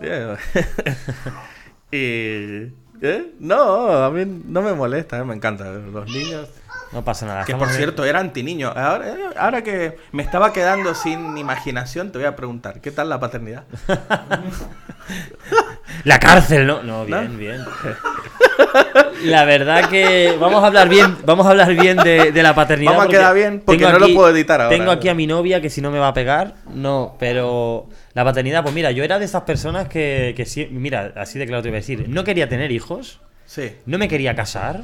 [1.90, 2.72] Y...
[3.02, 3.32] ¿eh?
[3.40, 5.64] No, a mí no me molesta, eh, me encanta.
[5.72, 6.48] Los niños...
[6.92, 7.44] No pasa nada.
[7.44, 8.68] Que por cierto, era antiniño.
[8.68, 13.08] Ahora, eh, ahora que me estaba quedando sin imaginación, te voy a preguntar, ¿qué tal
[13.08, 13.64] la paternidad?
[16.04, 16.82] La cárcel, ¿no?
[16.82, 17.38] No, bien, ¿No?
[17.38, 17.64] bien.
[19.24, 22.92] La verdad que vamos a hablar bien, vamos a hablar bien de, de la paternidad.
[22.92, 24.76] Vamos a quedar bien, porque tengo no lo puedo editar ahora.
[24.76, 28.24] Tengo aquí a mi novia que si no me va a pegar, no, pero la
[28.24, 31.62] paternidad, pues mira, yo era de esas personas que, que sí, mira, así de claro
[31.62, 34.82] te voy a decir, no quería tener hijos, Sí, no me quería casar,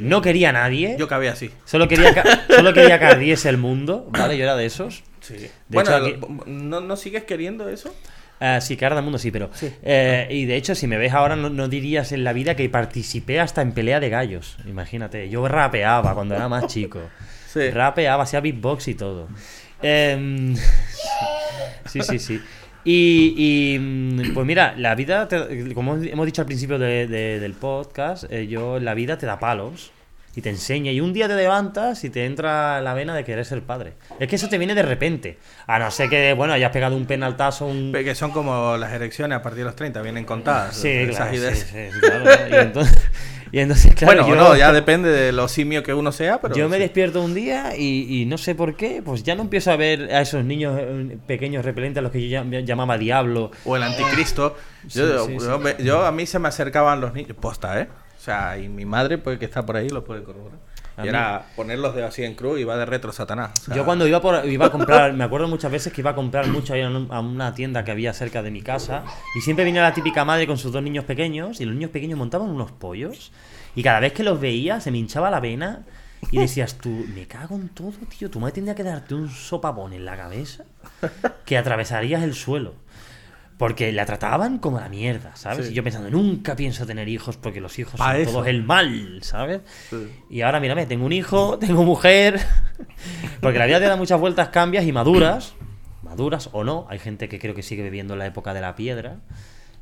[0.00, 1.50] no quería a nadie, yo cabía así.
[1.64, 4.36] solo quería ca- solo quería que ardiese el mundo, ¿vale?
[4.36, 5.02] Yo era de esos.
[5.20, 5.34] Sí.
[5.34, 6.16] De bueno, hecho, aquí-
[6.46, 7.94] ¿no, ¿no sigues queriendo eso?
[8.40, 9.48] Ah, sí, que arda el mundo sí, pero...
[9.82, 12.68] eh, y de hecho, si me ves ahora, no, no dirías en la vida que
[12.68, 14.56] participé hasta en pelea de gallos.
[14.66, 17.00] Imagínate, yo rapeaba cuando era más chico.
[17.54, 17.70] Sí.
[17.70, 19.28] Rapeaba, hacía beatbox y todo.
[19.80, 20.56] Em,
[21.86, 22.40] sí, sí, sí.
[22.84, 23.34] Y,
[23.74, 27.52] y, mm, pues mira, la vida, te- como hemos dicho al principio de- de- del
[27.54, 29.90] podcast, eh, yo la vida te da palos
[30.36, 30.90] y te enseña.
[30.92, 33.92] Y un día te levantas y te entra la vena de querer ser padre.
[34.18, 35.38] Es que eso te viene de repente.
[35.66, 39.38] A no ser que, bueno, hayas pegado un penaltazo, un, Que son como las erecciones
[39.38, 40.76] a partir de los 30, vienen contadas.
[40.76, 42.24] Sí, claro, sí, sí, claro.
[42.50, 42.98] Y entonces,
[43.56, 46.54] y entonces, claro, bueno, yo, no, ya depende de lo simio que uno sea, pero...
[46.56, 46.82] yo me sí.
[46.82, 50.12] despierto un día y, y no sé por qué, pues ya no empiezo a ver
[50.12, 53.50] a esos niños eh, pequeños repelentes a los que yo llam- llamaba diablo.
[53.64, 54.56] O el anticristo.
[54.88, 57.36] Yo, Sí, sí, yo, me- yo- a mí se me acercaban los niños.
[57.40, 57.88] Posta, ¿eh?
[58.18, 60.58] O sea, y mi madre, pues que está por ahí, lo puede corroborar.
[61.02, 63.50] Y era poner los dedos así en cruz y va de retro Satanás.
[63.62, 66.10] O sea, Yo cuando iba, por, iba a comprar, me acuerdo muchas veces que iba
[66.10, 69.04] a comprar mucho a una tienda que había cerca de mi casa
[69.36, 72.18] y siempre venía la típica madre con sus dos niños pequeños y los niños pequeños
[72.18, 73.32] montaban unos pollos
[73.74, 75.84] y cada vez que los veía se me hinchaba la vena
[76.30, 79.92] y decías tú, me cago en todo, tío, tu madre tendría que darte un sopapón
[79.92, 80.64] en la cabeza
[81.44, 82.74] que atravesarías el suelo.
[83.56, 85.66] Porque la trataban como la mierda, ¿sabes?
[85.66, 85.72] Sí.
[85.72, 88.30] Y yo pensando, nunca pienso tener hijos porque los hijos Pa' son eso.
[88.32, 89.60] todos el mal, ¿sabes?
[89.90, 90.08] Sí.
[90.28, 92.40] Y ahora mírame, tengo un hijo, tengo mujer.
[93.40, 95.54] Porque la vida te da muchas vueltas, cambias y maduras.
[96.02, 96.86] Maduras o no.
[96.90, 99.18] Hay gente que creo que sigue viviendo en la época de la piedra.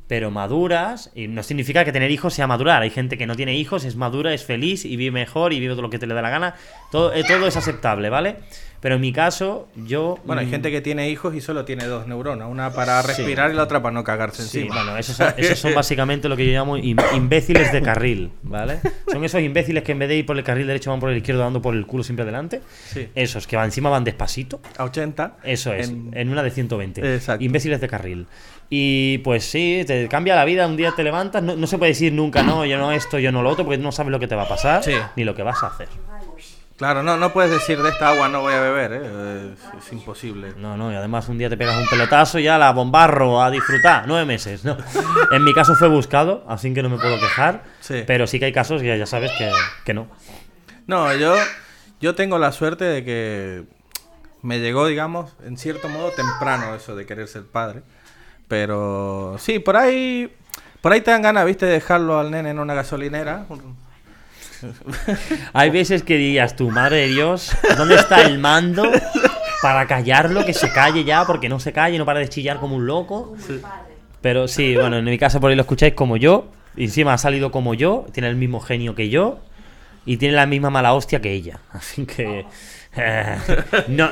[0.07, 2.81] Pero maduras, y no significa que tener hijos sea madurar.
[2.81, 5.73] Hay gente que no tiene hijos, es madura, es feliz y vive mejor y vive
[5.73, 6.55] todo lo que te le da la gana.
[6.91, 8.35] Todo, eh, todo es aceptable, ¿vale?
[8.81, 10.19] Pero en mi caso, yo.
[10.25, 12.49] Bueno, hay mm, gente que tiene hijos y solo tiene dos neuronas.
[12.51, 13.07] Una para Sí.
[13.07, 14.75] respirar y la otra para no cagarse Sí, encima.
[14.83, 18.79] bueno, esos son, esos son básicamente lo que yo llamo im- imbéciles de carril, ¿vale?
[19.09, 21.15] Son esos imbéciles que en vez de ir por el carril derecho van por el
[21.17, 22.61] izquierdo dando por el culo siempre adelante.
[22.87, 23.07] Sí.
[23.15, 24.59] Esos que van encima van despacito.
[24.77, 25.37] A 80.
[25.45, 27.15] Eso es, en, en- una de 120.
[27.15, 27.41] Exacto.
[27.41, 28.27] Imbéciles de carril.
[28.75, 31.91] Y pues sí, te cambia la vida, un día te levantas, no, no se puede
[31.91, 34.27] decir nunca, no, yo no esto, yo no lo otro, porque no sabes lo que
[34.27, 34.95] te va a pasar, Sí.
[35.15, 35.87] ni lo que vas a hacer.
[36.75, 39.53] Claro, no, no puedes decir de esta agua no voy a beber, ¿eh?
[39.53, 40.53] es, es imposible.
[40.57, 43.51] No, no, y además un día te pegas un pelotazo y ya la bombarro a
[43.51, 44.05] disfrutar.
[44.07, 44.75] Nueve meses, ¿no?
[45.31, 47.61] En mi caso fue buscado, así que no me puedo quejar.
[47.79, 48.03] Sí.
[48.07, 49.51] Pero sí que hay casos que ya sabes que,
[49.85, 50.07] que no.
[50.87, 51.35] No, yo,
[52.01, 53.65] yo tengo la suerte de que
[54.41, 57.83] me llegó, digamos, en cierto modo temprano eso de querer ser padre.
[58.47, 60.31] Pero sí, por ahí,
[60.81, 63.45] por ahí te dan ganas, viste, de dejarlo al nene en una gasolinera.
[65.53, 68.89] Hay veces que dirías tú, madre de Dios, ¿dónde está el mando
[69.61, 70.45] para callarlo?
[70.45, 73.35] Que se calle ya, porque no se calle, no para de chillar como un loco.
[74.21, 76.47] Pero sí, bueno, en mi caso por ahí lo escucháis como yo.
[76.75, 79.39] Y encima ha salido como yo, tiene el mismo genio que yo.
[80.05, 81.59] Y tiene la misma mala hostia que ella.
[81.71, 82.45] Así que...
[83.87, 84.09] no,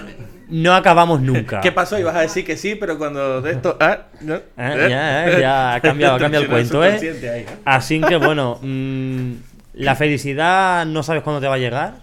[0.49, 1.61] no acabamos nunca.
[1.61, 1.97] ¿Qué pasó?
[1.99, 3.77] Ibas a decir que sí, pero cuando de esto...
[3.79, 4.39] ah, ¿no?
[4.57, 7.45] Ah, ya, ya ha cambiado, ha cambiado el cuento, ahí, ¿eh?
[7.65, 9.31] Así que bueno, mm,
[9.73, 11.93] la felicidad no sabes cuándo te va a llegar,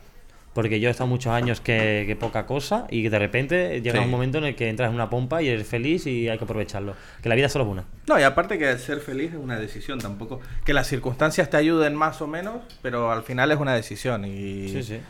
[0.55, 3.99] porque yo he estado muchos años que, que poca cosa y que de repente llega
[3.99, 4.05] Sí.
[4.05, 6.43] un momento en el que entras en una pompa y eres feliz y hay que
[6.45, 6.95] aprovecharlo.
[7.23, 7.85] Que la vida solo es una.
[8.09, 10.41] No, y aparte que ser feliz es una decisión tampoco.
[10.65, 14.25] Que las circunstancias te ayuden más o menos, pero al final es una decisión.
[14.25, 15.01] Y Sí, sí.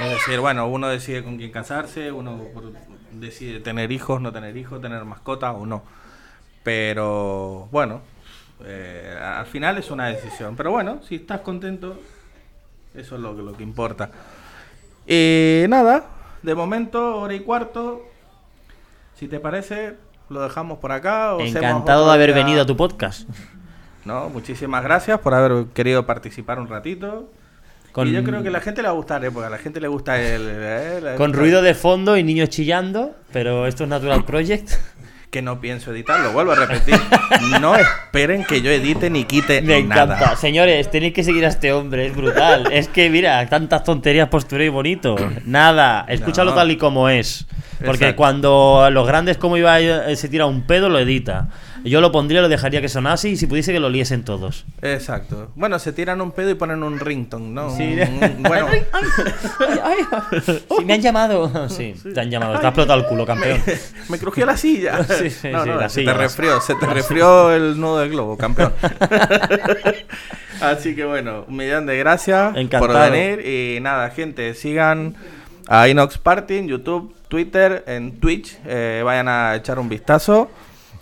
[0.00, 2.40] Es decir, bueno, uno decide con quién casarse, uno
[3.12, 5.82] decide tener hijos, no tener hijos, tener mascota o no.
[6.64, 8.00] Pero bueno,
[8.64, 10.56] eh, al final es una decisión.
[10.56, 12.00] Pero bueno, si estás contento,
[12.94, 14.10] eso es lo, que- lo que importa.
[15.06, 16.04] Y nada,
[16.42, 18.02] de momento, hora y cuarto.
[19.14, 19.94] Si te parece,
[20.28, 21.34] lo dejamos por acá.
[21.34, 22.42] o Encantado de haber día.
[22.44, 23.28] venido a tu podcast.
[24.04, 27.30] No, muchísimas gracias por haber querido participar un ratito.
[27.94, 29.30] Con- Y yo creo que a la gente le va a gustar, ¿eh?
[29.30, 30.42] porque a la gente le gusta el...
[30.50, 34.68] eh, Con ruido de fondo y niños chillando, pero esto es Natural Project.
[35.30, 36.94] Que no pienso editarlo, vuelvo a repetir.
[37.60, 40.06] No esperen que yo edite ni quite Me encanta.
[40.14, 40.36] nada.
[40.36, 42.68] Señores, tenéis que seguir a este hombre, es brutal.
[42.72, 45.14] es que, mira, tantas tonterías posturéis bonito.
[45.44, 46.56] Nada, escúchalo No.
[46.56, 47.46] tal y como es.
[47.78, 48.16] Porque Exacto.
[48.16, 51.48] cuando los grandes, como iba, eh, se tira un pedo, lo edita.
[51.84, 54.64] Yo lo pondría, lo dejaría que sonase y si pudiese que lo liesen todos.
[54.82, 55.50] Exacto.
[55.54, 57.76] Bueno, se tiran un pedo y ponen un ringtone, ¿no?
[57.76, 57.96] Sí.
[58.00, 58.66] Un- un- bueno,
[60.42, 61.68] Sí, me han llamado.
[61.68, 62.58] Sí, te han llamado.
[62.58, 63.60] Te ha explotado el culo, campeón.
[63.66, 63.74] me,
[64.08, 65.04] me crujió la silla.
[65.14, 67.98] Sí, sí, no, sí, no, la se silla, te resfrió, se te resfrió el nudo
[68.00, 68.72] del globo, campeón.
[70.60, 73.46] Así que bueno, un millón de gracias por venir.
[73.46, 75.14] Y nada, gente, sigan
[75.68, 78.58] a Inox Party en YouTube, Twitter, en Twitch.
[78.66, 80.50] eh, vayan a echar un vistazo.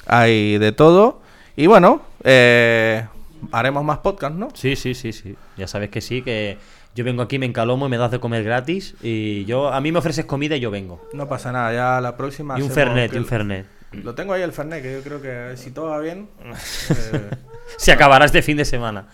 [0.07, 1.21] Hay de todo.
[1.57, 3.07] Y bueno, eh,
[3.51, 4.49] haremos más podcasts, ¿no?
[4.55, 5.37] Sí, sí, sí, sí.
[5.57, 6.59] Ya sabes que sí, que
[6.95, 8.95] yo vengo aquí, me encalomo y me das de comer gratis.
[9.03, 11.09] Y yo, a mí me ofreces comida y yo vengo.
[11.13, 12.59] No pasa nada, ya la próxima.
[12.59, 13.67] Y un Fernet, y un Fernet.
[13.93, 16.29] Lo tengo ahí el Fernet, que yo creo que si todo va bien.
[16.91, 17.31] eh,
[17.77, 19.07] Se acabará este fin de semana.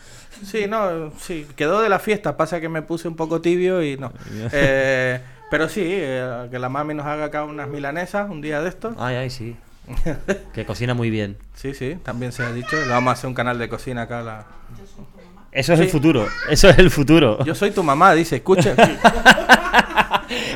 [0.45, 3.97] Sí, no, sí, quedó de la fiesta, pasa que me puse un poco tibio y
[3.97, 4.13] no.
[4.53, 5.21] Eh,
[5.51, 8.95] pero sí, eh, que la mami nos haga acá unas milanesas un día de estos.
[8.99, 9.57] Ay, ay, sí.
[10.53, 11.37] Que cocina muy bien.
[11.55, 14.23] Sí, sí, también se ha dicho, le vamos a hacer un canal de cocina acá.
[14.23, 14.47] La...
[15.53, 15.93] Eso es el Sí.
[15.93, 16.27] futuro.
[16.51, 17.43] Eso es el futuro.
[17.45, 18.75] Yo soy tu mamá, dice, escucha.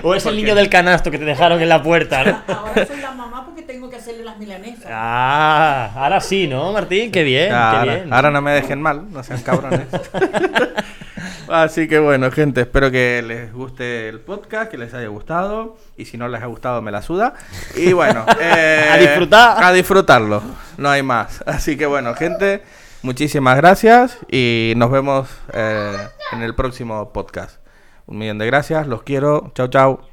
[0.04, 2.42] O es el niño del canasto que te dejaron en la puerta, ¿no?
[2.54, 4.84] Ahora soy la mamá porque tengo que hacerle las milanesas.
[4.90, 7.10] Ah, ahora sí, ¿no, Martín?
[7.12, 8.12] Qué bien, qué ahora, bien.
[8.12, 9.86] ahora no me dejen mal, no sean cabrones.
[11.48, 15.76] Así que bueno, gente, espero que les guste el podcast, que les haya gustado.
[15.96, 17.34] Y si no les ha gustado, me la suda.
[17.76, 19.64] Y bueno, eh, A disfrutar.
[19.64, 20.42] A disfrutarlo,
[20.76, 21.42] no hay más.
[21.46, 22.62] Así que bueno, gente,
[23.02, 25.96] muchísimas gracias y nos vemos eh,
[26.32, 27.58] en el próximo podcast.
[28.06, 29.52] Un millón de gracias, los quiero.
[29.54, 30.11] Chao, chao.